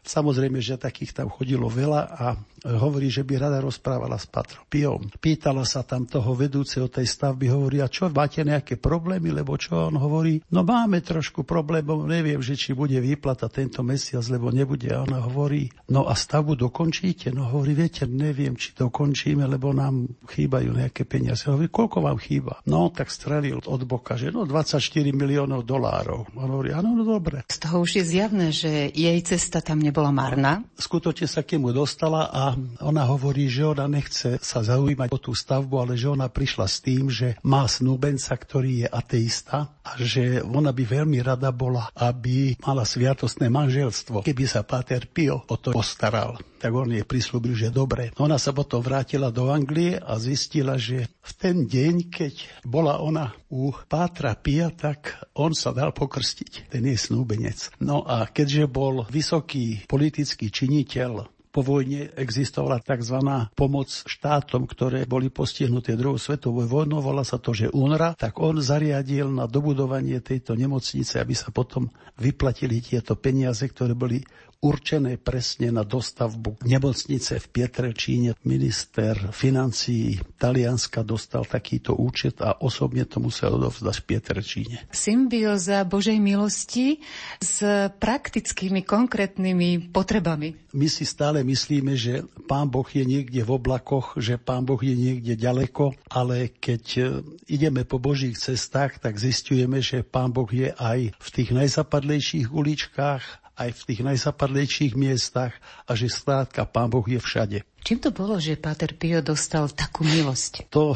Samozrejme, 0.00 0.58
že 0.64 0.80
takých 0.80 1.12
tam 1.12 1.28
chodilo 1.28 1.68
veľa 1.68 2.00
a 2.08 2.24
hovorí, 2.64 3.08
že 3.08 3.24
by 3.24 3.48
rada 3.48 3.58
rozprávala 3.62 4.20
s 4.20 4.28
Patrom 4.28 4.66
Piom. 4.68 5.08
Pýtala 5.20 5.64
sa 5.64 5.84
tam 5.86 6.04
toho 6.04 6.36
vedúceho 6.36 6.90
tej 6.92 7.08
stavby, 7.08 7.48
hovorí, 7.48 7.80
a 7.80 7.88
čo, 7.88 8.12
máte 8.12 8.44
nejaké 8.44 8.76
problémy, 8.76 9.32
lebo 9.32 9.56
čo 9.56 9.88
on 9.88 9.96
hovorí? 9.96 10.40
No 10.52 10.66
máme 10.66 11.00
trošku 11.00 11.46
problémov, 11.46 12.04
neviem, 12.04 12.40
že 12.44 12.56
či 12.56 12.76
bude 12.76 12.98
výplata 13.00 13.48
tento 13.48 13.80
mesiac, 13.80 14.24
lebo 14.28 14.52
nebude. 14.52 14.92
A 14.92 15.04
ona 15.04 15.24
hovorí, 15.24 15.72
no 15.88 16.04
a 16.04 16.12
stavbu 16.12 16.58
dokončíte? 16.58 17.32
No 17.32 17.48
hovorí, 17.48 17.72
viete, 17.72 18.04
neviem, 18.04 18.56
či 18.56 18.76
dokončíme, 18.76 19.46
lebo 19.48 19.72
nám 19.72 20.08
chýbajú 20.28 20.76
nejaké 20.76 21.08
peniaze. 21.08 21.48
Hovorí, 21.48 21.72
koľko 21.72 22.04
vám 22.04 22.18
chýba? 22.20 22.60
No, 22.68 22.92
tak 22.92 23.08
strelil 23.08 23.62
od 23.64 23.82
boka, 23.88 24.18
že 24.18 24.28
no 24.34 24.44
24 24.44 24.82
miliónov 25.14 25.64
dolárov. 25.64 26.28
On 26.36 26.48
hovorí, 26.50 26.74
áno, 26.74 26.92
no 26.92 27.04
dobre. 27.06 27.46
Z 27.48 27.64
toho 27.64 27.82
už 27.82 28.00
je 28.00 28.04
zjavné, 28.04 28.52
že 28.52 28.92
jej 28.92 29.18
cesta 29.24 29.62
tam 29.64 29.80
nebola 29.80 30.10
marná? 30.10 30.60
Skutočne 30.76 31.30
sa 31.30 31.46
k 31.46 31.56
nemu 31.56 31.72
dostala 31.72 32.28
a 32.30 32.49
ona 32.80 33.04
hovorí, 33.06 33.50
že 33.50 33.66
ona 33.66 33.86
nechce 33.90 34.38
sa 34.40 34.60
zaujímať 34.62 35.08
o 35.10 35.18
tú 35.18 35.32
stavbu, 35.34 35.74
ale 35.82 35.94
že 35.98 36.10
ona 36.10 36.30
prišla 36.30 36.66
s 36.66 36.78
tým, 36.82 37.10
že 37.10 37.36
má 37.42 37.66
snúbenca, 37.66 38.32
ktorý 38.36 38.86
je 38.86 38.88
ateista 38.88 39.74
a 39.82 39.98
že 39.98 40.40
ona 40.44 40.70
by 40.70 40.84
veľmi 40.86 41.18
rada 41.20 41.50
bola, 41.50 41.90
aby 41.98 42.54
mala 42.62 42.86
sviatostné 42.86 43.50
manželstvo, 43.50 44.22
keby 44.22 44.44
sa 44.46 44.62
Páter 44.62 45.10
Pio 45.10 45.42
o 45.46 45.56
to 45.58 45.74
postaral. 45.74 46.38
Tak 46.60 46.76
on 46.76 46.92
jej 46.92 47.08
prislúbil, 47.08 47.56
že 47.56 47.72
dobre. 47.72 48.12
Ona 48.20 48.36
sa 48.36 48.52
potom 48.52 48.84
vrátila 48.84 49.32
do 49.32 49.48
Anglie 49.48 49.96
a 49.96 50.20
zistila, 50.20 50.76
že 50.76 51.08
v 51.08 51.32
ten 51.40 51.56
deň, 51.64 52.12
keď 52.12 52.34
bola 52.68 53.00
ona 53.00 53.32
u 53.48 53.72
Pátra 53.72 54.36
Pia, 54.36 54.68
tak 54.68 55.16
on 55.32 55.56
sa 55.56 55.72
dal 55.72 55.96
pokrstiť, 55.96 56.68
ten 56.68 56.84
jej 56.84 57.00
snúbenec. 57.00 57.72
No 57.80 58.04
a 58.04 58.28
keďže 58.28 58.68
bol 58.68 59.08
vysoký 59.08 59.88
politický 59.88 60.52
činiteľ 60.52 61.39
po 61.50 61.66
vojne 61.66 62.14
existovala 62.14 62.78
tzv. 62.78 63.18
pomoc 63.58 63.90
štátom, 63.90 64.70
ktoré 64.70 65.02
boli 65.04 65.34
postihnuté 65.34 65.98
druhou 65.98 66.16
svetovou 66.16 66.62
vojnou, 66.62 67.02
volá 67.02 67.26
sa 67.26 67.42
to, 67.42 67.50
že 67.50 67.74
UNRA, 67.74 68.14
tak 68.14 68.38
on 68.38 68.62
zariadil 68.62 69.26
na 69.26 69.50
dobudovanie 69.50 70.22
tejto 70.22 70.54
nemocnice, 70.54 71.18
aby 71.18 71.34
sa 71.34 71.50
potom 71.50 71.90
vyplatili 72.22 72.78
tieto 72.78 73.18
peniaze, 73.18 73.66
ktoré 73.66 73.98
boli 73.98 74.22
určené 74.60 75.16
presne 75.16 75.72
na 75.72 75.82
dostavbu 75.82 76.60
nemocnice 76.68 77.40
v 77.40 77.46
Pietrečíne. 77.48 78.36
Minister 78.44 79.16
financií 79.32 80.20
Talianska 80.36 81.00
dostal 81.00 81.48
takýto 81.48 81.96
účet 81.96 82.44
a 82.44 82.60
osobne 82.60 83.08
to 83.08 83.24
musel 83.24 83.56
odovzdať 83.56 83.96
v 83.96 84.04
Pietrečíne. 84.04 84.76
Symbioza 84.92 85.88
Božej 85.88 86.20
milosti 86.20 87.00
s 87.40 87.64
praktickými, 87.96 88.84
konkrétnymi 88.84 89.90
potrebami. 89.90 90.70
My 90.76 90.86
si 90.86 91.02
stále 91.02 91.42
myslíme, 91.42 91.98
že 91.98 92.22
Pán 92.46 92.70
Boh 92.70 92.86
je 92.86 93.02
niekde 93.02 93.42
v 93.42 93.50
oblakoch, 93.56 94.14
že 94.20 94.38
Pán 94.38 94.68
Boh 94.68 94.78
je 94.78 94.94
niekde 94.94 95.34
ďaleko, 95.34 95.98
ale 96.06 96.54
keď 96.54 96.84
e, 96.94 97.02
ideme 97.50 97.82
po 97.82 97.98
Božích 97.98 98.38
cestách, 98.38 99.02
tak 99.02 99.18
zistujeme, 99.18 99.82
že 99.82 100.06
Pán 100.06 100.30
Boh 100.30 100.46
je 100.46 100.70
aj 100.70 101.10
v 101.10 101.28
tých 101.34 101.50
najzapadlejších 101.50 102.54
uličkách, 102.54 103.49
aj 103.56 103.70
v 103.76 103.84
tých 103.92 104.00
najzapadlejších 104.06 104.92
miestach 104.96 105.56
a 105.84 105.92
že 105.98 106.12
skrátka 106.12 106.64
Pán 106.64 106.88
Boh 106.88 107.04
je 107.04 107.20
všade. 107.20 107.58
Čím 107.80 107.98
to 107.98 108.10
bolo, 108.12 108.36
že 108.36 108.60
Páter 108.60 108.92
Pio 108.92 109.24
dostal 109.24 109.72
takú 109.72 110.04
milosť? 110.04 110.68
To, 110.68 110.92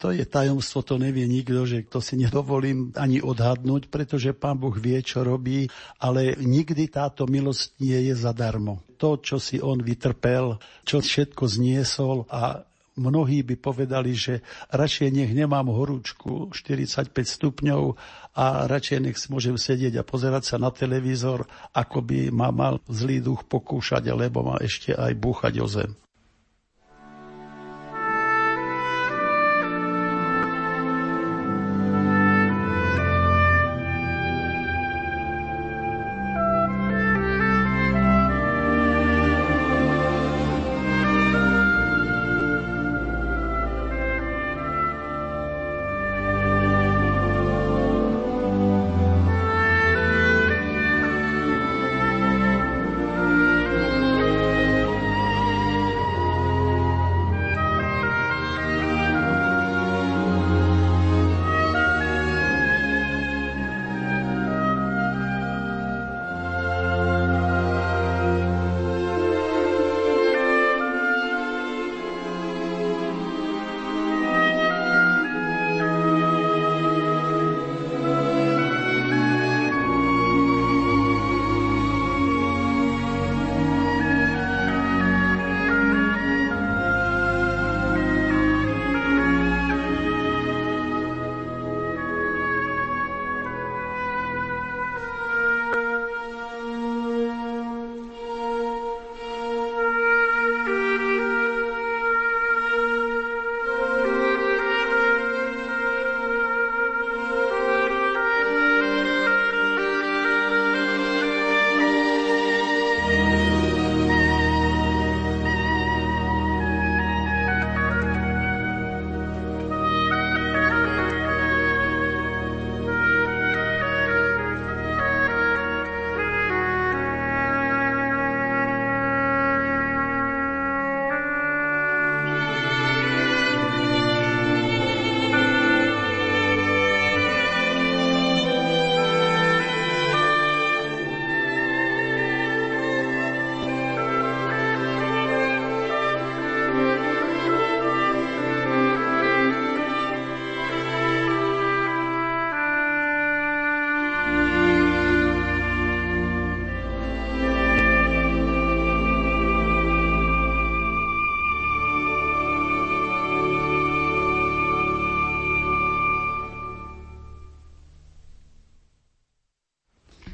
to 0.00 0.12
je 0.12 0.24
tajomstvo, 0.28 0.84
to 0.84 1.00
nevie 1.00 1.24
nikto, 1.24 1.64
že 1.64 1.88
to 1.88 2.04
si 2.04 2.20
nedovolím 2.20 2.92
ani 2.96 3.24
odhadnúť, 3.24 3.88
pretože 3.88 4.36
Pán 4.36 4.60
Boh 4.60 4.76
vie, 4.76 5.00
čo 5.00 5.24
robí, 5.24 5.72
ale 5.96 6.36
nikdy 6.36 6.88
táto 6.92 7.24
milosť 7.24 7.80
nie 7.80 8.12
je 8.12 8.14
zadarmo. 8.16 8.84
To, 9.00 9.16
čo 9.16 9.40
si 9.40 9.56
on 9.56 9.80
vytrpel, 9.80 10.60
čo 10.84 11.00
všetko 11.00 11.48
zniesol 11.48 12.28
a 12.28 12.68
mnohí 13.00 13.40
by 13.40 13.56
povedali, 13.56 14.12
že 14.12 14.44
radšej 14.68 15.08
nech 15.08 15.32
nemám 15.32 15.72
horúčku 15.72 16.52
45 16.52 17.16
stupňov 17.16 17.96
a 18.36 18.68
radšej 18.68 18.98
nech 19.00 19.16
môžem 19.32 19.56
sedieť 19.56 19.96
a 19.96 20.06
pozerať 20.06 20.52
sa 20.52 20.56
na 20.60 20.68
televízor, 20.68 21.48
ako 21.72 22.04
by 22.04 22.28
ma 22.28 22.52
mal 22.52 22.76
zlý 22.84 23.24
duch 23.24 23.48
pokúšať, 23.48 24.12
alebo 24.12 24.44
ma 24.44 24.60
ešte 24.60 24.92
aj 24.92 25.12
búchať 25.16 25.54
o 25.64 25.66
zem. 25.66 25.96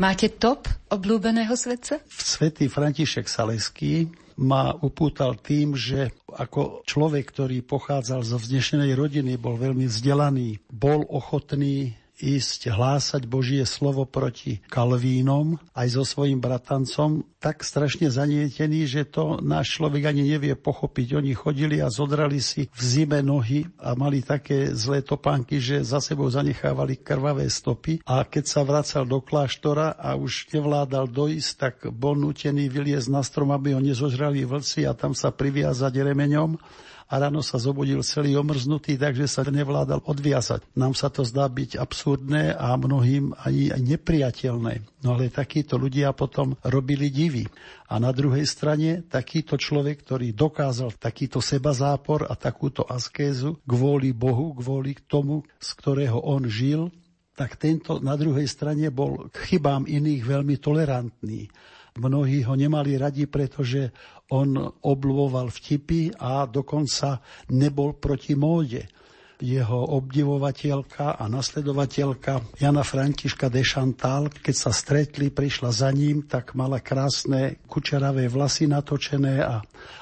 Máte 0.06 0.30
top 0.30 0.70
obľúbeného 0.86 1.50
svetca? 1.58 1.98
Svetý 2.06 2.70
František 2.70 3.26
Saleský 3.26 4.06
ma 4.38 4.70
upútal 4.70 5.34
tým, 5.34 5.74
že 5.74 6.14
ako 6.30 6.86
človek, 6.86 7.26
ktorý 7.34 7.66
pochádzal 7.66 8.22
zo 8.22 8.38
vznešenej 8.38 8.94
rodiny, 8.94 9.34
bol 9.34 9.58
veľmi 9.58 9.90
vzdelaný, 9.90 10.62
bol 10.70 11.02
ochotný 11.10 11.98
ísť 12.16 12.72
hlásať 12.72 13.28
Božie 13.28 13.62
slovo 13.68 14.08
proti 14.08 14.64
Kalvínom 14.72 15.60
aj 15.76 16.00
so 16.00 16.04
svojím 16.04 16.40
bratancom, 16.40 17.24
tak 17.36 17.62
strašne 17.62 18.08
zanietený, 18.08 18.88
že 18.88 19.02
to 19.06 19.38
náš 19.44 19.76
človek 19.76 20.08
ani 20.08 20.24
nevie 20.24 20.56
pochopiť. 20.56 21.20
Oni 21.20 21.36
chodili 21.36 21.78
a 21.78 21.92
zodrali 21.92 22.40
si 22.40 22.66
v 22.72 22.80
zime 22.82 23.20
nohy 23.20 23.68
a 23.78 23.94
mali 23.94 24.24
také 24.24 24.72
zlé 24.72 25.04
topánky, 25.04 25.60
že 25.60 25.84
za 25.84 26.00
sebou 26.00 26.26
zanechávali 26.26 26.98
krvavé 26.98 27.46
stopy 27.46 28.00
a 28.08 28.24
keď 28.24 28.44
sa 28.48 28.66
vracal 28.66 29.04
do 29.04 29.20
kláštora 29.20 29.94
a 29.94 30.16
už 30.16 30.50
nevládal 30.50 31.06
dojsť, 31.06 31.50
tak 31.54 31.74
bol 31.92 32.16
nutený 32.16 32.66
vyliezť 32.72 33.08
na 33.12 33.22
strom, 33.22 33.52
aby 33.52 33.76
ho 33.76 33.80
nezožrali 33.80 34.42
vlci 34.42 34.88
a 34.88 34.96
tam 34.96 35.12
sa 35.12 35.30
priviazať 35.30 35.92
remeňom 36.02 36.58
a 37.06 37.14
ráno 37.22 37.38
sa 37.38 37.62
zobudil 37.62 38.02
celý 38.02 38.34
omrznutý, 38.34 38.98
takže 38.98 39.30
sa 39.30 39.46
nevládal 39.46 40.02
odviazať. 40.02 40.66
Nám 40.74 40.98
sa 40.98 41.06
to 41.06 41.22
zdá 41.22 41.46
byť 41.46 41.78
absurdné 41.78 42.58
a 42.58 42.74
mnohým 42.74 43.30
ani 43.38 43.70
nepriateľné. 43.78 45.06
No 45.06 45.14
ale 45.14 45.30
takíto 45.30 45.78
ľudia 45.78 46.10
potom 46.10 46.58
robili 46.66 47.06
divy. 47.14 47.46
A 47.86 48.02
na 48.02 48.10
druhej 48.10 48.42
strane 48.42 49.06
takýto 49.06 49.54
človek, 49.54 50.02
ktorý 50.02 50.34
dokázal 50.34 50.98
takýto 50.98 51.38
seba 51.38 51.70
zápor 51.70 52.26
a 52.26 52.34
takúto 52.34 52.82
askézu 52.82 53.62
kvôli 53.62 54.10
Bohu, 54.10 54.50
kvôli 54.58 54.98
tomu, 55.06 55.46
z 55.62 55.68
ktorého 55.78 56.18
on 56.26 56.50
žil, 56.50 56.90
tak 57.38 57.54
tento 57.54 58.02
na 58.02 58.18
druhej 58.18 58.48
strane 58.50 58.90
bol 58.90 59.30
k 59.30 59.54
chybám 59.54 59.86
iných 59.86 60.22
veľmi 60.26 60.56
tolerantný. 60.58 61.52
Mnohí 61.96 62.44
ho 62.44 62.52
nemali 62.52 63.00
radi, 63.00 63.24
pretože 63.24 63.88
on 64.32 64.58
obľúboval 64.82 65.54
vtipy 65.54 66.10
a 66.18 66.50
dokonca 66.50 67.22
nebol 67.54 67.94
proti 67.94 68.34
móde. 68.34 68.90
Jeho 69.36 70.00
obdivovateľka 70.00 71.20
a 71.20 71.24
nasledovateľka 71.28 72.56
Jana 72.56 72.80
Františka 72.80 73.52
de 73.52 73.60
Chantal, 73.60 74.32
keď 74.32 74.54
sa 74.56 74.72
stretli, 74.72 75.28
prišla 75.28 75.70
za 75.76 75.92
ním, 75.92 76.24
tak 76.24 76.56
mala 76.56 76.80
krásne 76.80 77.60
kučeravé 77.68 78.32
vlasy 78.32 78.64
natočené 78.64 79.44
a 79.44 79.60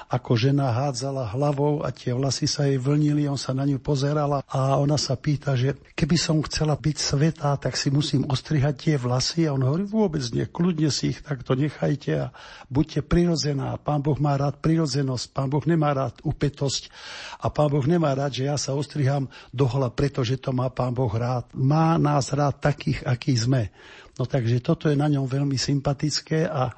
ako 0.09 0.37
žena 0.37 0.71
hádzala 0.71 1.33
hlavou 1.33 1.81
a 1.81 1.89
tie 1.89 2.13
vlasy 2.13 2.45
sa 2.45 2.69
jej 2.69 2.77
vlnili, 2.77 3.25
on 3.25 3.39
sa 3.39 3.55
na 3.55 3.65
ňu 3.65 3.81
pozerala 3.81 4.45
a 4.45 4.77
ona 4.77 4.95
sa 4.95 5.17
pýta, 5.17 5.57
že 5.57 5.77
keby 5.97 6.17
som 6.17 6.41
chcela 6.45 6.77
byť 6.77 6.97
svetá, 6.97 7.55
tak 7.57 7.75
si 7.75 7.89
musím 7.89 8.27
ostrihať 8.29 8.75
tie 8.75 8.95
vlasy 8.95 9.49
a 9.49 9.53
on 9.53 9.65
hovorí 9.65 9.85
vôbec 9.87 10.23
nie, 10.33 10.45
kľudne 10.45 10.89
si 10.93 11.15
ich 11.15 11.19
takto 11.25 11.57
nechajte 11.57 12.11
a 12.15 12.31
buďte 12.69 13.05
prirodzená. 13.05 13.77
Pán 13.81 14.05
Boh 14.05 14.17
má 14.17 14.37
rád 14.37 14.61
prirodzenosť, 14.61 15.25
pán 15.33 15.49
Boh 15.49 15.63
nemá 15.63 15.93
rád 15.93 16.17
upetosť 16.21 16.89
a 17.41 17.49
pán 17.49 17.69
Boh 17.71 17.85
nemá 17.85 18.13
rád, 18.13 18.35
že 18.35 18.47
ja 18.49 18.57
sa 18.57 18.77
ostriham 18.77 19.29
dohola, 19.49 19.89
pretože 19.89 20.37
to 20.37 20.53
má 20.53 20.69
pán 20.69 20.93
Boh 20.93 21.11
rád. 21.11 21.49
Má 21.55 21.97
nás 21.97 22.33
rád 22.35 22.61
takých, 22.61 23.03
akí 23.05 23.33
sme. 23.35 23.69
No 24.15 24.23
takže 24.23 24.63
toto 24.63 24.87
je 24.87 24.95
na 24.95 25.11
ňom 25.11 25.27
veľmi 25.27 25.59
sympatické 25.59 26.47
a 26.47 26.71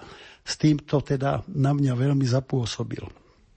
s 0.47 0.55
týmto 0.55 1.03
teda 1.03 1.43
na 1.51 1.75
mňa 1.75 1.93
veľmi 1.99 2.23
zapôsobil. 2.23 3.03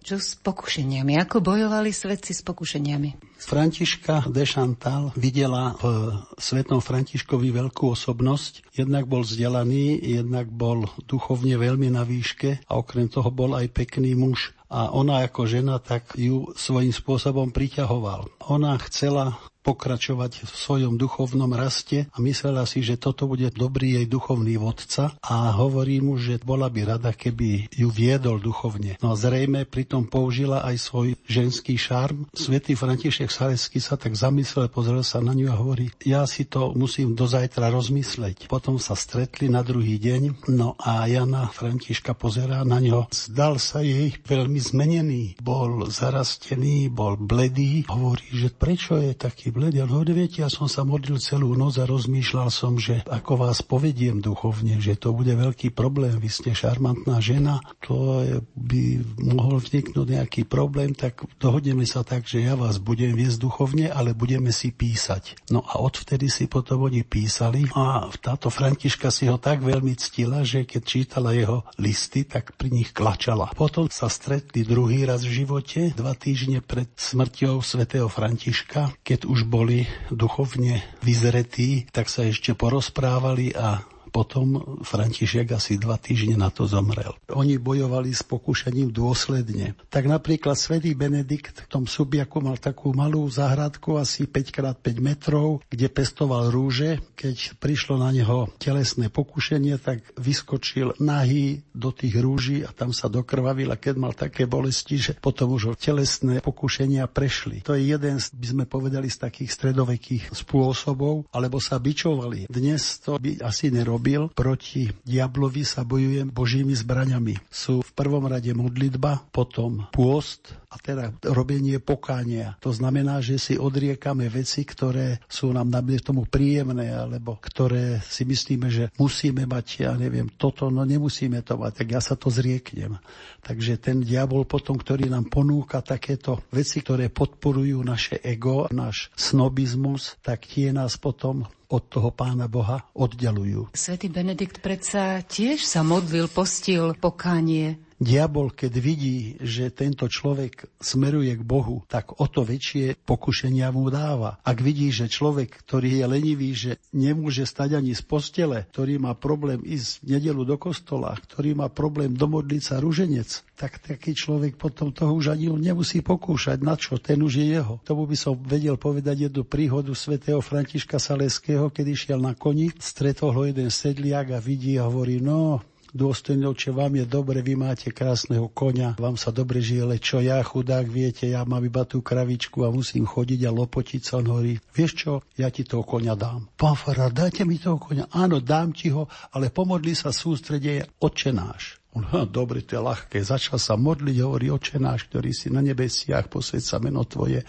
Čo 0.00 0.16
s 0.16 0.32
pokušeniami? 0.40 1.20
Ako 1.20 1.44
bojovali 1.44 1.92
svetci 1.92 2.32
s 2.32 2.40
pokušeniami? 2.40 3.36
Františka 3.36 4.32
de 4.32 4.48
Chantal 4.48 5.12
videla 5.12 5.76
v 5.76 6.16
svetom 6.40 6.80
Františkovi 6.80 7.52
veľkú 7.52 7.92
osobnosť. 7.92 8.72
Jednak 8.72 9.04
bol 9.04 9.28
vzdelaný, 9.28 10.00
jednak 10.00 10.48
bol 10.48 10.88
duchovne 11.04 11.60
veľmi 11.60 11.92
na 11.92 12.08
výške 12.08 12.64
a 12.64 12.80
okrem 12.80 13.12
toho 13.12 13.28
bol 13.28 13.52
aj 13.52 13.68
pekný 13.76 14.16
muž 14.16 14.56
a 14.72 14.88
ona 14.88 15.20
ako 15.26 15.44
žena 15.44 15.76
tak 15.76 16.16
ju 16.16 16.48
svojím 16.56 16.96
spôsobom 16.96 17.52
priťahoval. 17.52 18.32
Ona 18.48 18.80
chcela 18.88 19.36
pokračovať 19.70 20.50
v 20.50 20.52
svojom 20.52 20.98
duchovnom 20.98 21.54
raste 21.54 22.10
a 22.10 22.18
myslela 22.18 22.66
si, 22.66 22.82
že 22.82 22.98
toto 22.98 23.30
bude 23.30 23.46
dobrý 23.54 24.02
jej 24.02 24.06
duchovný 24.10 24.58
vodca 24.58 25.14
a 25.22 25.54
hovorí 25.54 26.02
mu, 26.02 26.18
že 26.18 26.42
bola 26.42 26.66
by 26.66 26.98
rada, 26.98 27.14
keby 27.14 27.70
ju 27.70 27.86
viedol 27.86 28.42
duchovne. 28.42 28.98
No 28.98 29.14
a 29.14 29.16
zrejme 29.16 29.62
pritom 29.70 30.10
použila 30.10 30.66
aj 30.66 30.76
svoj 30.82 31.08
ženský 31.30 31.78
šarm. 31.78 32.26
Svetý 32.34 32.74
František 32.74 33.30
Salesky 33.30 33.78
sa 33.78 33.94
tak 33.94 34.18
zamyslel, 34.18 34.66
pozrel 34.74 35.06
sa 35.06 35.22
na 35.22 35.30
ňu 35.38 35.46
a 35.54 35.60
hovorí, 35.62 35.86
ja 36.02 36.26
si 36.26 36.50
to 36.50 36.74
musím 36.74 37.14
do 37.14 37.30
zajtra 37.30 37.70
rozmysleť. 37.70 38.50
Potom 38.50 38.82
sa 38.82 38.98
stretli 38.98 39.46
na 39.46 39.62
druhý 39.62 40.02
deň, 40.02 40.50
no 40.50 40.74
a 40.82 41.06
Jana 41.06 41.46
Františka 41.46 42.18
pozerá 42.18 42.66
na 42.66 42.82
ňo. 42.82 43.06
Zdal 43.14 43.62
sa 43.62 43.86
jej 43.86 44.10
veľmi 44.26 44.58
zmenený. 44.58 45.38
Bol 45.38 45.86
zarastený, 45.86 46.90
bol 46.90 47.14
bledý. 47.14 47.86
Hovorí, 47.86 48.26
že 48.34 48.50
prečo 48.50 48.98
je 48.98 49.14
taký 49.14 49.52
bledý. 49.52 49.59
Hovorí, 49.60 50.16
viete, 50.16 50.40
ja 50.40 50.48
som 50.48 50.72
sa 50.72 50.88
modlil 50.88 51.20
celú 51.20 51.52
noc 51.52 51.76
a 51.76 51.84
rozmýšľal 51.84 52.48
som, 52.48 52.80
že 52.80 53.04
ako 53.04 53.44
vás 53.44 53.60
povediem 53.60 54.24
duchovne, 54.24 54.80
že 54.80 54.96
to 54.96 55.12
bude 55.12 55.28
veľký 55.28 55.76
problém. 55.76 56.16
Vy 56.16 56.32
ste 56.32 56.56
šarmantná 56.56 57.20
žena, 57.20 57.60
to 57.84 58.24
by 58.56 59.04
mohol 59.20 59.60
vzniknúť 59.60 60.16
nejaký 60.16 60.48
problém, 60.48 60.96
tak 60.96 61.28
dohodneme 61.36 61.84
sa 61.84 62.00
tak, 62.00 62.24
že 62.24 62.40
ja 62.40 62.56
vás 62.56 62.80
budem 62.80 63.12
viesť 63.12 63.36
duchovne, 63.36 63.92
ale 63.92 64.16
budeme 64.16 64.48
si 64.48 64.72
písať. 64.72 65.52
No 65.52 65.60
a 65.60 65.76
odvtedy 65.76 66.32
si 66.32 66.48
potom 66.48 66.88
oni 66.88 67.04
písali 67.04 67.68
a 67.76 68.08
táto 68.16 68.48
Františka 68.48 69.12
si 69.12 69.28
ho 69.28 69.36
tak 69.36 69.60
veľmi 69.60 69.92
ctila, 69.92 70.40
že 70.40 70.64
keď 70.64 70.82
čítala 70.88 71.36
jeho 71.36 71.68
listy, 71.76 72.24
tak 72.24 72.56
pri 72.56 72.72
nich 72.72 72.96
klačala. 72.96 73.52
Potom 73.52 73.92
sa 73.92 74.08
stretli 74.08 74.64
druhý 74.64 75.04
raz 75.04 75.20
v 75.28 75.44
živote, 75.44 75.92
dva 75.92 76.16
týždne 76.16 76.64
pred 76.64 76.88
smrťou 76.96 77.60
svätého 77.60 78.08
Františka, 78.08 78.96
keď 79.04 79.28
už 79.28 79.39
už 79.40 79.48
boli 79.48 79.88
duchovne 80.12 80.84
vyzretí, 81.00 81.88
tak 81.96 82.12
sa 82.12 82.28
ešte 82.28 82.52
porozprávali 82.52 83.56
a 83.56 83.80
potom 84.10 84.78
František 84.82 85.54
asi 85.54 85.78
dva 85.78 85.96
týždne 85.96 86.34
na 86.34 86.50
to 86.50 86.66
zomrel. 86.66 87.14
Oni 87.30 87.56
bojovali 87.56 88.10
s 88.10 88.26
pokušením 88.26 88.90
dôsledne. 88.90 89.78
Tak 89.86 90.10
napríklad 90.10 90.58
svätý 90.58 90.92
Benedikt 90.98 91.64
v 91.64 91.70
tom 91.70 91.84
Subiaku 91.86 92.42
mal 92.42 92.58
takú 92.58 92.90
malú 92.90 93.22
záhradku 93.30 93.96
asi 93.96 94.26
5x5 94.26 94.86
metrov, 94.98 95.62
kde 95.70 95.86
pestoval 95.86 96.50
rúže. 96.50 96.98
Keď 97.14 97.62
prišlo 97.62 98.02
na 98.02 98.10
neho 98.10 98.50
telesné 98.58 99.08
pokušenie, 99.08 99.78
tak 99.78 100.02
vyskočil 100.18 100.98
nahý 100.98 101.62
do 101.70 101.94
tých 101.94 102.18
rúží 102.18 102.66
a 102.66 102.74
tam 102.74 102.90
sa 102.90 103.06
dokrvavil 103.06 103.70
a 103.70 103.78
keď 103.78 103.94
mal 103.94 104.12
také 104.12 104.50
bolesti, 104.50 104.98
že 104.98 105.12
potom 105.14 105.54
už 105.54 105.78
telesné 105.78 106.42
pokušenia 106.42 107.06
prešli. 107.06 107.62
To 107.62 107.78
je 107.78 107.94
jeden, 107.94 108.18
by 108.18 108.46
sme 108.50 108.64
povedali, 108.66 109.06
z 109.06 109.30
takých 109.30 109.54
stredovekých 109.54 110.34
spôsobov, 110.34 111.30
alebo 111.30 111.62
sa 111.62 111.78
bičovali. 111.78 112.50
Dnes 112.50 112.98
to 112.98 113.20
by 113.20 113.38
asi 113.46 113.70
nerobili 113.70 113.99
robil, 114.00 114.32
proti 114.32 114.88
diablovi 115.04 115.60
sa 115.60 115.84
bojuje 115.84 116.24
božími 116.24 116.72
zbraňami. 116.72 117.36
Sú 117.52 117.84
v 117.84 117.90
prvom 117.92 118.24
rade 118.24 118.48
modlitba, 118.56 119.28
potom 119.28 119.92
pôst 119.92 120.56
a 120.72 120.80
teda 120.80 121.12
robenie 121.28 121.76
pokánia. 121.84 122.56
To 122.64 122.72
znamená, 122.72 123.20
že 123.20 123.36
si 123.36 123.54
odriekame 123.60 124.32
veci, 124.32 124.64
ktoré 124.64 125.20
sú 125.28 125.52
nám 125.52 125.68
napriek 125.68 126.00
tomu 126.00 126.24
príjemné, 126.24 126.96
alebo 126.96 127.36
ktoré 127.36 128.00
si 128.00 128.24
myslíme, 128.24 128.72
že 128.72 128.88
musíme 128.96 129.44
mať, 129.44 129.84
ja 129.84 129.92
neviem, 129.92 130.32
toto, 130.32 130.72
no 130.72 130.80
nemusíme 130.88 131.44
to 131.44 131.60
mať, 131.60 131.84
tak 131.84 131.88
ja 131.92 132.00
sa 132.00 132.16
to 132.16 132.32
zrieknem. 132.32 132.96
Takže 133.44 133.76
ten 133.76 134.00
diabol 134.00 134.48
potom, 134.48 134.80
ktorý 134.80 135.12
nám 135.12 135.28
ponúka 135.28 135.84
takéto 135.84 136.40
veci, 136.48 136.80
ktoré 136.80 137.12
podporujú 137.12 137.84
naše 137.84 138.16
ego, 138.24 138.64
náš 138.72 139.12
snobizmus, 139.12 140.16
tak 140.24 140.48
tie 140.48 140.72
nás 140.72 140.96
potom 140.96 141.44
od 141.70 141.82
toho 141.86 142.10
pána 142.10 142.50
Boha 142.50 142.82
oddelujú. 142.98 143.70
Svetý 143.72 144.10
Benedikt 144.10 144.58
predsa 144.58 145.22
tiež 145.22 145.62
sa 145.62 145.86
modlil, 145.86 146.26
postil 146.26 146.98
pokánie 146.98 147.78
Diabol, 148.00 148.56
keď 148.56 148.72
vidí, 148.80 149.36
že 149.44 149.68
tento 149.68 150.08
človek 150.08 150.72
smeruje 150.80 151.36
k 151.36 151.44
Bohu, 151.44 151.84
tak 151.84 152.16
o 152.16 152.24
to 152.24 152.48
väčšie 152.48 152.96
pokušenia 153.04 153.68
mu 153.76 153.92
dáva. 153.92 154.40
Ak 154.40 154.64
vidí, 154.64 154.88
že 154.88 155.04
človek, 155.04 155.52
ktorý 155.60 156.00
je 156.00 156.04
lenivý, 156.08 156.50
že 156.56 156.80
nemôže 156.96 157.44
stať 157.44 157.76
ani 157.76 157.92
z 157.92 158.00
postele, 158.00 158.64
ktorý 158.72 158.96
má 158.96 159.12
problém 159.12 159.60
ísť 159.60 160.00
v 160.00 160.16
nedelu 160.16 160.48
do 160.48 160.56
kostola, 160.56 161.12
ktorý 161.12 161.52
má 161.52 161.68
problém 161.68 162.16
domodliť 162.16 162.62
sa 162.64 162.80
ruženec, 162.80 163.44
tak 163.60 163.84
taký 163.84 164.16
človek 164.16 164.56
potom 164.56 164.96
toho 164.96 165.12
už 165.12 165.36
ani 165.36 165.52
nemusí 165.52 166.00
pokúšať. 166.00 166.64
Na 166.64 166.80
čo? 166.80 166.96
Ten 166.96 167.20
už 167.20 167.36
je 167.36 167.60
jeho. 167.60 167.84
Tomu 167.84 168.08
by 168.08 168.16
som 168.16 168.32
vedel 168.32 168.80
povedať 168.80 169.28
jednu 169.28 169.44
príhodu 169.44 169.92
svätého 169.92 170.40
Františka 170.40 170.96
Saleského, 170.96 171.68
keď 171.68 171.92
išiel 171.92 172.16
na 172.16 172.32
koni, 172.32 172.72
stretol 172.80 173.36
ho 173.36 173.44
jeden 173.44 173.68
sedliak 173.68 174.32
a 174.32 174.40
vidí 174.40 174.80
a 174.80 174.88
hovorí, 174.88 175.20
no, 175.20 175.60
dôstojný 175.92 176.46
oče, 176.50 176.70
vám 176.70 176.98
je 176.98 177.04
dobre, 177.06 177.42
vy 177.42 177.58
máte 177.58 177.90
krásneho 177.90 178.50
konia, 178.50 178.94
vám 178.98 179.18
sa 179.18 179.34
dobre 179.34 179.58
žije, 179.58 179.82
ale 179.84 179.96
čo 179.98 180.18
ja, 180.22 180.40
chudák, 180.42 180.86
viete, 180.86 181.28
ja 181.28 181.42
mám 181.42 181.62
iba 181.66 181.82
tú 181.86 182.00
kravičku 182.00 182.62
a 182.66 182.72
musím 182.74 183.06
chodiť 183.06 183.46
a 183.46 183.54
lopotiť 183.54 184.00
sa. 184.00 184.22
On 184.22 184.26
hovorí, 184.30 184.58
vieš 184.74 184.92
čo, 185.06 185.12
ja 185.34 185.50
ti 185.50 185.66
toho 185.66 185.82
konia 185.82 186.14
dám. 186.14 186.50
Pán 186.54 186.78
Farár, 186.78 187.10
dajte 187.10 187.42
mi 187.42 187.58
toho 187.58 187.78
konia. 187.78 188.06
Áno, 188.14 188.38
dám 188.38 188.74
ti 188.74 188.90
ho, 188.90 189.10
ale 189.34 189.50
pomodli 189.50 189.92
sa 189.94 190.14
sústredie, 190.14 190.86
oče 190.98 191.30
náš. 191.34 191.82
On, 191.90 192.06
ha, 192.06 192.22
dobre, 192.22 192.62
to 192.62 192.78
je 192.78 192.86
ľahké. 192.86 193.18
Začal 193.18 193.58
sa 193.58 193.74
modliť, 193.74 194.16
hovorí, 194.22 194.46
oče 194.46 194.78
náš, 194.78 195.10
ktorý 195.10 195.34
si 195.34 195.50
na 195.50 195.58
nebesiach, 195.58 196.30
posved 196.30 196.62
sa 196.62 196.78
meno 196.78 197.02
tvoje. 197.02 197.42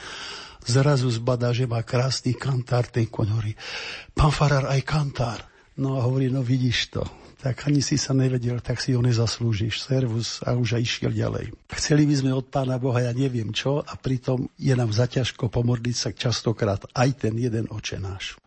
Zrazu 0.65 1.09
zbadá, 1.13 1.53
že 1.53 1.69
má 1.69 1.81
krásny 1.85 2.33
kantár, 2.33 2.89
ten 2.89 3.05
koň 3.05 3.27
hovorí, 3.37 3.53
pán 4.17 4.33
Farár, 4.33 4.65
aj 4.69 4.81
kantár. 4.81 5.39
No 5.77 5.97
a 5.97 6.05
hovorí, 6.05 6.29
no 6.29 6.41
vidíš 6.41 6.93
to, 6.93 7.01
tak 7.41 7.65
ani 7.65 7.81
si 7.81 7.97
sa 7.97 8.13
nevedel, 8.13 8.61
tak 8.61 8.77
si 8.77 8.93
ho 8.93 9.01
nezaslúžiš. 9.01 9.81
Servus 9.81 10.45
a 10.45 10.53
už 10.53 10.77
aj 10.77 10.81
išiel 10.85 11.11
ďalej. 11.11 11.57
Chceli 11.73 12.05
by 12.05 12.15
sme 12.21 12.31
od 12.37 12.45
Pána 12.45 12.77
Boha, 12.77 13.01
ja 13.01 13.11
neviem 13.17 13.49
čo, 13.49 13.81
a 13.81 13.93
pritom 13.97 14.45
je 14.61 14.77
nám 14.77 14.93
zaťažko 14.93 15.49
pomodliť 15.49 15.95
sa 15.97 16.09
častokrát 16.13 16.85
aj 16.93 17.25
ten 17.25 17.33
jeden 17.41 17.65
oče 17.73 17.97
náš. 17.97 18.37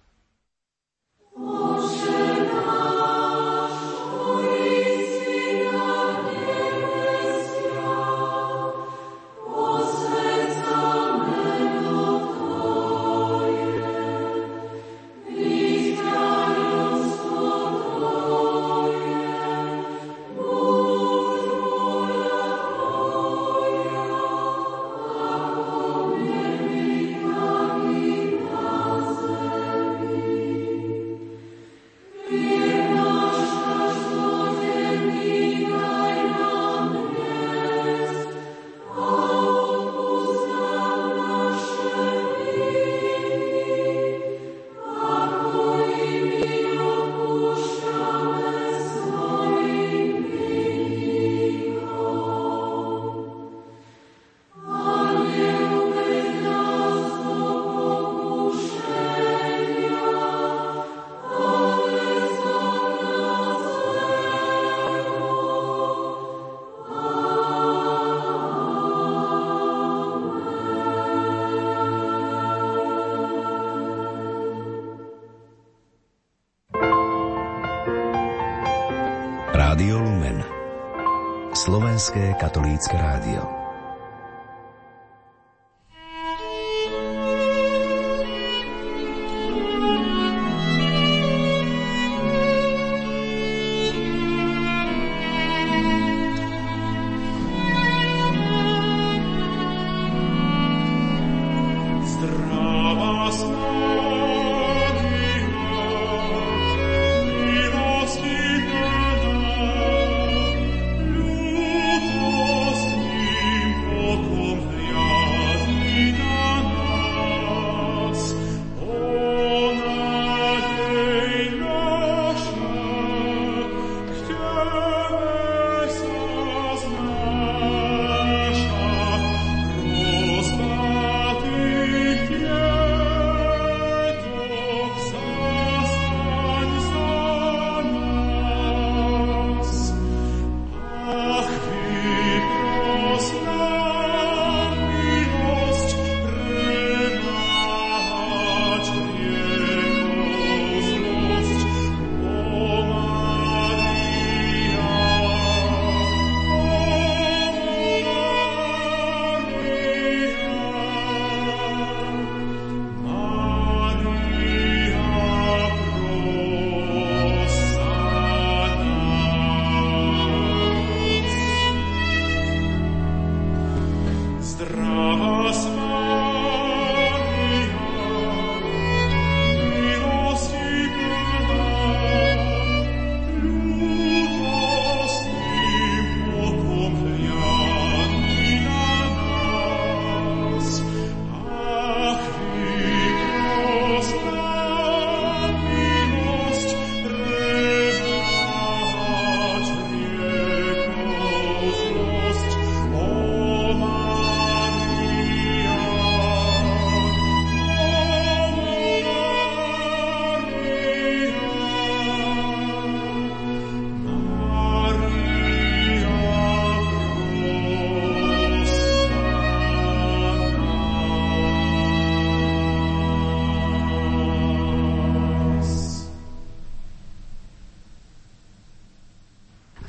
Katolícke 82.35 82.97
rádio. 82.99 83.64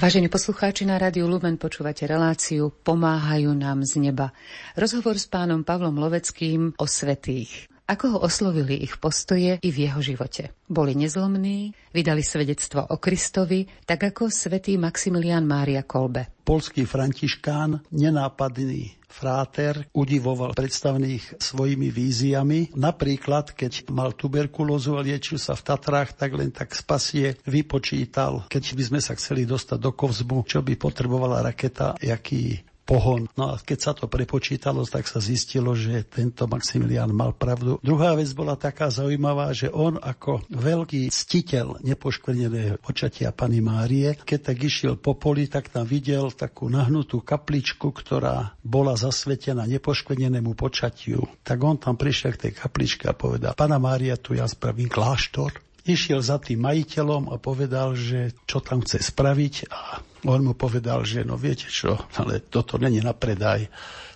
Vážení 0.06 0.30
poslucháči 0.30 0.86
na 0.86 1.02
Rádiu 1.02 1.26
Lumen, 1.26 1.58
počúvate 1.58 2.06
reláciu 2.06 2.70
Pomáhajú 2.70 3.58
nám 3.58 3.82
z 3.90 4.06
neba. 4.06 4.38
Rozhovor 4.78 5.18
s 5.18 5.26
pánom 5.26 5.66
Pavlom 5.66 5.98
Loveckým 5.98 6.78
o 6.78 6.86
svetých. 6.86 7.66
Ako 7.90 8.14
ho 8.14 8.20
oslovili 8.22 8.78
ich 8.86 9.02
postoje 9.02 9.58
i 9.58 9.70
v 9.74 9.78
jeho 9.90 10.06
živote. 10.06 10.54
Boli 10.76 10.92
nezlomní, 10.92 11.72
vydali 11.96 12.20
svedectvo 12.20 12.84
o 12.84 13.00
Kristovi, 13.00 13.64
tak 13.88 14.12
ako 14.12 14.28
svätý 14.28 14.76
Maximilián 14.76 15.48
Mária 15.48 15.88
Kolbe. 15.88 16.44
Polský 16.44 16.84
františkán, 16.84 17.88
nenápadný 17.96 19.00
fráter 19.08 19.88
udivoval 19.96 20.52
predstavných 20.52 21.40
svojimi 21.40 21.88
víziami. 21.88 22.76
Napríklad, 22.76 23.56
keď 23.56 23.88
mal 23.88 24.12
tuberkulózu 24.20 25.00
a 25.00 25.06
liečil 25.08 25.40
sa 25.40 25.56
v 25.56 25.64
Tatrách, 25.64 26.12
tak 26.20 26.36
len 26.36 26.52
tak 26.52 26.76
spasie 26.76 27.40
vypočítal, 27.48 28.44
keď 28.52 28.76
by 28.76 28.84
sme 28.84 29.00
sa 29.00 29.16
chceli 29.16 29.48
dostať 29.48 29.80
do 29.80 29.96
Kovzbu, 29.96 30.44
čo 30.44 30.60
by 30.60 30.76
potrebovala 30.76 31.40
raketa, 31.40 31.96
jaký 32.04 32.60
pohon. 32.86 33.26
No 33.34 33.52
a 33.52 33.60
keď 33.60 33.80
sa 33.82 33.92
to 33.98 34.06
prepočítalo, 34.06 34.86
tak 34.86 35.10
sa 35.10 35.18
zistilo, 35.18 35.74
že 35.74 36.06
tento 36.06 36.46
Maximilián 36.46 37.10
mal 37.10 37.34
pravdu. 37.34 37.82
Druhá 37.82 38.14
vec 38.14 38.30
bola 38.38 38.54
taká 38.54 38.94
zaujímavá, 38.94 39.52
že 39.58 39.74
on 39.74 39.98
ako 39.98 40.46
veľký 40.54 41.10
ctiteľ 41.10 41.82
nepoškvrneného 41.82 42.78
počatia 42.80 43.34
Pany 43.34 43.60
Márie, 43.60 44.14
keď 44.22 44.54
tak 44.54 44.58
išiel 44.62 45.02
po 45.02 45.18
poli, 45.18 45.50
tak 45.50 45.74
tam 45.74 45.90
videl 45.90 46.30
takú 46.30 46.70
nahnutú 46.70 47.26
kapličku, 47.26 47.90
ktorá 47.90 48.54
bola 48.62 48.94
zasvetená 48.94 49.66
nepoškvrnenému 49.66 50.54
počatiu. 50.54 51.26
Tak 51.42 51.58
on 51.66 51.82
tam 51.82 51.98
prišiel 51.98 52.38
k 52.38 52.50
tej 52.50 52.54
kapličke 52.54 53.10
a 53.10 53.18
povedal, 53.18 53.58
Pana 53.58 53.82
Mária, 53.82 54.14
tu 54.22 54.38
ja 54.38 54.46
spravím 54.46 54.88
kláštor. 54.94 55.65
Išiel 55.86 56.18
za 56.26 56.42
tým 56.42 56.66
majiteľom 56.66 57.30
a 57.30 57.38
povedal, 57.38 57.94
že 57.94 58.34
čo 58.50 58.58
tam 58.58 58.82
chce 58.82 59.06
spraviť 59.06 59.70
a 59.70 60.02
on 60.26 60.42
mu 60.42 60.58
povedal, 60.58 61.06
že 61.06 61.22
no 61.22 61.38
viete 61.38 61.70
čo, 61.70 61.94
ale 62.18 62.42
toto 62.42 62.82
není 62.82 62.98
na 63.06 63.14
predaj 63.14 63.70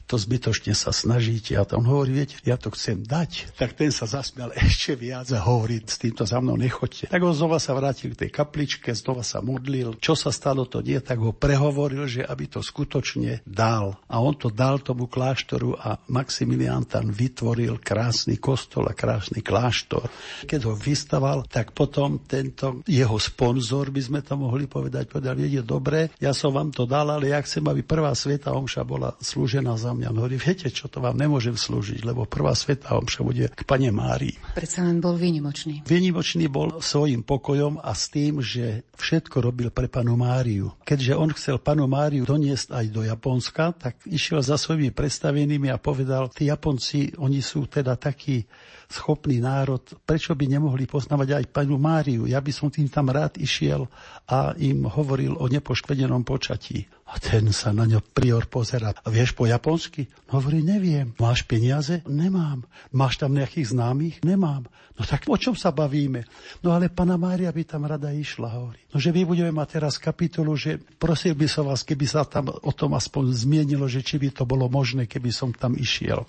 to 0.10 0.18
zbytočne 0.18 0.74
sa 0.74 0.90
snažíte. 0.90 1.54
A 1.54 1.70
tam 1.70 1.86
hovorí, 1.86 2.26
viete, 2.26 2.42
ja 2.42 2.58
to 2.58 2.74
chcem 2.74 3.06
dať. 3.06 3.54
Tak 3.54 3.78
ten 3.78 3.94
sa 3.94 4.10
zasmial 4.10 4.50
ešte 4.58 4.98
viac 4.98 5.30
a 5.30 5.46
hovorí, 5.46 5.78
s 5.86 6.02
týmto 6.02 6.26
za 6.26 6.42
mnou 6.42 6.58
nechoďte. 6.58 7.14
Tak 7.14 7.22
on 7.22 7.38
znova 7.38 7.62
sa 7.62 7.78
vrátil 7.78 8.18
k 8.18 8.26
tej 8.26 8.32
kapličke, 8.34 8.90
znova 8.98 9.22
sa 9.22 9.46
modlil. 9.46 10.02
Čo 10.02 10.18
sa 10.18 10.34
stalo, 10.34 10.66
to 10.66 10.82
nie, 10.82 10.98
tak 10.98 11.22
ho 11.22 11.30
prehovoril, 11.30 12.10
že 12.10 12.26
aby 12.26 12.50
to 12.50 12.66
skutočne 12.66 13.46
dal. 13.46 14.02
A 14.10 14.18
on 14.18 14.34
to 14.34 14.50
dal 14.50 14.82
tomu 14.82 15.06
kláštoru 15.06 15.78
a 15.78 16.02
Maximilián 16.10 16.90
tam 16.90 17.14
vytvoril 17.14 17.78
krásny 17.78 18.42
kostol 18.42 18.90
a 18.90 18.98
krásny 18.98 19.46
kláštor. 19.46 20.10
Keď 20.50 20.62
ho 20.66 20.74
vystaval, 20.74 21.46
tak 21.46 21.78
potom 21.78 22.26
tento 22.26 22.82
jeho 22.90 23.22
sponzor, 23.22 23.94
by 23.94 24.02
sme 24.02 24.20
to 24.26 24.34
mohli 24.34 24.66
povedať, 24.66 25.06
povedal, 25.06 25.38
je 25.38 25.62
dobre, 25.62 26.10
ja 26.18 26.34
som 26.34 26.50
vám 26.50 26.74
to 26.74 26.90
dal, 26.90 27.14
ale 27.14 27.30
ja 27.30 27.38
chcem, 27.46 27.62
aby 27.62 27.86
prvá 27.86 28.10
sveta 28.18 28.58
omša 28.58 28.82
bola 28.82 29.14
slúžená 29.22 29.78
za 29.78 29.99
mňa. 30.00 30.16
Hovorí, 30.16 30.40
viete 30.40 30.72
čo, 30.72 30.88
to 30.88 31.04
vám 31.04 31.20
nemôžem 31.20 31.60
slúžiť, 31.60 32.08
lebo 32.08 32.24
prvá 32.24 32.56
sveta 32.56 32.96
omša 32.96 33.22
bude 33.28 33.52
k 33.52 33.62
pane 33.68 33.92
Márii. 33.92 34.40
Predsa 34.56 34.88
len 34.88 35.04
bol 35.04 35.20
výnimočný. 35.20 35.84
Výnimočný 35.84 36.48
bol 36.48 36.80
svojim 36.80 37.28
pokojom 37.28 37.84
a 37.84 37.92
s 37.92 38.08
tým, 38.08 38.40
že 38.40 38.88
všetko 38.96 39.44
robil 39.44 39.70
pre 39.76 39.92
panu 39.92 40.16
Máriu. 40.16 40.72
Keďže 40.88 41.14
on 41.20 41.30
chcel 41.36 41.60
panu 41.60 41.86
Máriu 41.92 42.24
doniesť 42.24 42.72
aj 42.72 42.86
do 42.96 43.02
Japonska, 43.04 43.76
tak 43.76 44.00
išiel 44.08 44.40
za 44.40 44.56
svojimi 44.56 44.96
predstavenými 44.96 45.68
a 45.68 45.78
povedal, 45.78 46.32
tí 46.32 46.48
Japonci, 46.48 47.12
oni 47.20 47.44
sú 47.44 47.68
teda 47.68 48.00
takí 48.00 48.48
schopný 48.90 49.38
národ, 49.38 49.86
prečo 50.02 50.34
by 50.34 50.50
nemohli 50.50 50.90
poznávať 50.90 51.38
aj 51.38 51.46
panu 51.54 51.78
Máriu? 51.78 52.26
Ja 52.26 52.42
by 52.42 52.50
som 52.50 52.74
tým 52.74 52.90
tam 52.90 53.14
rád 53.14 53.38
išiel 53.38 53.86
a 54.26 54.58
im 54.58 54.90
hovoril 54.90 55.38
o 55.38 55.46
nepoškvedenom 55.46 56.26
počatí. 56.26 56.90
A 57.10 57.18
ten 57.18 57.50
sa 57.50 57.74
na 57.74 57.90
ňo 57.90 58.06
prior 58.06 58.46
pozera. 58.46 58.94
A 58.94 59.08
vieš 59.10 59.34
po 59.34 59.50
japonsky? 59.50 60.06
Hovorí, 60.30 60.62
neviem. 60.62 61.18
Máš 61.18 61.42
peniaze? 61.42 62.06
Nemám. 62.06 62.62
Máš 62.94 63.18
tam 63.18 63.34
nejakých 63.34 63.74
známych? 63.74 64.22
Nemám. 64.22 64.70
No 65.00 65.08
tak 65.08 65.26
o 65.26 65.40
čom 65.40 65.58
sa 65.58 65.74
bavíme? 65.74 66.28
No 66.62 66.76
ale 66.76 66.92
pana 66.92 67.18
Mária 67.18 67.50
by 67.50 67.64
tam 67.66 67.88
rada 67.88 68.14
išla, 68.14 68.52
hovorí. 68.52 68.84
No 68.94 69.02
že 69.02 69.16
my 69.16 69.26
budeme 69.26 69.50
mať 69.50 69.80
teraz 69.80 69.96
kapitolu, 69.98 70.54
že 70.60 70.78
prosil 70.78 71.34
by 71.34 71.48
som 71.50 71.72
vás, 71.72 71.82
keby 71.82 72.06
sa 72.06 72.28
tam 72.28 72.52
o 72.52 72.72
tom 72.76 72.94
aspoň 72.94 73.32
zmienilo, 73.32 73.88
že 73.88 74.06
či 74.06 74.20
by 74.20 74.30
to 74.36 74.44
bolo 74.44 74.68
možné, 74.70 75.08
keby 75.10 75.32
som 75.34 75.56
tam 75.56 75.74
išiel. 75.80 76.28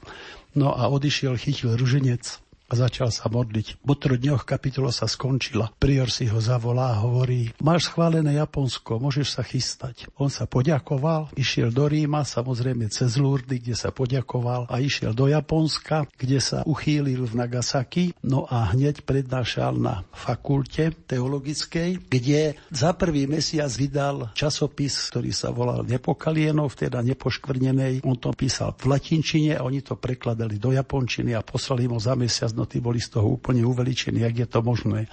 No 0.55 0.73
a 0.73 0.87
odišiel, 0.87 1.37
chytil 1.37 1.77
ruženec 1.77 2.50
a 2.71 2.79
začal 2.79 3.11
sa 3.11 3.27
modliť. 3.27 3.83
Po 3.83 3.99
troch 3.99 4.23
dňoch 4.23 4.47
kapitola 4.47 4.95
sa 4.95 5.11
skončila. 5.11 5.75
Prior 5.83 6.07
si 6.07 6.31
ho 6.31 6.39
zavolá 6.39 6.95
a 6.95 7.03
hovorí, 7.03 7.51
máš 7.59 7.91
schválené 7.91 8.39
Japonsko, 8.39 9.03
môžeš 9.03 9.35
sa 9.35 9.43
chystať. 9.43 10.07
On 10.15 10.31
sa 10.31 10.47
poďakoval, 10.47 11.35
išiel 11.35 11.75
do 11.75 11.91
Ríma, 11.91 12.23
samozrejme 12.23 12.87
cez 12.95 13.19
Lurdy, 13.19 13.59
kde 13.59 13.75
sa 13.75 13.91
poďakoval 13.91 14.71
a 14.71 14.79
išiel 14.79 15.11
do 15.11 15.27
Japonska, 15.27 16.07
kde 16.15 16.39
sa 16.39 16.63
uchýlil 16.63 17.27
v 17.27 17.35
Nagasaki, 17.35 18.05
no 18.23 18.47
a 18.47 18.71
hneď 18.71 19.03
prednášal 19.03 19.75
na 19.75 20.07
fakulte 20.15 20.95
teologickej, 21.11 22.07
kde 22.07 22.55
za 22.71 22.95
prvý 22.95 23.27
mesiac 23.27 23.73
vydal 23.75 24.31
časopis, 24.39 25.11
ktorý 25.11 25.35
sa 25.35 25.51
volal 25.51 25.83
Nepokalienov, 25.83 26.79
teda 26.79 27.03
nepoškvrnenej. 27.03 28.07
On 28.07 28.15
to 28.15 28.31
písal 28.31 28.79
v 28.79 28.95
latinčine 28.95 29.59
a 29.59 29.67
oni 29.67 29.83
to 29.83 29.99
prekladali 29.99 30.61
do 30.61 30.71
japončiny 30.71 31.35
a 31.35 31.43
poslali 31.43 31.91
mu 31.91 31.99
za 31.99 32.15
mesiac 32.15 32.53
hodnoty 32.61 32.85
boli 32.85 33.01
z 33.01 33.17
toho 33.17 33.41
úplne 33.41 33.65
uveličení, 33.65 34.21
jak 34.21 34.45
je 34.45 34.49
to 34.53 34.61
možné. 34.61 35.09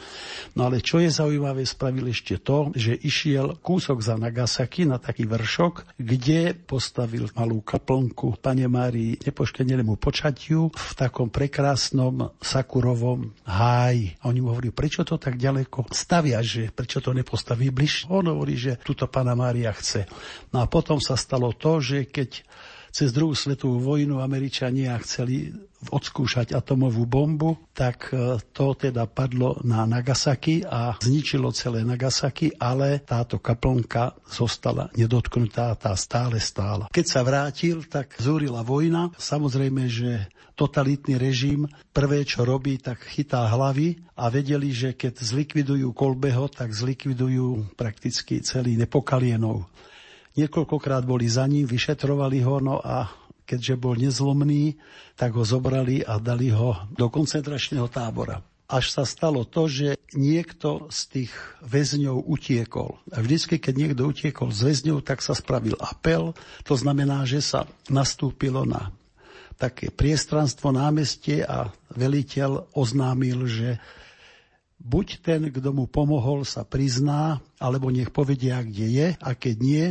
No 0.59 0.67
ale 0.67 0.83
čo 0.83 0.99
je 0.99 1.07
zaujímavé, 1.07 1.63
spravil 1.63 2.11
ešte 2.11 2.43
to, 2.43 2.75
že 2.75 2.91
išiel 2.91 3.55
kúsok 3.63 4.03
za 4.03 4.19
Nagasaki 4.19 4.83
na 4.83 4.99
taký 4.99 5.23
vršok, 5.23 5.95
kde 5.95 6.51
postavil 6.51 7.31
malú 7.39 7.63
kaplnku 7.63 8.35
Pane 8.43 8.67
Márii 8.67 9.15
nepoškenenému 9.23 9.95
počatiu 9.95 10.67
v 10.75 10.93
takom 10.99 11.31
prekrásnom 11.31 12.35
sakurovom 12.43 13.31
háji. 13.47 14.19
A 14.19 14.27
oni 14.27 14.43
mu 14.43 14.51
hovorí, 14.51 14.75
prečo 14.75 15.07
to 15.07 15.15
tak 15.15 15.39
ďaleko 15.39 15.87
stavia, 15.95 16.43
že 16.43 16.67
prečo 16.75 16.99
to 16.99 17.15
nepostaví 17.15 17.71
bližšie. 17.71 18.11
On 18.11 18.27
hovorí, 18.27 18.59
že 18.59 18.75
tuto 18.83 19.07
Pana 19.07 19.39
Mária 19.39 19.71
chce. 19.71 20.03
No 20.51 20.59
a 20.59 20.67
potom 20.67 20.99
sa 20.99 21.15
stalo 21.15 21.55
to, 21.55 21.79
že 21.79 22.11
keď 22.11 22.43
cez 22.97 23.13
druhú 23.13 23.37
svetovú 23.37 23.77
vojnu 23.77 24.25
Američania 24.25 24.97
chceli 25.05 25.53
odskúšať 25.93 26.57
atomovú 26.57 27.05
bombu, 27.05 27.53
tak 27.77 28.09
e, 28.09 28.41
to 28.49 28.73
teda 28.73 29.05
padlo 29.05 29.61
na 29.61 29.85
Nagasaki 29.85 30.65
a 30.65 30.97
zničilo 30.97 31.53
celé 31.53 31.85
Nagasaki, 31.85 32.57
ale 32.57 33.05
táto 33.05 33.37
kaplnka 33.37 34.17
zostala 34.25 34.89
nedotknutá, 34.97 35.77
tá 35.77 35.93
stále 35.93 36.41
stála. 36.41 36.89
Keď 36.89 37.05
sa 37.05 37.21
vrátil, 37.21 37.85
tak 37.85 38.17
zúrila 38.17 38.65
vojna. 38.65 39.13
Samozrejme, 39.21 39.85
že 39.85 40.25
totalitný 40.57 41.21
režim 41.21 41.69
prvé, 41.93 42.25
čo 42.25 42.41
robí, 42.41 42.81
tak 42.81 43.05
chytá 43.05 43.45
hlavy 43.45 44.01
a 44.17 44.33
vedeli, 44.33 44.73
že 44.73 44.97
keď 44.97 45.21
zlikvidujú 45.21 45.93
Kolbeho, 45.93 46.49
tak 46.49 46.73
zlikvidujú 46.73 47.77
prakticky 47.77 48.41
celý 48.41 48.73
Nepokalienov. 48.73 49.69
Niekoľkokrát 50.37 51.01
boli 51.01 51.25
za 51.25 51.49
ním, 51.49 51.65
vyšetrovali 51.65 52.45
ho, 52.45 52.61
no 52.61 52.77
a 52.77 53.09
keďže 53.49 53.73
bol 53.79 53.97
nezlomný, 53.97 54.77
tak 55.17 55.33
ho 55.33 55.41
zobrali 55.41 56.05
a 56.05 56.21
dali 56.21 56.53
ho 56.53 56.77
do 56.93 57.09
koncentračného 57.09 57.89
tábora. 57.89 58.45
Až 58.67 58.91
sa 58.91 59.07
stalo 59.07 59.47
to, 59.47 59.71
že 59.71 59.95
niekto 60.11 60.91
z 60.91 60.99
tých 61.07 61.33
väzňov 61.63 62.27
utiekol. 62.27 62.99
A 63.15 63.23
vždycky, 63.23 63.63
keď 63.63 63.73
niekto 63.79 64.03
utiekol 64.03 64.51
z 64.51 64.67
väzňov, 64.67 65.07
tak 65.07 65.23
sa 65.23 65.31
spravil 65.31 65.79
apel. 65.79 66.35
To 66.67 66.75
znamená, 66.75 67.23
že 67.23 67.39
sa 67.39 67.63
nastúpilo 67.87 68.67
na 68.67 68.91
také 69.55 69.89
priestranstvo 69.89 70.69
námestie 70.69 71.47
a 71.47 71.71
veliteľ 71.95 72.67
oznámil, 72.75 73.47
že 73.49 73.81
buď 74.77 75.07
ten, 75.23 75.41
kto 75.49 75.73
mu 75.73 75.89
pomohol, 75.89 76.45
sa 76.45 76.61
prizná, 76.61 77.41
alebo 77.57 77.89
nech 77.89 78.13
povedia, 78.13 78.61
kde 78.61 78.87
je, 78.87 79.07
a 79.17 79.29
keď 79.33 79.55
nie, 79.57 79.85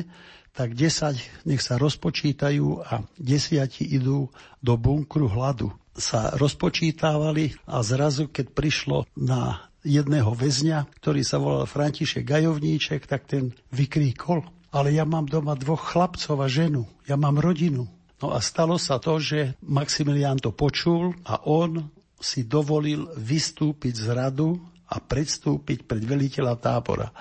tak 0.57 0.73
10 0.73 1.45
nech 1.45 1.61
sa 1.61 1.77
rozpočítajú 1.77 2.66
a 2.81 3.05
desiati 3.20 3.85
idú 3.85 4.33
do 4.65 4.74
bunkru 4.81 5.28
hladu. 5.28 5.69
Sa 5.93 6.33
rozpočítávali 6.33 7.53
a 7.69 7.85
zrazu, 7.85 8.33
keď 8.33 8.47
prišlo 8.57 9.05
na 9.12 9.69
jedného 9.85 10.33
väzňa, 10.33 10.89
ktorý 10.99 11.20
sa 11.23 11.37
volal 11.37 11.69
František 11.69 12.24
Gajovníček, 12.24 13.05
tak 13.05 13.28
ten 13.28 13.53
vykríkol, 13.70 14.43
ale 14.73 14.97
ja 14.97 15.05
mám 15.05 15.28
doma 15.28 15.55
dvoch 15.55 15.95
chlapcov 15.95 16.41
a 16.41 16.49
ženu, 16.49 16.89
ja 17.05 17.15
mám 17.15 17.39
rodinu. 17.39 17.87
No 18.16 18.33
a 18.33 18.41
stalo 18.41 18.81
sa 18.81 18.97
to, 18.97 19.20
že 19.20 19.61
Maximilián 19.61 20.41
to 20.41 20.51
počul 20.57 21.12
a 21.28 21.45
on 21.45 21.93
si 22.16 22.49
dovolil 22.49 23.12
vystúpiť 23.12 23.93
z 23.93 24.07
radu 24.16 24.57
a 24.89 24.97
predstúpiť 25.05 25.85
pred 25.85 26.01
veliteľa 26.01 26.55
tábora. 26.57 27.12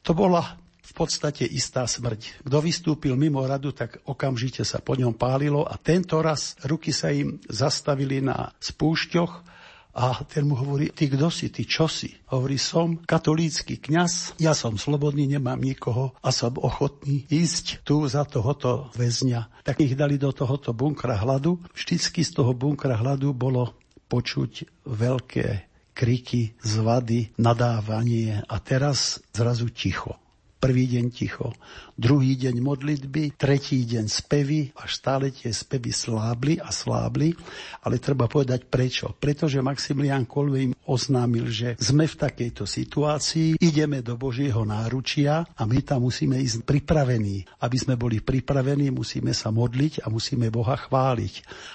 To 0.00 0.16
bola 0.16 0.63
podstate 0.94 1.42
istá 1.42 1.84
smrť. 1.84 2.46
Kto 2.46 2.58
vystúpil 2.62 3.18
mimo 3.18 3.42
radu, 3.42 3.74
tak 3.74 3.98
okamžite 4.06 4.62
sa 4.62 4.78
po 4.78 4.94
ňom 4.94 5.18
pálilo 5.18 5.66
a 5.66 5.74
tento 5.74 6.22
raz 6.22 6.54
ruky 6.62 6.94
sa 6.94 7.10
im 7.10 7.42
zastavili 7.50 8.22
na 8.22 8.54
spúšťoch 8.62 9.54
a 9.94 10.26
ten 10.26 10.42
mu 10.42 10.58
hovorí, 10.58 10.90
ty 10.90 11.06
kto 11.06 11.30
si, 11.30 11.54
ty 11.54 11.62
čo 11.62 11.86
si? 11.86 12.10
Hovorí, 12.34 12.58
som 12.58 12.98
katolícky 12.98 13.78
kňaz, 13.78 14.34
ja 14.42 14.50
som 14.50 14.74
slobodný, 14.74 15.30
nemám 15.30 15.62
nikoho 15.62 16.18
a 16.18 16.34
som 16.34 16.50
ochotný 16.58 17.30
ísť 17.30 17.86
tu 17.86 18.02
za 18.10 18.26
tohoto 18.26 18.90
väzňa. 18.98 19.62
Tak 19.62 19.78
ich 19.86 19.94
dali 19.94 20.18
do 20.18 20.34
tohoto 20.34 20.74
bunkra 20.74 21.14
hladu. 21.22 21.62
Vždycky 21.78 22.26
z 22.26 22.30
toho 22.34 22.50
bunkra 22.58 22.98
hladu 22.98 23.30
bolo 23.30 23.78
počuť 24.10 24.82
veľké 24.82 25.46
kriky, 25.94 26.58
zvady, 26.58 27.38
nadávanie 27.38 28.42
a 28.50 28.58
teraz 28.58 29.22
zrazu 29.30 29.70
ticho. 29.70 30.18
Prvý 30.64 30.88
deň 30.96 31.12
ticho, 31.12 31.52
druhý 31.92 32.40
deň 32.40 32.56
modlitby, 32.64 33.36
tretí 33.36 33.84
deň 33.84 34.08
spevy 34.08 34.72
a 34.80 34.88
stále 34.88 35.28
tie 35.28 35.52
spevy 35.52 35.92
slábli 35.92 36.56
a 36.56 36.72
slábli, 36.72 37.36
ale 37.84 38.00
treba 38.00 38.24
povedať 38.24 38.64
prečo. 38.72 39.12
Pretože 39.12 39.60
Maximilian 39.60 40.24
Kolbe 40.24 40.64
im 40.64 40.72
oznámil, 40.88 41.52
že 41.52 41.76
sme 41.76 42.08
v 42.08 42.16
takejto 42.16 42.64
situácii, 42.64 43.60
ideme 43.60 44.00
do 44.00 44.16
Božieho 44.16 44.64
náručia 44.64 45.44
a 45.44 45.68
my 45.68 45.84
tam 45.84 46.08
musíme 46.08 46.40
ísť 46.40 46.64
pripravení. 46.64 47.44
Aby 47.60 47.76
sme 47.76 48.00
boli 48.00 48.24
pripravení, 48.24 48.88
musíme 48.88 49.36
sa 49.36 49.52
modliť 49.52 50.00
a 50.00 50.08
musíme 50.08 50.48
Boha 50.48 50.80
chváliť. 50.80 51.34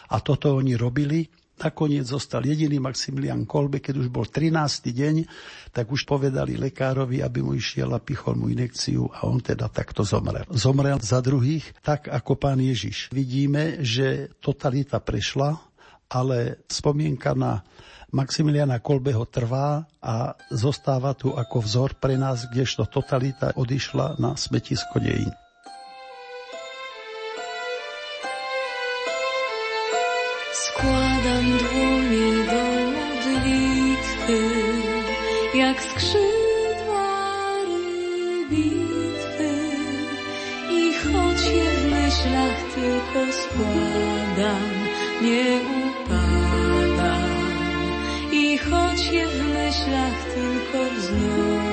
A 0.09 0.17
toto 0.17 0.57
oni 0.57 0.73
robili 0.73 1.29
Nakoniec 1.59 2.07
zostal 2.07 2.47
jediný 2.47 2.79
Maximilian 2.79 3.43
Kolbe, 3.43 3.83
keď 3.83 3.99
už 3.99 4.07
bol 4.07 4.23
13. 4.23 4.55
deň, 4.95 5.15
tak 5.75 5.91
už 5.91 6.07
povedali 6.07 6.55
lekárovi, 6.55 7.19
aby 7.19 7.43
mu 7.43 7.51
išiel 7.51 7.91
a 7.91 7.99
pichol 7.99 8.39
mu 8.39 8.47
inekciu 8.47 9.11
a 9.11 9.27
on 9.27 9.43
teda 9.43 9.67
takto 9.67 10.07
zomrel. 10.07 10.47
Zomrel 10.55 11.03
za 11.03 11.19
druhých, 11.19 11.67
tak 11.83 12.07
ako 12.07 12.39
pán 12.39 12.63
Ježiš. 12.63 13.11
Vidíme, 13.11 13.83
že 13.83 14.31
totalita 14.39 15.03
prešla, 15.03 15.59
ale 16.07 16.63
spomienka 16.71 17.35
na 17.35 17.61
Maximiliana 18.09 18.81
Kolbeho 18.81 19.27
trvá 19.29 19.85
a 20.01 20.33
zostáva 20.49 21.13
tu 21.13 21.35
ako 21.35 21.61
vzor 21.61 21.89
pre 22.01 22.17
nás, 22.17 22.49
kdežto 22.49 22.89
totalita 22.89 23.53
odišla 23.53 24.17
na 24.17 24.33
smetisko 24.33 24.97
dejín. 24.97 25.29
Jak 35.69 35.83
skrzydła 35.83 37.07
rybitwy. 38.41 39.51
I 40.71 40.93
choć 40.93 41.39
je 41.57 41.69
w 41.71 41.83
myślach 41.91 42.57
tylko 42.75 43.19
składam, 43.41 44.69
nie 45.21 45.59
upadam. 45.79 47.23
I 48.31 48.57
choć 48.57 49.11
je 49.11 49.27
w 49.27 49.39
myślach 49.53 50.17
tylko 50.35 50.79
wznoszę, 50.95 51.68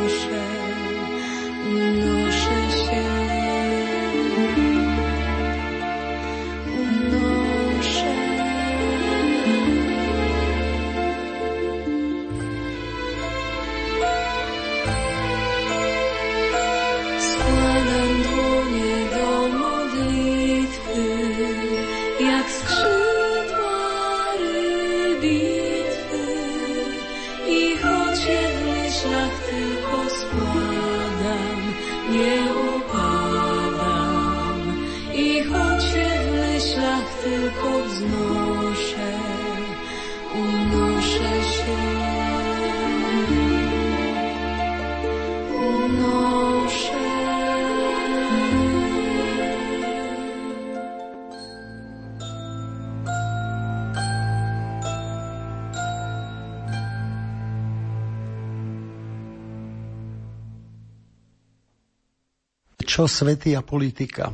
čo 62.96 63.04
svety 63.04 63.52
a 63.52 63.60
politika. 63.60 64.32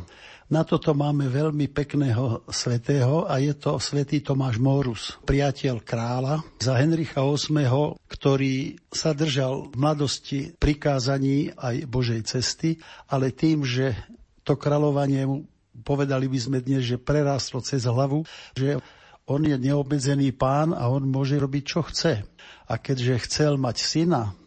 Na 0.54 0.62
toto 0.62 0.94
máme 0.94 1.26
veľmi 1.26 1.66
pekného 1.74 2.46
svetého 2.46 3.26
a 3.26 3.42
je 3.42 3.58
to 3.58 3.74
svätý 3.82 4.22
Tomáš 4.22 4.62
Morus, 4.62 5.18
priateľ 5.26 5.82
kráľa 5.82 6.46
za 6.62 6.78
Henricha 6.78 7.26
VIII, 7.26 7.98
ktorý 8.06 8.78
sa 8.86 9.18
držal 9.18 9.66
v 9.66 9.74
mladosti 9.74 10.40
prikázaní 10.54 11.50
aj 11.58 11.90
Božej 11.90 12.22
cesty, 12.22 12.78
ale 13.10 13.34
tým, 13.34 13.66
že 13.66 13.98
to 14.46 14.54
kráľovanie 14.54 15.26
mu 15.26 15.42
povedali 15.82 16.30
by 16.30 16.38
sme 16.38 16.58
dnes, 16.62 16.86
že 16.86 17.02
prerástlo 17.02 17.58
cez 17.66 17.82
hlavu, 17.82 18.22
že 18.54 18.78
on 19.26 19.42
je 19.42 19.58
neobmedzený 19.58 20.38
pán 20.38 20.70
a 20.70 20.86
on 20.86 21.02
môže 21.02 21.34
robiť, 21.34 21.62
čo 21.66 21.82
chce. 21.82 22.22
A 22.70 22.78
keďže 22.78 23.26
chcel 23.26 23.58
mať 23.58 23.82
syna, 23.82 24.38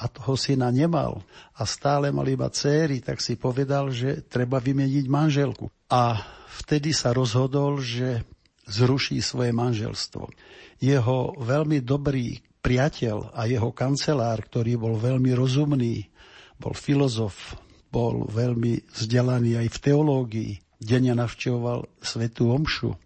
a 0.00 0.08
toho 0.08 0.32
syna 0.32 0.72
nemal 0.72 1.20
a 1.52 1.68
stále 1.68 2.08
mal 2.08 2.24
iba 2.24 2.48
céry, 2.48 3.04
tak 3.04 3.20
si 3.20 3.36
povedal, 3.36 3.92
že 3.92 4.24
treba 4.24 4.56
vymeniť 4.56 5.04
manželku. 5.04 5.68
A 5.92 6.16
vtedy 6.64 6.96
sa 6.96 7.12
rozhodol, 7.12 7.84
že 7.84 8.24
zruší 8.64 9.20
svoje 9.20 9.52
manželstvo. 9.52 10.32
Jeho 10.80 11.36
veľmi 11.36 11.84
dobrý 11.84 12.40
priateľ 12.64 13.36
a 13.36 13.44
jeho 13.44 13.72
kancelár, 13.76 14.40
ktorý 14.40 14.80
bol 14.80 14.96
veľmi 14.96 15.36
rozumný, 15.36 16.08
bol 16.56 16.72
filozof, 16.72 17.56
bol 17.92 18.24
veľmi 18.24 18.88
vzdelaný 18.96 19.60
aj 19.60 19.68
v 19.68 19.78
teológii, 19.80 20.52
denne 20.80 21.12
navštevoval 21.12 21.84
svetú 22.00 22.52
omšu 22.52 22.96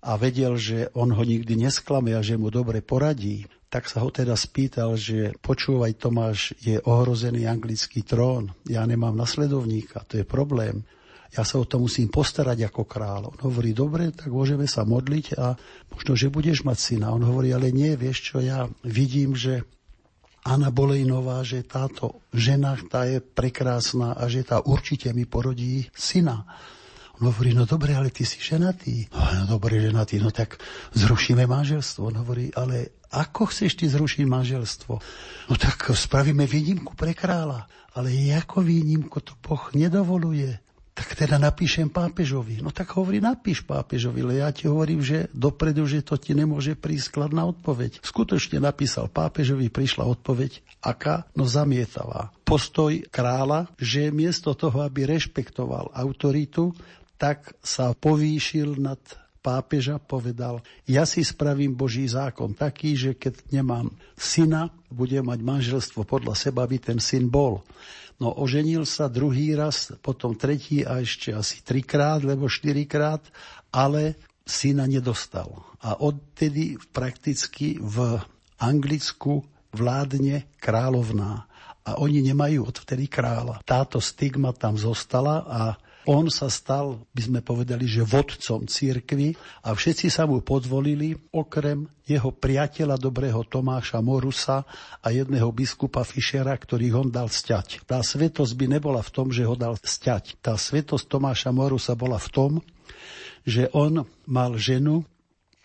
a 0.00 0.16
vedel, 0.16 0.56
že 0.56 0.88
on 0.96 1.12
ho 1.12 1.22
nikdy 1.26 1.58
nesklame 1.58 2.14
a 2.14 2.24
že 2.24 2.38
mu 2.40 2.48
dobre 2.48 2.80
poradí, 2.80 3.44
tak 3.68 3.84
sa 3.84 4.00
ho 4.00 4.08
teda 4.08 4.32
spýtal, 4.32 4.96
že 4.96 5.36
počúvaj 5.44 6.00
Tomáš, 6.00 6.56
je 6.56 6.80
ohrozený 6.80 7.44
anglický 7.44 8.00
trón, 8.00 8.56
ja 8.64 8.84
nemám 8.88 9.12
nasledovníka, 9.12 10.08
to 10.08 10.20
je 10.20 10.24
problém. 10.24 10.84
Ja 11.36 11.44
sa 11.44 11.60
o 11.60 11.68
to 11.68 11.76
musím 11.76 12.08
postarať 12.08 12.72
ako 12.72 12.88
kráľ. 12.88 13.22
On 13.36 13.38
hovorí, 13.52 13.76
dobre, 13.76 14.08
tak 14.16 14.32
môžeme 14.32 14.64
sa 14.64 14.88
modliť 14.88 15.36
a 15.36 15.60
možno, 15.92 16.16
že 16.16 16.32
budeš 16.32 16.64
mať 16.64 16.78
syna. 16.80 17.12
On 17.12 17.20
hovorí, 17.20 17.52
ale 17.52 17.68
nie, 17.68 17.92
vieš 18.00 18.32
čo, 18.32 18.40
ja 18.40 18.64
vidím, 18.80 19.36
že 19.36 19.60
Anna 20.48 20.72
Bolejnová, 20.72 21.44
že 21.44 21.60
táto 21.68 22.24
žena, 22.32 22.80
tá 22.88 23.04
je 23.04 23.20
prekrásna 23.20 24.16
a 24.16 24.24
že 24.32 24.40
tá 24.40 24.64
určite 24.64 25.12
mi 25.12 25.28
porodí 25.28 25.84
syna. 25.92 26.48
On 27.18 27.34
hovorí, 27.34 27.50
no 27.50 27.66
dobre, 27.66 27.98
ale 27.98 28.14
ty 28.14 28.22
si 28.22 28.38
ženatý. 28.38 29.10
No, 29.10 29.18
no 29.18 29.44
dobre, 29.58 29.82
ženatý, 29.82 30.22
no 30.22 30.30
tak 30.30 30.62
zrušíme 30.94 31.50
manželstvo. 31.50 32.14
On 32.14 32.16
hovorí, 32.22 32.54
ale 32.54 33.02
ako 33.10 33.50
chceš 33.50 33.74
ty 33.74 33.90
zrušiť 33.90 34.22
manželstvo? 34.28 34.92
No 35.50 35.54
tak 35.58 35.90
spravíme 35.90 36.46
výnimku 36.46 36.94
pre 36.94 37.16
kráľa. 37.16 37.66
Ale 37.98 38.14
ako 38.38 38.62
výnimku 38.62 39.18
to 39.18 39.34
Boh 39.42 39.74
nedovoluje. 39.74 40.54
Tak 40.94 41.14
teda 41.14 41.38
napíšem 41.38 41.86
pápežovi. 41.90 42.58
No 42.58 42.74
tak 42.74 42.90
hovorí, 42.98 43.22
napíš 43.22 43.62
pápežovi, 43.62 44.18
ale 44.22 44.42
ja 44.42 44.50
ti 44.50 44.66
hovorím, 44.66 44.98
že 44.98 45.30
dopredu, 45.30 45.86
že 45.86 46.02
to 46.02 46.18
ti 46.18 46.34
nemôže 46.34 46.74
prísť 46.74 47.14
skladná 47.14 47.46
odpoveď. 47.46 48.02
Skutočne 48.02 48.58
napísal 48.58 49.06
pápežovi, 49.06 49.70
prišla 49.70 50.02
odpoveď, 50.10 50.58
aká? 50.82 51.22
No 51.38 51.46
zamietavá. 51.46 52.34
Postoj 52.42 52.98
kráľa, 53.14 53.70
že 53.78 54.10
miesto 54.10 54.58
toho, 54.58 54.82
aby 54.82 55.06
rešpektoval 55.06 55.94
autoritu, 55.94 56.74
tak 57.18 57.58
sa 57.60 57.92
povýšil 57.92 58.78
nad 58.78 58.98
pápeža 59.42 59.98
povedal, 60.02 60.62
ja 60.84 61.06
si 61.06 61.22
spravím 61.22 61.74
Boží 61.74 62.06
zákon 62.06 62.54
taký, 62.54 62.94
že 62.98 63.10
keď 63.14 63.48
nemám 63.54 63.90
syna, 64.18 64.70
budem 64.90 65.26
mať 65.26 65.40
manželstvo 65.42 66.02
podľa 66.06 66.34
seba, 66.34 66.66
aby 66.66 66.78
ten 66.78 66.98
syn 66.98 67.30
bol. 67.30 67.62
No 68.18 68.34
oženil 68.34 68.82
sa 68.82 69.06
druhý 69.06 69.54
raz, 69.54 69.94
potom 70.02 70.34
tretí 70.34 70.82
a 70.82 70.98
ešte 70.98 71.30
asi 71.30 71.62
trikrát, 71.62 72.22
lebo 72.26 72.50
štyrikrát, 72.50 73.22
ale 73.70 74.18
syna 74.42 74.90
nedostal. 74.90 75.62
A 75.78 75.94
odtedy 76.02 76.74
prakticky 76.90 77.78
v 77.78 78.18
Anglicku 78.58 79.46
vládne 79.70 80.50
kráľovná. 80.58 81.46
A 81.88 81.96
oni 82.02 82.20
nemajú 82.20 82.68
odvtedy 82.68 83.06
kráľa. 83.06 83.62
Táto 83.62 84.02
stigma 84.02 84.50
tam 84.52 84.74
zostala 84.74 85.46
a 85.46 85.60
on 86.08 86.32
sa 86.32 86.48
stal, 86.48 87.04
by 87.12 87.20
sme 87.20 87.40
povedali, 87.44 87.84
že 87.84 88.00
vodcom 88.00 88.64
církvy 88.64 89.36
a 89.60 89.76
všetci 89.76 90.08
sa 90.08 90.24
mu 90.24 90.40
podvolili, 90.40 91.12
okrem 91.36 91.84
jeho 92.08 92.32
priateľa 92.32 92.96
dobrého 92.96 93.44
Tomáša 93.44 94.00
Morusa 94.00 94.64
a 95.04 95.12
jedného 95.12 95.52
biskupa 95.52 96.08
Fischera, 96.08 96.56
ktorý 96.56 96.96
ho 96.96 97.02
dal 97.04 97.28
sťať. 97.28 97.84
Tá 97.84 98.00
svetosť 98.00 98.56
by 98.56 98.80
nebola 98.80 99.04
v 99.04 99.12
tom, 99.12 99.28
že 99.28 99.44
ho 99.44 99.52
dal 99.52 99.76
sťať. 99.76 100.40
Tá 100.40 100.56
svetosť 100.56 101.04
Tomáša 101.04 101.52
Morusa 101.52 101.92
bola 101.92 102.16
v 102.16 102.28
tom, 102.32 102.52
že 103.44 103.68
on 103.76 104.08
mal 104.24 104.56
ženu, 104.56 105.04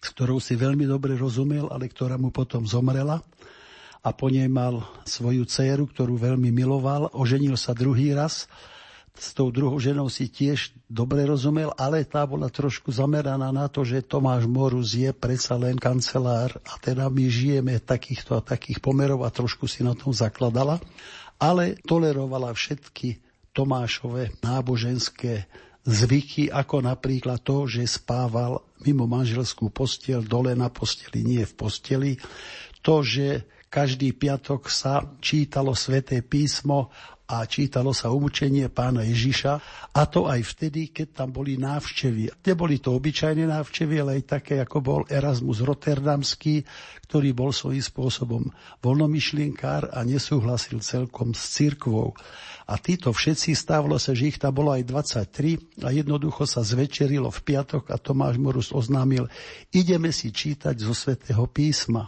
s 0.04 0.12
ktorou 0.12 0.44
si 0.44 0.60
veľmi 0.60 0.84
dobre 0.84 1.16
rozumel, 1.16 1.72
ale 1.72 1.88
ktorá 1.88 2.20
mu 2.20 2.36
potom 2.36 2.68
zomrela 2.68 3.24
a 4.04 4.12
po 4.12 4.28
nej 4.28 4.52
mal 4.52 4.84
svoju 5.08 5.48
dceru, 5.48 5.88
ktorú 5.88 6.20
veľmi 6.20 6.52
miloval. 6.52 7.08
Oženil 7.16 7.56
sa 7.56 7.72
druhý 7.72 8.12
raz. 8.12 8.52
S 9.14 9.38
tou 9.38 9.54
druhou 9.54 9.78
ženou 9.78 10.10
si 10.10 10.26
tiež 10.26 10.74
dobre 10.90 11.22
rozumel, 11.30 11.70
ale 11.78 12.02
tá 12.02 12.26
bola 12.26 12.50
trošku 12.50 12.90
zameraná 12.90 13.54
na 13.54 13.70
to, 13.70 13.86
že 13.86 14.02
Tomáš 14.02 14.50
Morus 14.50 14.98
je 14.98 15.14
predsa 15.14 15.54
len 15.54 15.78
kancelár 15.78 16.58
a 16.66 16.82
teda 16.82 17.06
my 17.14 17.30
žijeme 17.30 17.78
takýchto 17.78 18.42
a 18.42 18.42
takých 18.42 18.82
pomerov 18.82 19.22
a 19.22 19.30
trošku 19.30 19.70
si 19.70 19.86
na 19.86 19.94
tom 19.94 20.10
zakladala, 20.10 20.82
ale 21.38 21.78
tolerovala 21.86 22.50
všetky 22.58 23.22
Tomášové 23.54 24.34
náboženské 24.42 25.46
zvyky, 25.86 26.50
ako 26.50 26.82
napríklad 26.82 27.44
to, 27.46 27.70
že 27.70 27.86
spával 27.86 28.66
mimo 28.82 29.06
manželskú 29.06 29.70
postiel, 29.70 30.26
dole 30.26 30.58
na 30.58 30.74
posteli, 30.74 31.22
nie 31.22 31.44
v 31.46 31.54
posteli, 31.54 32.12
to, 32.82 33.06
že 33.06 33.46
každý 33.74 34.14
piatok 34.14 34.70
sa 34.70 35.02
čítalo 35.18 35.74
sväté 35.74 36.22
písmo 36.22 36.94
a 37.24 37.48
čítalo 37.48 37.96
sa 37.96 38.12
umučenie 38.12 38.68
pána 38.68 39.08
Ježiša 39.08 39.54
a 39.96 40.02
to 40.06 40.28
aj 40.28 40.44
vtedy, 40.44 40.92
keď 40.92 41.24
tam 41.24 41.30
boli 41.32 41.56
návštevy. 41.56 42.44
Neboli 42.44 42.84
to 42.84 43.00
obyčajné 43.00 43.48
návštevy, 43.48 43.96
ale 44.04 44.12
aj 44.20 44.24
také, 44.40 44.60
ako 44.60 44.78
bol 44.84 45.02
Erasmus 45.08 45.64
Rotterdamský, 45.64 46.68
ktorý 47.08 47.32
bol 47.32 47.56
svojím 47.56 47.80
spôsobom 47.80 48.44
voľnomyšlienkár 48.84 49.96
a 49.96 50.04
nesúhlasil 50.04 50.84
celkom 50.84 51.32
s 51.32 51.56
cirkvou. 51.56 52.12
A 52.68 52.80
títo 52.80 53.12
všetci 53.12 53.56
stávalo 53.56 54.00
sa, 54.00 54.16
že 54.16 54.32
ich 54.32 54.40
tam 54.40 54.56
bolo 54.56 54.76
aj 54.76 54.84
23 54.88 55.84
a 55.84 55.92
jednoducho 55.92 56.44
sa 56.48 56.64
zvečerilo 56.64 57.32
v 57.32 57.40
piatok 57.44 57.92
a 57.92 58.00
Tomáš 58.00 58.40
Morus 58.40 58.72
oznámil, 58.72 59.28
ideme 59.72 60.12
si 60.12 60.32
čítať 60.32 60.76
zo 60.80 60.96
svätého 60.96 61.44
písma 61.48 62.08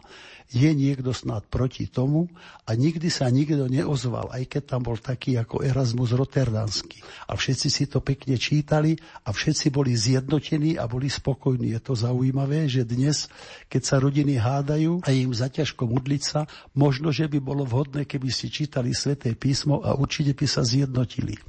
je 0.54 0.70
niekto 0.72 1.10
snad 1.10 1.42
proti 1.50 1.90
tomu 1.90 2.30
a 2.70 2.78
nikdy 2.78 3.10
sa 3.10 3.28
nikto 3.34 3.66
neozval, 3.66 4.30
aj 4.30 4.46
keď 4.46 4.64
tam 4.78 4.82
bol 4.86 4.98
taký 4.98 5.42
ako 5.42 5.66
Erasmus 5.66 6.14
Rotterdamský. 6.14 7.02
A 7.26 7.34
všetci 7.34 7.68
si 7.68 7.84
to 7.90 8.00
pekne 8.00 8.38
čítali 8.38 8.94
a 9.26 9.34
všetci 9.34 9.74
boli 9.74 9.98
zjednotení 9.98 10.78
a 10.78 10.86
boli 10.86 11.10
spokojní. 11.10 11.74
Je 11.74 11.82
to 11.82 11.98
zaujímavé, 11.98 12.70
že 12.70 12.86
dnes, 12.86 13.26
keď 13.68 13.82
sa 13.82 13.96
rodiny 13.98 14.38
hádajú 14.38 15.02
a 15.02 15.10
im 15.10 15.34
zaťažko 15.34 15.90
modliť 15.90 16.22
sa, 16.22 16.46
možno, 16.78 17.10
že 17.10 17.26
by 17.26 17.42
bolo 17.42 17.66
vhodné, 17.66 18.06
keby 18.06 18.30
si 18.30 18.54
čítali 18.54 18.94
sväté 18.94 19.34
písmo 19.34 19.82
a 19.82 19.98
určite 19.98 20.38
by 20.38 20.46
sa 20.46 20.62
zjednotili. 20.62 21.42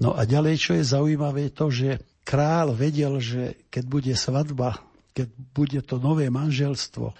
No 0.00 0.16
a 0.16 0.24
ďalej, 0.24 0.54
čo 0.58 0.72
je 0.74 0.88
zaujímavé, 0.88 1.52
to, 1.52 1.68
že 1.68 2.00
král 2.24 2.72
vedel, 2.72 3.20
že 3.20 3.68
keď 3.68 3.84
bude 3.86 4.14
svadba, 4.16 4.80
keď 5.12 5.28
bude 5.52 5.80
to 5.84 6.00
nové 6.00 6.32
manželstvo, 6.32 7.12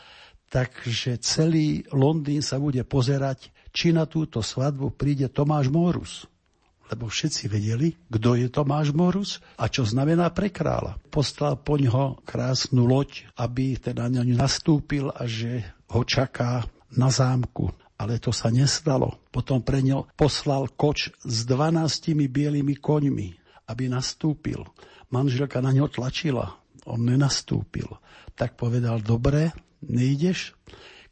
takže 0.52 1.16
celý 1.24 1.88
Londýn 1.88 2.44
sa 2.44 2.60
bude 2.60 2.84
pozerať, 2.84 3.48
či 3.72 3.96
na 3.96 4.04
túto 4.04 4.44
svadbu 4.44 4.92
príde 4.92 5.32
Tomáš 5.32 5.72
Morus. 5.72 6.28
Lebo 6.92 7.08
všetci 7.08 7.48
vedeli, 7.48 7.96
kto 8.12 8.36
je 8.36 8.52
Tomáš 8.52 8.92
Morus 8.92 9.40
a 9.56 9.64
čo 9.72 9.88
znamená 9.88 10.28
pre 10.28 10.52
kráľa. 10.52 11.00
Poslal 11.08 11.56
po 11.56 11.80
ňoho 11.80 12.20
krásnu 12.28 12.84
loď, 12.84 13.32
aby 13.40 13.80
teda 13.80 14.12
na 14.12 14.20
ňu 14.20 14.36
nastúpil 14.36 15.08
a 15.08 15.24
že 15.24 15.64
ho 15.88 16.04
čaká 16.04 16.68
na 16.92 17.08
zámku. 17.08 17.72
Ale 17.96 18.20
to 18.20 18.28
sa 18.28 18.52
nestalo. 18.52 19.24
Potom 19.32 19.64
pre 19.64 19.80
ňo 19.80 20.12
poslal 20.20 20.68
koč 20.76 21.16
s 21.24 21.48
dvanáctimi 21.48 22.28
bielými 22.28 22.76
koňmi, 22.76 23.28
aby 23.72 23.88
nastúpil. 23.88 24.60
Manželka 25.08 25.64
na 25.64 25.72
ňo 25.72 25.88
tlačila. 25.88 26.60
On 26.84 27.00
nenastúpil. 27.00 27.88
Tak 28.36 28.60
povedal, 28.60 29.00
dobre, 29.00 29.54
nejdeš. 29.84 30.54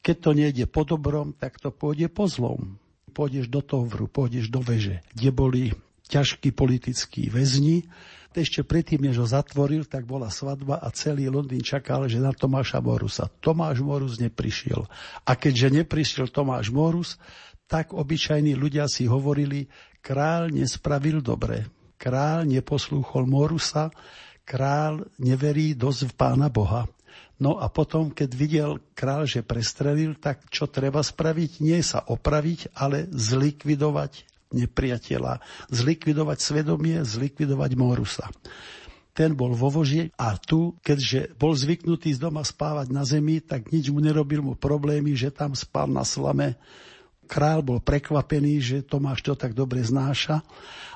Keď 0.00 0.16
to 0.16 0.30
nejde 0.32 0.64
po 0.64 0.88
dobrom, 0.88 1.36
tak 1.36 1.60
to 1.60 1.68
pôjde 1.68 2.08
po 2.08 2.24
zlom. 2.24 2.80
Pôjdeš 3.12 3.50
do 3.50 3.60
Tovru, 3.60 4.08
pôjdeš 4.08 4.48
do 4.48 4.62
veže, 4.64 5.04
kde 5.12 5.30
boli 5.34 5.62
ťažkí 6.08 6.50
politickí 6.54 7.28
väzni. 7.30 7.86
Ešte 8.30 8.62
predtým, 8.62 9.10
než 9.10 9.18
ho 9.18 9.26
zatvoril, 9.26 9.90
tak 9.90 10.06
bola 10.06 10.30
svadba 10.30 10.78
a 10.78 10.88
celý 10.94 11.26
Londýn 11.26 11.66
čakal, 11.66 12.06
že 12.06 12.22
na 12.22 12.30
Tomáša 12.30 12.78
Morusa. 12.78 13.26
Tomáš 13.42 13.82
Morus 13.82 14.22
neprišiel. 14.22 14.86
A 15.26 15.34
keďže 15.34 15.82
neprišiel 15.82 16.30
Tomáš 16.30 16.70
Morus, 16.70 17.18
tak 17.66 17.90
obyčajní 17.90 18.54
ľudia 18.54 18.86
si 18.86 19.10
hovorili, 19.10 19.66
král 19.98 20.50
nespravil 20.50 21.18
dobre. 21.18 21.66
Král 21.98 22.46
neposlúchol 22.46 23.26
Morusa, 23.26 23.90
král 24.46 25.06
neverí 25.18 25.74
dosť 25.74 26.10
v 26.10 26.12
pána 26.14 26.48
Boha. 26.50 26.86
No 27.40 27.56
a 27.56 27.72
potom, 27.72 28.12
keď 28.12 28.30
videl 28.36 28.70
král, 28.92 29.24
že 29.24 29.40
prestrelil, 29.40 30.12
tak 30.20 30.44
čo 30.52 30.68
treba 30.68 31.00
spraviť? 31.00 31.64
Nie 31.64 31.80
sa 31.80 32.04
opraviť, 32.04 32.76
ale 32.76 33.08
zlikvidovať 33.08 34.28
nepriateľa, 34.52 35.40
zlikvidovať 35.72 36.38
svedomie, 36.38 37.00
zlikvidovať 37.00 37.70
Morusa. 37.80 38.28
Ten 39.10 39.34
bol 39.34 39.56
vo 39.56 39.72
voži 39.72 40.12
a 40.20 40.38
tu, 40.38 40.78
keďže 40.84 41.34
bol 41.34 41.56
zvyknutý 41.56 42.14
z 42.14 42.22
doma 42.22 42.46
spávať 42.46 42.92
na 42.94 43.02
zemi, 43.02 43.42
tak 43.42 43.72
nič 43.74 43.90
mu 43.90 43.98
nerobil 43.98 44.44
mu 44.44 44.54
problémy, 44.54 45.16
že 45.18 45.34
tam 45.34 45.56
spal 45.56 45.90
na 45.90 46.06
slame 46.06 46.60
Král 47.30 47.62
bol 47.62 47.78
prekvapený, 47.78 48.58
že 48.58 48.76
Tomáš 48.82 49.22
to 49.22 49.38
tak 49.38 49.54
dobre 49.54 49.78
znáša 49.86 50.42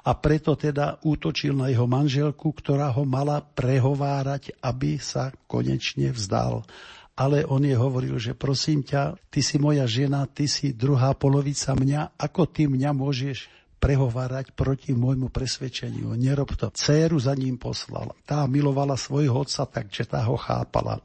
a 0.03 0.11
preto 0.19 0.59
teda 0.59 0.99
útočil 1.07 1.55
na 1.55 1.71
jeho 1.71 1.87
manželku, 1.87 2.51
ktorá 2.51 2.91
ho 2.91 3.07
mala 3.07 3.39
prehovárať, 3.39 4.51
aby 4.59 4.99
sa 4.99 5.31
konečne 5.47 6.11
vzdal. 6.11 6.67
Ale 7.15 7.47
on 7.47 7.63
je 7.63 7.79
hovoril, 7.79 8.19
že 8.19 8.35
prosím 8.35 8.83
ťa, 8.83 9.15
ty 9.31 9.39
si 9.47 9.63
moja 9.63 9.87
žena, 9.87 10.27
ty 10.27 10.51
si 10.51 10.75
druhá 10.75 11.15
polovica 11.15 11.71
mňa, 11.71 12.19
ako 12.19 12.51
ty 12.51 12.67
mňa 12.67 12.91
môžeš 12.91 13.47
prehovárať 13.79 14.57
proti 14.57 14.97
môjmu 14.97 15.29
presvedčeniu. 15.29 16.17
Nerob 16.17 16.57
to. 16.57 16.73
Céru 16.75 17.21
za 17.21 17.37
ním 17.37 17.61
poslal. 17.61 18.17
Tá 18.25 18.43
milovala 18.49 18.97
svojho 18.97 19.45
otca, 19.45 19.69
takže 19.69 20.09
tá 20.09 20.25
ho 20.27 20.41
chápala. 20.41 21.05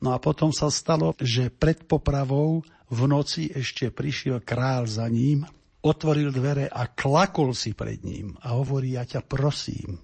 No 0.00 0.10
a 0.10 0.18
potom 0.18 0.48
sa 0.48 0.72
stalo, 0.72 1.12
že 1.20 1.52
pred 1.52 1.84
popravou 1.84 2.64
v 2.90 3.00
noci 3.08 3.48
ešte 3.48 3.88
prišiel 3.88 4.44
král 4.44 4.84
za 4.84 5.08
ním, 5.08 5.44
otvoril 5.84 6.32
dvere 6.32 6.66
a 6.68 6.88
klakol 6.88 7.52
si 7.52 7.76
pred 7.76 8.00
ním 8.00 8.36
a 8.40 8.56
hovorí, 8.56 8.96
ja 8.96 9.04
ťa 9.04 9.24
prosím, 9.24 10.00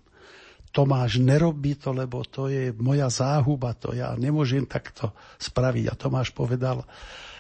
Tomáš, 0.71 1.19
nerobí 1.19 1.75
to, 1.75 1.91
lebo 1.91 2.23
to 2.23 2.47
je 2.47 2.71
moja 2.79 3.11
záhuba, 3.11 3.75
to 3.75 3.91
ja 3.91 4.15
nemôžem 4.15 4.63
takto 4.71 5.11
spraviť. 5.43 5.91
A 5.91 5.99
Tomáš 5.99 6.31
povedal, 6.31 6.87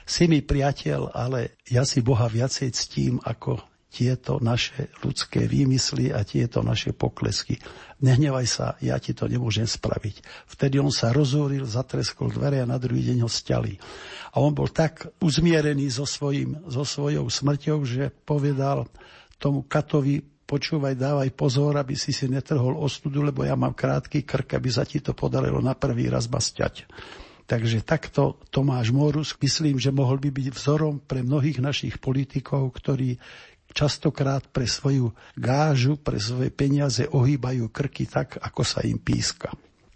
si 0.02 0.26
mi 0.26 0.42
priateľ, 0.42 1.14
ale 1.14 1.54
ja 1.70 1.86
si 1.86 2.02
Boha 2.02 2.26
viacej 2.26 2.74
ctím 2.74 3.22
ako 3.22 3.69
tieto 3.90 4.38
naše 4.38 4.94
ľudské 5.02 5.50
výmysly 5.50 6.14
a 6.14 6.22
tieto 6.22 6.62
naše 6.62 6.94
poklesky. 6.94 7.58
Nehnevaj 8.00 8.46
sa, 8.46 8.66
ja 8.78 8.96
ti 9.02 9.12
to 9.12 9.26
nemôžem 9.26 9.66
spraviť. 9.66 10.46
Vtedy 10.46 10.78
on 10.78 10.94
sa 10.94 11.10
rozúril, 11.10 11.66
zatreskol 11.66 12.30
dvere 12.30 12.62
a 12.62 12.70
na 12.70 12.78
druhý 12.78 13.02
deň 13.12 13.26
ho 13.26 13.30
stiali. 13.30 13.76
A 14.30 14.40
on 14.40 14.54
bol 14.54 14.70
tak 14.70 15.10
uzmierený 15.18 15.90
so, 15.90 16.06
svojím, 16.06 16.62
so 16.70 16.86
svojou 16.86 17.26
smrťou, 17.26 17.78
že 17.82 18.14
povedal 18.24 18.86
tomu 19.42 19.66
katovi, 19.66 20.22
počúvaj, 20.22 20.94
dávaj 20.94 21.30
pozor, 21.34 21.74
aby 21.76 21.98
si 21.98 22.14
si 22.14 22.30
netrhol 22.30 22.78
ostudu, 22.78 23.26
lebo 23.26 23.42
ja 23.42 23.58
mám 23.58 23.74
krátky 23.74 24.22
krk, 24.22 24.54
aby 24.54 24.70
sa 24.70 24.86
ti 24.86 25.02
to 25.02 25.12
podarilo 25.12 25.58
na 25.58 25.74
prvý 25.74 26.06
raz 26.06 26.30
ma 26.30 26.38
sťať. 26.38 26.86
Takže 27.50 27.82
takto 27.82 28.38
Tomáš 28.54 28.94
Morus, 28.94 29.34
myslím, 29.34 29.82
že 29.82 29.90
mohol 29.90 30.22
by 30.22 30.30
byť 30.30 30.46
vzorom 30.54 31.02
pre 31.02 31.26
mnohých 31.26 31.58
našich 31.58 31.98
politikov, 31.98 32.70
ktorí 32.78 33.18
častokrát 33.72 34.44
pre 34.50 34.66
svoju 34.66 35.14
gážu, 35.38 35.96
pre 35.96 36.18
svoje 36.18 36.50
peniaze 36.52 37.06
ohýbajú 37.08 37.70
krky 37.70 38.06
tak, 38.06 38.38
ako 38.38 38.62
sa 38.62 38.82
im 38.82 38.98
píska. 38.98 39.50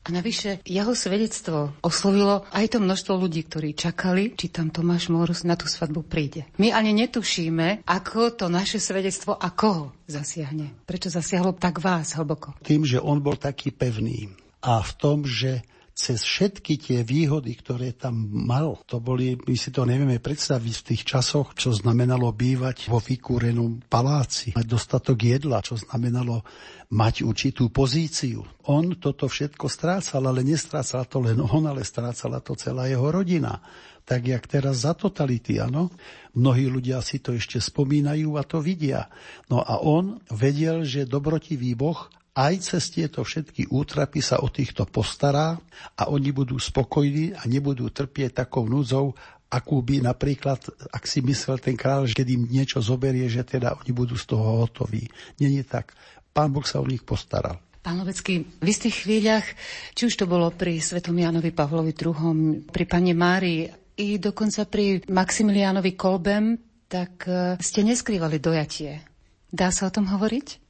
A 0.05 0.13
navyše 0.13 0.61
jeho 0.69 0.93
svedectvo 0.93 1.73
oslovilo 1.81 2.45
aj 2.53 2.77
to 2.77 2.79
množstvo 2.79 3.25
ľudí, 3.25 3.41
ktorí 3.49 3.73
čakali, 3.73 4.37
či 4.37 4.53
tam 4.53 4.69
Tomáš 4.69 5.09
Morus 5.09 5.49
na 5.49 5.57
tú 5.57 5.65
svadbu 5.65 6.05
príde. 6.05 6.45
My 6.61 6.77
ani 6.77 6.93
netušíme, 6.93 7.89
ako 7.89 8.37
to 8.37 8.53
naše 8.53 8.77
svedectvo 8.77 9.33
a 9.33 9.49
koho 9.49 9.97
zasiahne. 10.05 10.77
Prečo 10.85 11.09
zasiahlo 11.09 11.57
tak 11.57 11.81
vás 11.81 12.13
hlboko? 12.21 12.53
Tým, 12.61 12.85
že 12.85 13.01
on 13.01 13.25
bol 13.25 13.41
taký 13.41 13.73
pevný 13.73 14.29
a 14.61 14.85
v 14.85 14.93
tom, 15.01 15.25
že 15.25 15.65
cez 15.95 16.27
všetky 16.27 16.75
tie 16.75 16.99
výhody, 17.07 17.55
ktoré 17.55 17.95
tam 17.95 18.19
mal, 18.27 18.83
to 18.91 18.99
boli, 18.99 19.39
my 19.39 19.55
si 19.55 19.71
to 19.71 19.87
nevieme 19.87 20.19
predstaviť 20.19 20.75
v 20.75 20.87
tých 20.91 21.03
časoch, 21.07 21.55
čo 21.55 21.71
znamenalo 21.71 22.35
bývať 22.35 22.91
vo 22.91 22.99
vykúrenom 22.99 23.87
paláci, 23.87 24.59
mať 24.59 24.67
dostatok 24.67 25.15
jedla, 25.23 25.63
čo 25.63 25.79
znamenalo 25.79 26.43
mať 26.91 27.23
určitú 27.23 27.71
pozíciu. 27.71 28.43
On 28.67 28.99
toto 28.99 29.31
všetko 29.31 29.71
strácal, 29.71 30.27
ale 30.27 30.43
nestrácal 30.43 31.07
to 31.07 31.23
len 31.23 31.39
on, 31.39 31.71
ale 31.71 31.87
strácala 31.87 32.43
to 32.43 32.59
celá 32.59 32.91
jeho 32.91 33.07
rodina. 33.15 33.63
Tak 34.05 34.21
jak 34.21 34.45
teraz 34.51 34.85
za 34.85 34.93
totality, 34.93 35.63
áno. 35.63 35.89
Mnohí 36.37 36.69
ľudia 36.69 37.01
si 37.01 37.23
to 37.23 37.33
ešte 37.33 37.57
spomínajú 37.57 38.37
a 38.37 38.45
to 38.45 38.61
vidia. 38.61 39.09
No 39.49 39.65
a 39.65 39.81
on 39.81 40.21
vedel, 40.29 40.85
že 40.85 41.09
dobrotivý 41.09 41.73
Boh 41.73 42.11
aj 42.35 42.55
cez 42.67 42.91
tieto 42.91 43.23
všetky 43.23 43.71
útrapy 43.71 44.19
sa 44.19 44.43
o 44.43 44.51
týchto 44.51 44.91
postará 44.91 45.55
a 45.95 46.11
oni 46.11 46.35
budú 46.35 46.59
spokojní 46.59 47.39
a 47.39 47.47
nebudú 47.47 47.87
trpieť 47.95 48.43
takou 48.43 48.67
núdzou, 48.67 49.15
akú 49.55 49.79
by 49.79 50.03
napríklad, 50.03 50.67
ak 50.91 51.07
si 51.07 51.23
myslel 51.23 51.63
ten 51.63 51.79
kráľ, 51.79 52.11
že 52.11 52.19
keď 52.19 52.29
im 52.35 52.43
niečo 52.51 52.83
zoberie, 52.83 53.31
že 53.31 53.47
teda 53.47 53.79
oni 53.79 53.95
budú 53.95 54.19
z 54.19 54.35
toho 54.35 54.67
hotoví. 54.67 55.07
Není 55.39 55.63
tak. 55.63 55.95
Pán 56.35 56.51
Boh 56.51 56.67
sa 56.67 56.83
o 56.83 56.87
nich 56.91 57.07
postaral. 57.07 57.63
Pán 57.85 58.03
Lovecký, 58.03 58.43
v 58.43 58.67
istých 58.67 59.07
chvíľach, 59.07 59.47
či 59.95 60.11
už 60.11 60.17
to 60.19 60.27
bolo 60.27 60.51
pri 60.51 60.83
Svetom 60.83 61.15
Jánovi 61.15 61.55
Pavlovi 61.55 61.95
II, 61.95 62.67
pri 62.67 62.85
Pane 62.89 63.15
Márii 63.15 63.69
i 63.95 64.19
dokonca 64.19 64.67
pri 64.67 65.05
Maximiliánovi 65.07 65.93
Kolbem, 65.95 66.59
tak 66.89 67.29
e, 67.29 67.61
ste 67.61 67.87
neskrývali 67.87 68.41
dojatie. 68.41 69.05
Dá 69.53 69.71
sa 69.71 69.87
o 69.87 69.95
tom 69.95 70.09
hovoriť? 70.11 70.64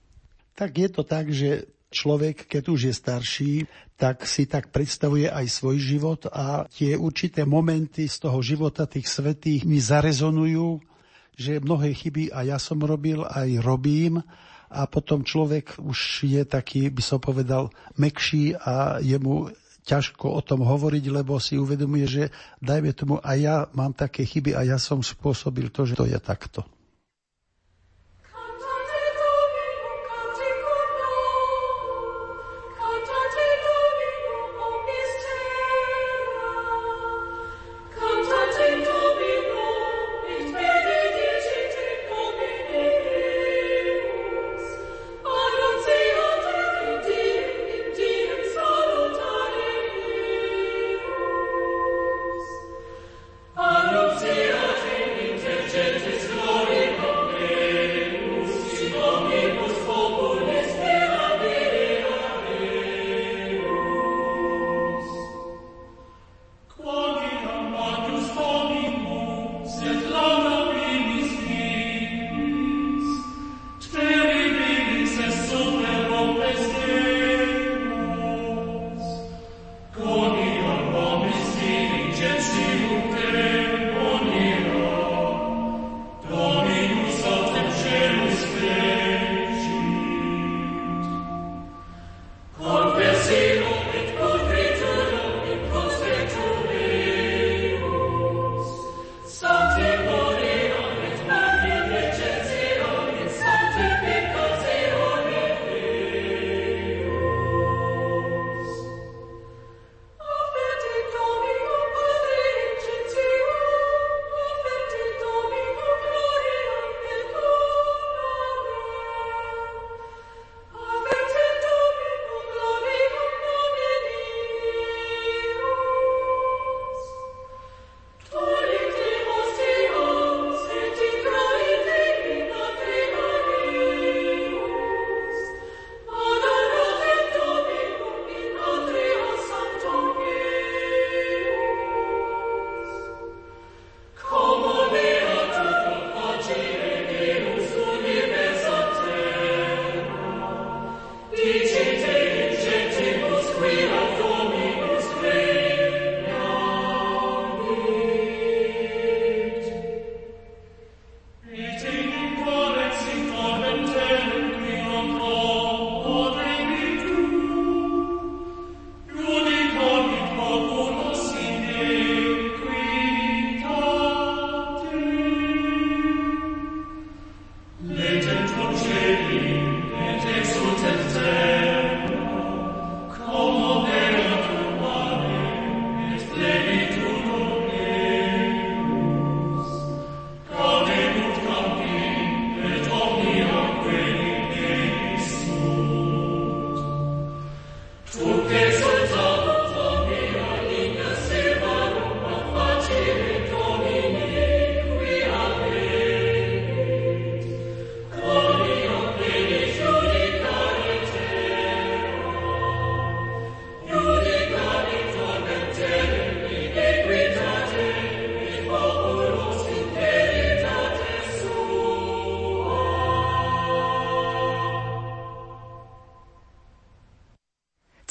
Tak 0.55 0.70
je 0.70 0.89
to 0.90 1.02
tak, 1.02 1.35
že 1.35 1.66
človek, 1.94 2.51
keď 2.51 2.62
už 2.70 2.81
je 2.90 2.94
starší, 2.94 3.52
tak 3.94 4.26
si 4.26 4.51
tak 4.51 4.74
predstavuje 4.74 5.31
aj 5.31 5.47
svoj 5.47 5.78
život 5.78 6.26
a 6.31 6.66
tie 6.66 6.98
určité 6.98 7.47
momenty 7.47 8.10
z 8.10 8.16
toho 8.18 8.43
života 8.43 8.90
tých 8.90 9.06
svetých 9.06 9.62
mi 9.62 9.78
zarezonujú, 9.78 10.82
že 11.39 11.62
mnohé 11.62 11.94
chyby 11.94 12.35
a 12.35 12.43
ja 12.43 12.59
som 12.59 12.82
robil, 12.82 13.22
aj 13.22 13.62
robím 13.62 14.22
a 14.70 14.90
potom 14.90 15.22
človek 15.22 15.78
už 15.78 16.26
je 16.26 16.43
taký, 16.43 16.90
by 16.90 17.02
som 17.02 17.22
povedal, 17.22 17.70
mekší 17.94 18.59
a 18.59 18.98
je 18.98 19.14
mu 19.22 19.47
ťažko 19.86 20.35
o 20.35 20.40
tom 20.43 20.66
hovoriť, 20.66 21.05
lebo 21.12 21.39
si 21.39 21.55
uvedomuje, 21.60 22.06
že 22.09 22.22
dajme 22.59 22.90
tomu, 22.97 23.22
aj 23.22 23.39
ja 23.39 23.56
mám 23.76 23.94
také 23.94 24.26
chyby 24.26 24.56
a 24.59 24.66
ja 24.66 24.78
som 24.81 24.98
spôsobil 25.05 25.70
to, 25.70 25.86
že 25.86 25.94
to 25.94 26.09
je 26.09 26.18
takto. 26.18 26.66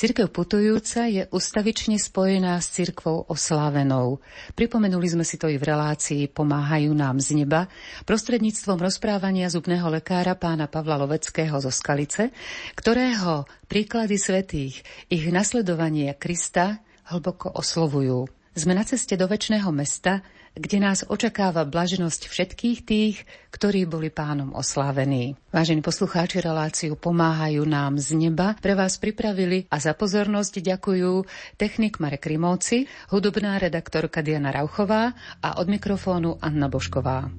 Cirkev 0.04 0.36
putujúca 0.36 1.08
je 1.08 1.24
ustavične 1.32 1.96
spojená 1.96 2.60
s 2.60 2.76
cirkvou 2.76 3.24
oslávenou. 3.24 4.20
Pripomenuli 4.52 5.08
sme 5.08 5.24
si 5.24 5.40
to 5.40 5.48
i 5.48 5.56
v 5.56 5.64
relácii 5.64 6.28
Pomáhajú 6.28 6.92
nám 6.92 7.24
z 7.24 7.40
neba 7.40 7.72
prostredníctvom 8.04 8.84
rozprávania 8.84 9.48
zubného 9.48 9.88
lekára 9.88 10.36
pána 10.36 10.68
Pavla 10.68 11.00
Loveckého 11.00 11.56
zo 11.56 11.72
Skalice, 11.72 12.36
ktorého 12.76 13.48
príklady 13.72 14.20
svetých, 14.20 14.84
ich 15.08 15.24
nasledovanie 15.32 16.12
Krista 16.20 16.84
hlboko 17.08 17.56
oslovujú. 17.56 18.28
Sme 18.60 18.76
na 18.76 18.84
ceste 18.84 19.16
do 19.16 19.32
väčšného 19.32 19.72
mesta, 19.72 20.20
kde 20.54 20.78
nás 20.78 21.02
očakáva 21.06 21.66
blaženosť 21.66 22.30
všetkých 22.30 22.80
tých, 22.86 23.16
ktorí 23.50 23.90
boli 23.90 24.14
pánom 24.14 24.54
oslávení. 24.54 25.34
Vážení 25.50 25.82
poslucháči, 25.82 26.46
reláciu 26.46 26.94
pomáhajú 26.94 27.66
nám 27.66 27.98
z 27.98 28.14
neba. 28.18 28.54
Pre 28.62 28.78
vás 28.78 29.02
pripravili 29.02 29.66
a 29.74 29.82
za 29.82 29.98
pozornosť 29.98 30.62
ďakujú 30.62 31.26
technik 31.58 31.98
Marek 31.98 32.30
Rimovci, 32.30 32.86
hudobná 33.10 33.58
redaktorka 33.58 34.22
Diana 34.22 34.54
Rauchová 34.54 35.18
a 35.42 35.58
od 35.58 35.68
mikrofónu 35.70 36.38
Anna 36.38 36.70
Bošková. 36.70 37.34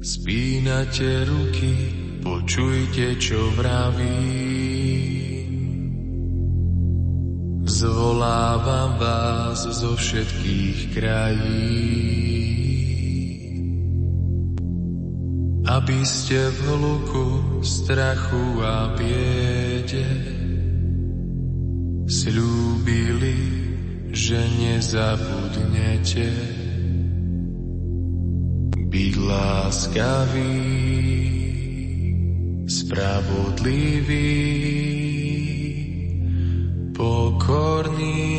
Spínate 0.00 1.28
ruky, 1.28 1.72
počujte, 2.24 3.20
čo 3.20 3.38
vraví. 3.52 4.49
Zvolávam 7.70 8.98
vás 8.98 9.62
zo 9.62 9.94
všetkých 9.94 10.90
krajín, 10.90 12.50
aby 15.70 16.02
ste 16.02 16.50
v 16.50 16.58
hluku 16.66 17.62
strachu 17.62 18.58
a 18.58 18.90
biede 18.98 20.02
slúbili, 22.10 23.38
že 24.10 24.42
nezabudnete. 24.58 26.26
Byť 28.90 29.14
láskavý, 29.14 30.58
spravodlivý 32.66 34.89
pokorný. 37.40 38.29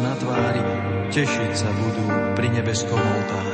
Na 0.00 0.16
tvári, 0.16 0.64
tešiť 1.12 1.52
sa 1.52 1.68
budú 1.76 2.06
pri 2.32 2.48
nebeskom 2.48 2.96
oltári. 2.96 3.51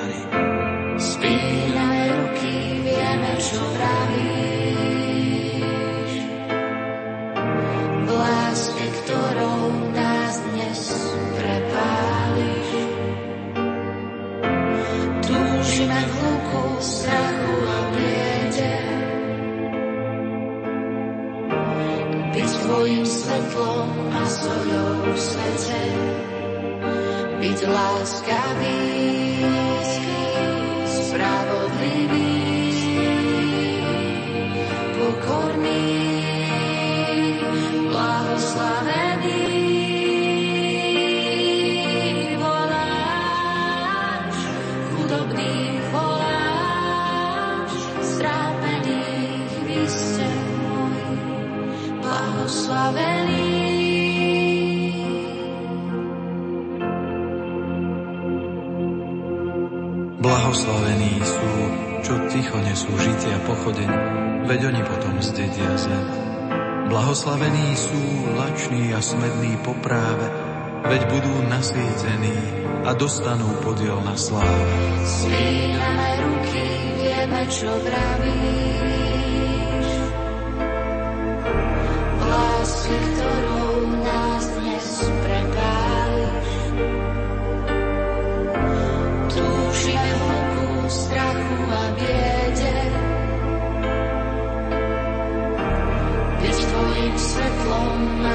Blahoslavení 60.19 61.23
sú, 61.23 61.51
čo 62.03 62.19
ticho 62.27 62.59
nesú 62.59 62.91
žitia 62.99 63.39
pochodeň, 63.47 63.91
veď 64.51 64.61
oni 64.75 64.83
potom 64.83 65.15
zdedia 65.23 65.79
zem. 65.79 66.05
Blahoslavení 66.91 67.79
sú 67.79 68.27
lační 68.35 68.99
a 68.99 68.99
smední 68.99 69.55
po 69.63 69.79
práve, 69.79 70.27
veď 70.91 71.07
budú 71.07 71.35
nasýtení 71.47 72.35
a 72.83 72.99
dostanú 72.99 73.47
podiel 73.63 74.03
na 74.03 74.19
sláve. 74.19 74.67
Spíname 75.07 76.09
ruky, 76.19 76.67
vieme, 76.99 77.43
čo 77.47 77.71
vravíš. 77.79 79.08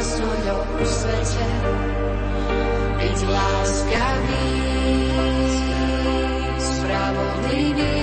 Na 0.03 0.09
soľom 0.11 0.83
svete, 0.83 1.47
byť 2.99 3.19
láskavý, 3.23 4.51
spravodlivý, 6.59 8.02